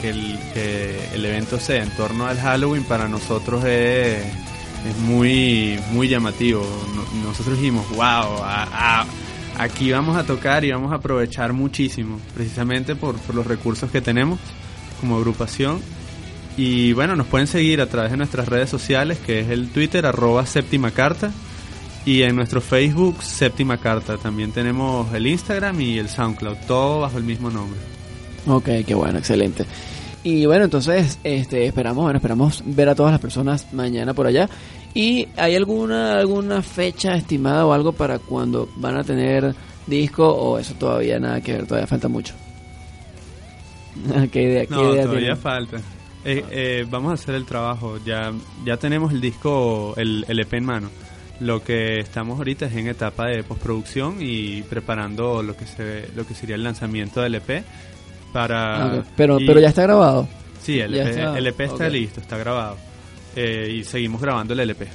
que, 0.00 0.10
el, 0.10 0.38
que 0.54 1.00
el 1.14 1.24
evento 1.24 1.58
sea 1.58 1.82
en 1.82 1.90
torno 1.96 2.28
al 2.28 2.38
Halloween 2.38 2.84
para 2.84 3.08
nosotros 3.08 3.64
es, 3.64 4.24
es 4.88 4.96
muy, 5.00 5.80
muy 5.90 6.06
llamativo. 6.08 6.64
Nosotros 7.24 7.58
dijimos, 7.58 7.88
wow, 7.96 8.40
aquí 9.58 9.90
vamos 9.90 10.16
a 10.16 10.22
tocar 10.22 10.64
y 10.64 10.70
vamos 10.70 10.92
a 10.92 10.96
aprovechar 10.96 11.52
muchísimo, 11.52 12.20
precisamente 12.36 12.94
por, 12.94 13.16
por 13.16 13.34
los 13.34 13.48
recursos 13.48 13.90
que 13.90 14.00
tenemos 14.00 14.38
como 15.00 15.16
agrupación. 15.16 15.80
Y 16.62 16.92
bueno, 16.92 17.16
nos 17.16 17.26
pueden 17.26 17.46
seguir 17.46 17.80
a 17.80 17.86
través 17.86 18.10
de 18.10 18.18
nuestras 18.18 18.46
redes 18.46 18.68
sociales, 18.68 19.16
que 19.16 19.40
es 19.40 19.48
el 19.48 19.70
Twitter, 19.70 20.04
arroba 20.04 20.44
séptima 20.44 20.90
carta, 20.90 21.30
y 22.04 22.20
en 22.20 22.36
nuestro 22.36 22.60
Facebook, 22.60 23.22
séptima 23.22 23.78
carta. 23.78 24.18
También 24.18 24.52
tenemos 24.52 25.10
el 25.14 25.26
Instagram 25.26 25.80
y 25.80 25.98
el 25.98 26.10
SoundCloud, 26.10 26.58
todo 26.68 27.00
bajo 27.00 27.16
el 27.16 27.24
mismo 27.24 27.48
nombre. 27.48 27.80
Ok, 28.46 28.84
qué 28.86 28.94
bueno, 28.94 29.16
excelente. 29.16 29.64
Y 30.22 30.44
bueno, 30.44 30.66
entonces 30.66 31.18
este, 31.24 31.64
esperamos, 31.64 32.04
bueno, 32.04 32.18
esperamos 32.18 32.62
ver 32.66 32.90
a 32.90 32.94
todas 32.94 33.12
las 33.12 33.22
personas 33.22 33.72
mañana 33.72 34.12
por 34.12 34.26
allá. 34.26 34.46
¿Y 34.92 35.28
hay 35.38 35.56
alguna, 35.56 36.18
alguna 36.18 36.60
fecha 36.60 37.14
estimada 37.14 37.64
o 37.64 37.72
algo 37.72 37.92
para 37.92 38.18
cuando 38.18 38.68
van 38.76 38.98
a 38.98 39.02
tener 39.02 39.54
disco 39.86 40.28
o 40.28 40.58
eso 40.58 40.74
todavía 40.74 41.18
nada 41.18 41.40
que 41.40 41.54
ver, 41.54 41.66
todavía 41.66 41.86
falta 41.86 42.08
mucho? 42.08 42.34
¿Qué 44.30 44.42
idea, 44.42 44.66
qué 44.66 44.74
no, 44.74 44.92
idea 44.92 45.04
todavía 45.04 45.36
falta. 45.36 45.80
Eh, 46.24 46.44
eh, 46.50 46.86
vamos 46.88 47.10
a 47.10 47.14
hacer 47.14 47.34
el 47.34 47.44
trabajo, 47.46 47.98
ya, 48.04 48.32
ya 48.64 48.76
tenemos 48.76 49.12
el 49.12 49.20
disco, 49.20 49.94
el, 49.96 50.24
el 50.28 50.40
EP 50.40 50.52
en 50.54 50.64
mano. 50.64 50.90
Lo 51.40 51.62
que 51.64 51.98
estamos 52.00 52.36
ahorita 52.36 52.66
es 52.66 52.74
en 52.76 52.88
etapa 52.88 53.26
de 53.28 53.42
postproducción 53.42 54.16
y 54.20 54.60
preparando 54.62 55.42
lo 55.42 55.56
que 55.56 55.64
se 55.66 56.08
lo 56.14 56.26
que 56.26 56.34
sería 56.34 56.56
el 56.56 56.62
lanzamiento 56.62 57.22
del 57.22 57.36
EP 57.36 57.64
para 58.32 59.02
Pero, 59.16 59.40
y- 59.40 59.46
pero 59.46 59.60
ya 59.60 59.68
está 59.68 59.82
grabado. 59.82 60.28
Sí, 60.62 60.78
el 60.78 60.94
EP, 60.94 61.08
está, 61.10 61.38
el 61.38 61.46
EP 61.46 61.60
está 61.60 61.88
listo, 61.88 62.20
está 62.20 62.36
grabado. 62.36 62.76
Eh, 63.34 63.76
y 63.78 63.84
seguimos 63.84 64.20
grabando 64.20 64.52
el 64.54 64.60
LP. 64.60 64.88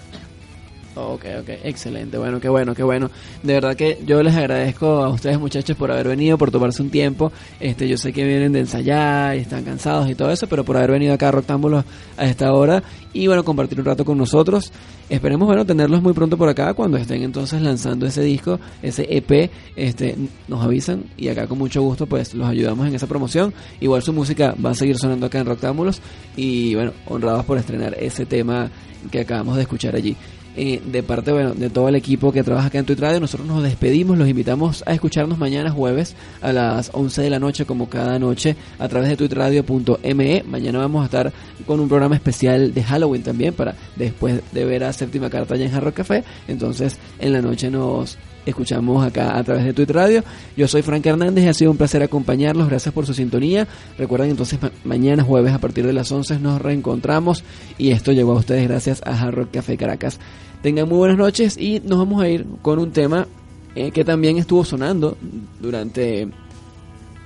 Ok, 0.98 1.26
ok, 1.42 1.50
excelente, 1.66 2.18
bueno, 2.18 2.40
qué 2.40 2.48
bueno, 2.48 2.74
qué 2.74 2.82
bueno. 2.82 3.12
De 3.44 3.54
verdad 3.56 3.76
que 3.76 4.00
yo 4.06 4.24
les 4.24 4.34
agradezco 4.34 5.04
a 5.04 5.10
ustedes 5.10 5.38
muchachos 5.38 5.76
por 5.76 5.92
haber 5.92 6.08
venido, 6.08 6.38
por 6.38 6.52
tomarse 6.52 6.82
un 6.82 6.90
tiempo. 6.90 7.34
Este, 7.60 7.86
yo 7.90 7.98
sé 7.98 8.14
que 8.14 8.24
vienen 8.24 8.54
de 8.54 8.62
ensayar 8.62 9.36
y 9.36 9.40
están 9.40 9.66
cansados 9.66 10.10
y 10.10 10.16
todo 10.16 10.32
eso, 10.32 10.48
pero 10.48 10.64
por 10.64 10.78
haber 10.78 10.92
venido 10.92 11.14
acá 11.14 11.28
a 11.28 11.32
Roctámbulos 11.32 11.84
a 12.16 12.26
esta 12.26 12.54
hora 12.54 12.82
y 13.12 13.28
bueno, 13.28 13.44
compartir 13.44 13.78
un 13.78 13.86
rato 13.86 14.06
con 14.06 14.18
nosotros. 14.18 14.72
Esperemos, 15.10 15.46
bueno, 15.46 15.66
tenerlos 15.66 16.02
muy 16.02 16.14
pronto 16.14 16.38
por 16.38 16.48
acá 16.48 16.74
cuando 16.74 16.96
estén 16.96 17.24
entonces 17.24 17.62
lanzando 17.62 18.06
ese 18.06 18.22
disco, 18.22 18.58
ese 18.82 19.06
EP, 19.10 19.52
este, 19.76 20.16
nos 20.48 20.64
avisan 20.64 21.04
y 21.18 21.28
acá 21.28 21.46
con 21.46 21.58
mucho 21.58 21.82
gusto 21.82 22.06
pues 22.08 22.34
los 22.34 22.48
ayudamos 22.48 22.88
en 22.88 22.96
esa 22.96 23.06
promoción. 23.06 23.54
Igual 23.82 24.02
su 24.02 24.14
música 24.14 24.56
va 24.66 24.70
a 24.70 24.76
seguir 24.76 24.98
sonando 24.98 25.26
acá 25.26 25.40
en 25.40 25.46
Roctámbulos 25.46 26.02
y 26.38 26.74
bueno, 26.74 26.94
honrados 27.08 27.44
por 27.44 27.58
estrenar 27.58 27.98
ese 28.00 28.26
tema 28.26 28.72
que 29.12 29.20
acabamos 29.20 29.58
de 29.58 29.64
escuchar 29.64 29.94
allí. 29.94 30.16
Eh, 30.58 30.82
de 30.86 31.04
parte 31.04 31.34
bueno, 31.34 31.54
de 31.54 31.70
todo 31.70 31.90
el 31.90 31.96
equipo 31.96 32.32
que 32.32 32.42
trabaja 32.42 32.68
acá 32.68 32.80
en 32.80 32.86
Tweet 32.86 33.00
Radio, 33.00 33.20
nosotros 33.20 33.48
nos 33.48 33.62
despedimos, 33.62 34.18
los 34.18 34.30
invitamos 34.30 34.84
a 34.86 34.94
escucharnos 34.94 35.38
mañana 35.38 35.70
jueves 35.70 36.16
a 36.42 36.54
las 36.54 36.92
11 36.94 37.24
de 37.24 37.30
la 37.30 37.40
noche 37.40 37.66
como 37.66 37.90
cada 37.90 38.18
noche 38.20 38.56
a 38.80 38.88
través 38.88 39.10
de 39.10 39.18
tweetradio.me. 39.18 40.44
Mañana 40.48 40.80
vamos 40.80 41.02
a 41.02 41.06
estar 41.06 41.34
con 41.66 41.80
un 41.80 41.90
programa 41.90 42.16
especial 42.16 42.74
de 42.74 42.84
Halloween 42.84 43.24
también 43.24 43.54
para 43.54 43.76
después 43.98 44.42
de 44.52 44.66
ver 44.66 44.86
a 44.86 44.94
Séptima 44.94 45.30
Carta 45.30 45.56
allá 45.56 45.66
en 45.66 45.72
Jarro 45.72 45.94
Café. 45.94 46.24
Entonces 46.48 46.98
en 47.20 47.34
la 47.34 47.42
noche 47.42 47.70
nos 47.70 48.18
escuchamos 48.46 49.06
acá 49.06 49.38
a 49.38 49.44
través 49.44 49.64
de 49.66 49.74
Tweet 49.74 49.88
Radio. 49.92 50.24
Yo 50.56 50.68
soy 50.68 50.82
Frank 50.82 51.06
Hernández 51.06 51.44
y 51.44 51.48
ha 51.48 51.54
sido 51.54 51.72
un 51.72 51.78
placer 51.78 52.02
acompañarlos. 52.04 52.68
Gracias 52.70 52.94
por 52.94 53.06
su 53.06 53.14
sintonía. 53.14 53.68
Recuerden 53.98 54.30
entonces 54.32 54.62
ma- 54.62 54.72
mañana 54.84 55.24
jueves 55.24 55.54
a 55.54 55.60
partir 55.60 55.86
de 55.86 55.94
las 55.94 56.12
11 56.12 56.40
nos 56.40 56.62
reencontramos 56.62 57.44
y 57.78 57.92
esto 57.92 58.12
llegó 58.12 58.34
a 58.34 58.36
ustedes 58.40 58.68
gracias 58.68 59.02
a 59.06 59.20
Hard 59.20 59.48
Café 59.52 59.78
Caracas. 59.78 60.20
Tengan 60.62 60.88
muy 60.90 60.98
buenas 60.98 61.18
noches 61.18 61.58
y 61.58 61.80
nos 61.82 61.98
vamos 62.00 62.22
a 62.22 62.28
ir 62.30 62.46
con 62.62 62.80
un 62.80 62.92
tema 62.92 63.28
eh, 63.76 63.92
que 63.92 64.04
también 64.06 64.38
estuvo 64.38 64.64
sonando 64.64 65.18
durante 65.60 66.28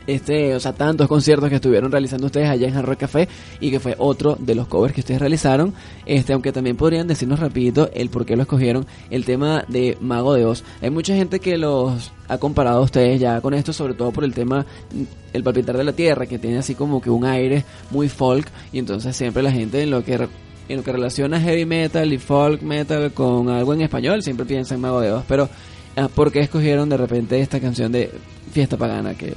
este, 0.09 0.55
o 0.55 0.59
sea, 0.59 0.73
tantos 0.73 1.07
conciertos 1.07 1.49
que 1.49 1.55
estuvieron 1.55 1.91
realizando 1.91 2.25
ustedes 2.25 2.49
allá 2.49 2.67
en 2.67 2.75
Hard 2.75 2.85
Rock 2.85 2.99
Café 3.01 3.27
y 3.59 3.69
que 3.69 3.79
fue 3.79 3.95
otro 3.99 4.35
de 4.39 4.55
los 4.55 4.67
covers 4.67 4.93
que 4.93 5.01
ustedes 5.01 5.19
realizaron. 5.19 5.73
Este, 6.05 6.33
aunque 6.33 6.51
también 6.51 6.77
podrían 6.77 7.07
decirnos 7.07 7.39
rapidito 7.39 7.89
el 7.93 8.09
por 8.09 8.25
qué 8.25 8.35
lo 8.35 8.41
escogieron, 8.41 8.87
el 9.11 9.23
tema 9.23 9.63
de 9.67 9.97
Mago 10.01 10.33
de 10.33 10.45
Oz. 10.45 10.63
Hay 10.81 10.89
mucha 10.89 11.13
gente 11.13 11.39
que 11.39 11.57
los 11.57 12.11
ha 12.27 12.37
comparado 12.39 12.79
a 12.79 12.81
ustedes 12.81 13.19
ya 13.19 13.39
con 13.41 13.53
esto, 13.53 13.71
sobre 13.71 13.93
todo 13.93 14.11
por 14.11 14.23
el 14.23 14.33
tema 14.33 14.65
mm, 14.93 15.03
El 15.33 15.43
palpitar 15.43 15.77
de 15.77 15.83
la 15.83 15.93
tierra, 15.93 16.25
que 16.25 16.39
tiene 16.39 16.57
así 16.57 16.73
como 16.73 17.01
que 17.01 17.11
un 17.11 17.25
aire 17.25 17.63
muy 17.91 18.09
folk 18.09 18.47
y 18.71 18.79
entonces 18.79 19.15
siempre 19.15 19.43
la 19.43 19.51
gente 19.51 19.83
en 19.83 19.91
lo 19.91 20.03
que 20.03 20.27
en 20.69 20.77
lo 20.77 20.83
que 20.83 20.91
relaciona 20.91 21.41
heavy 21.41 21.65
metal 21.65 22.11
y 22.13 22.19
folk 22.19 22.61
metal 22.61 23.11
con 23.11 23.49
algo 23.49 23.73
en 23.73 23.81
español 23.81 24.21
siempre 24.21 24.45
piensa 24.45 24.75
en 24.75 24.81
Mago 24.81 25.01
de 25.01 25.11
Oz, 25.11 25.23
pero 25.27 25.49
ah, 25.95 26.07
¿por 26.13 26.31
qué 26.31 26.39
escogieron 26.39 26.89
de 26.89 26.97
repente 26.97 27.39
esta 27.39 27.59
canción 27.59 27.91
de 27.91 28.11
Fiesta 28.51 28.77
Pagana 28.77 29.13
que 29.15 29.33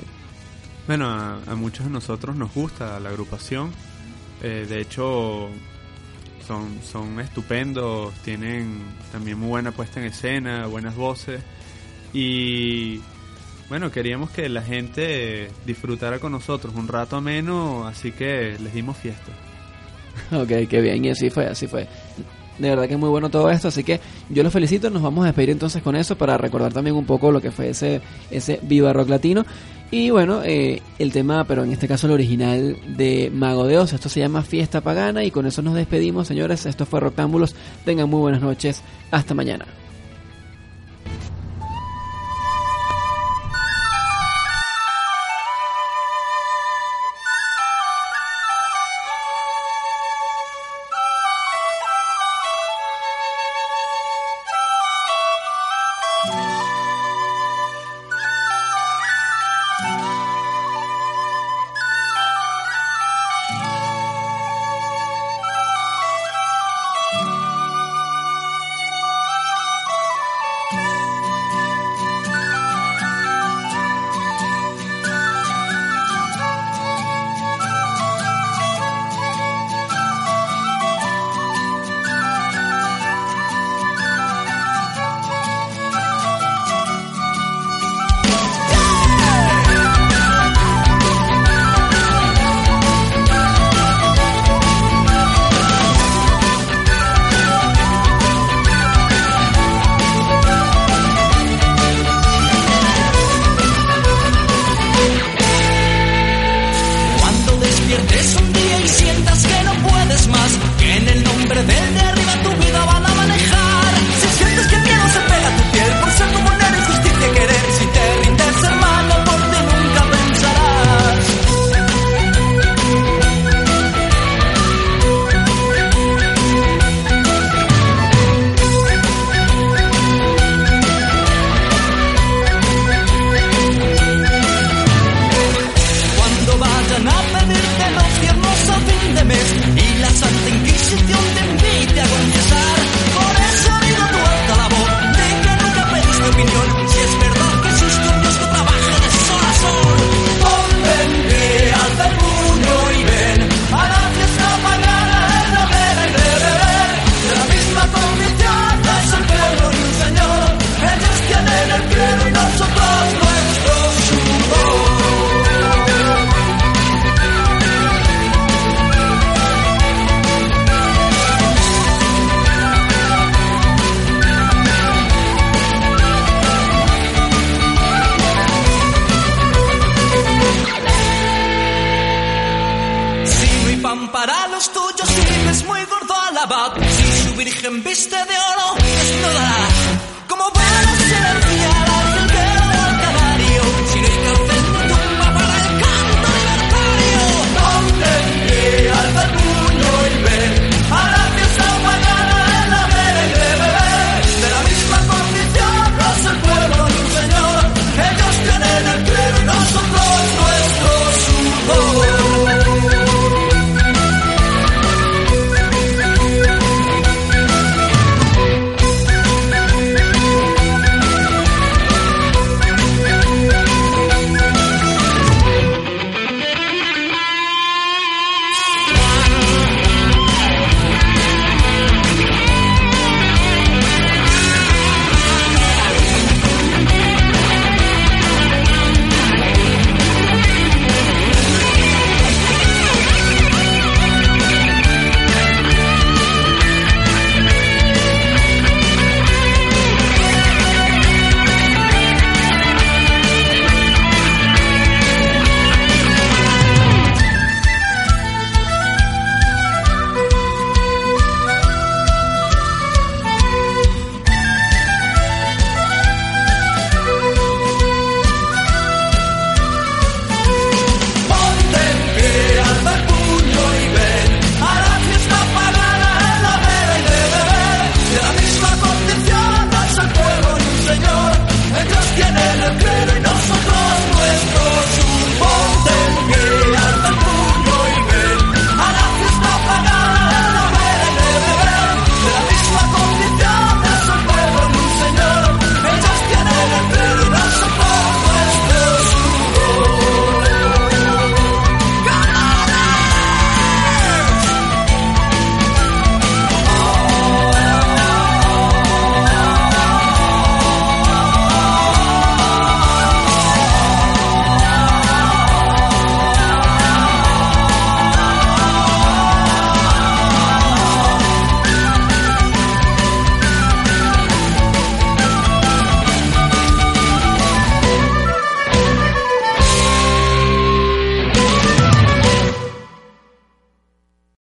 Bueno, 0.86 1.06
a, 1.06 1.38
a 1.46 1.54
muchos 1.54 1.86
de 1.86 1.92
nosotros 1.92 2.36
nos 2.36 2.52
gusta 2.54 2.98
la 3.00 3.10
agrupación. 3.10 3.70
Eh, 4.42 4.66
de 4.68 4.80
hecho, 4.80 5.48
son, 6.46 6.78
son 6.82 7.20
estupendos, 7.20 8.12
tienen 8.24 8.80
también 9.12 9.38
muy 9.38 9.48
buena 9.48 9.72
puesta 9.72 10.00
en 10.00 10.06
escena, 10.06 10.66
buenas 10.66 10.96
voces. 10.96 11.40
Y 12.12 13.00
bueno, 13.68 13.90
queríamos 13.90 14.30
que 14.30 14.48
la 14.48 14.62
gente 14.62 15.48
disfrutara 15.64 16.18
con 16.18 16.32
nosotros 16.32 16.74
un 16.74 16.88
rato 16.88 17.16
ameno, 17.16 17.86
así 17.86 18.12
que 18.12 18.56
les 18.58 18.74
dimos 18.74 18.96
fiesta. 18.96 19.32
Ok, 20.30 20.68
qué 20.68 20.80
bien, 20.82 21.02
y 21.04 21.10
así 21.10 21.30
fue, 21.30 21.46
así 21.46 21.66
fue. 21.66 21.88
De 22.58 22.68
verdad 22.68 22.86
que 22.86 22.94
es 22.94 23.00
muy 23.00 23.08
bueno 23.08 23.30
todo 23.30 23.50
esto, 23.50 23.68
así 23.68 23.82
que 23.82 23.98
yo 24.28 24.42
los 24.42 24.52
felicito, 24.52 24.90
nos 24.90 25.00
vamos 25.00 25.22
a 25.22 25.28
despedir 25.28 25.50
entonces 25.50 25.82
con 25.82 25.96
eso 25.96 26.16
para 26.18 26.36
recordar 26.36 26.72
también 26.72 26.96
un 26.96 27.06
poco 27.06 27.32
lo 27.32 27.40
que 27.40 27.50
fue 27.50 27.70
ese, 27.70 28.02
ese 28.30 28.60
Viva 28.62 28.92
Rock 28.92 29.08
Latino. 29.08 29.46
Y 29.92 30.08
bueno, 30.08 30.40
eh, 30.42 30.80
el 30.98 31.12
tema, 31.12 31.44
pero 31.44 31.64
en 31.64 31.70
este 31.70 31.86
caso 31.86 32.06
el 32.06 32.14
original 32.14 32.78
de 32.96 33.30
Mago 33.30 33.66
de 33.66 33.76
Oz, 33.76 33.92
esto 33.92 34.08
se 34.08 34.20
llama 34.20 34.42
Fiesta 34.42 34.80
Pagana 34.80 35.22
y 35.22 35.30
con 35.30 35.44
eso 35.44 35.60
nos 35.60 35.74
despedimos, 35.74 36.26
señores, 36.26 36.64
esto 36.64 36.86
fue 36.86 36.98
Roctámbulos, 36.98 37.54
tengan 37.84 38.08
muy 38.08 38.20
buenas 38.20 38.40
noches, 38.40 38.80
hasta 39.10 39.34
mañana. 39.34 39.66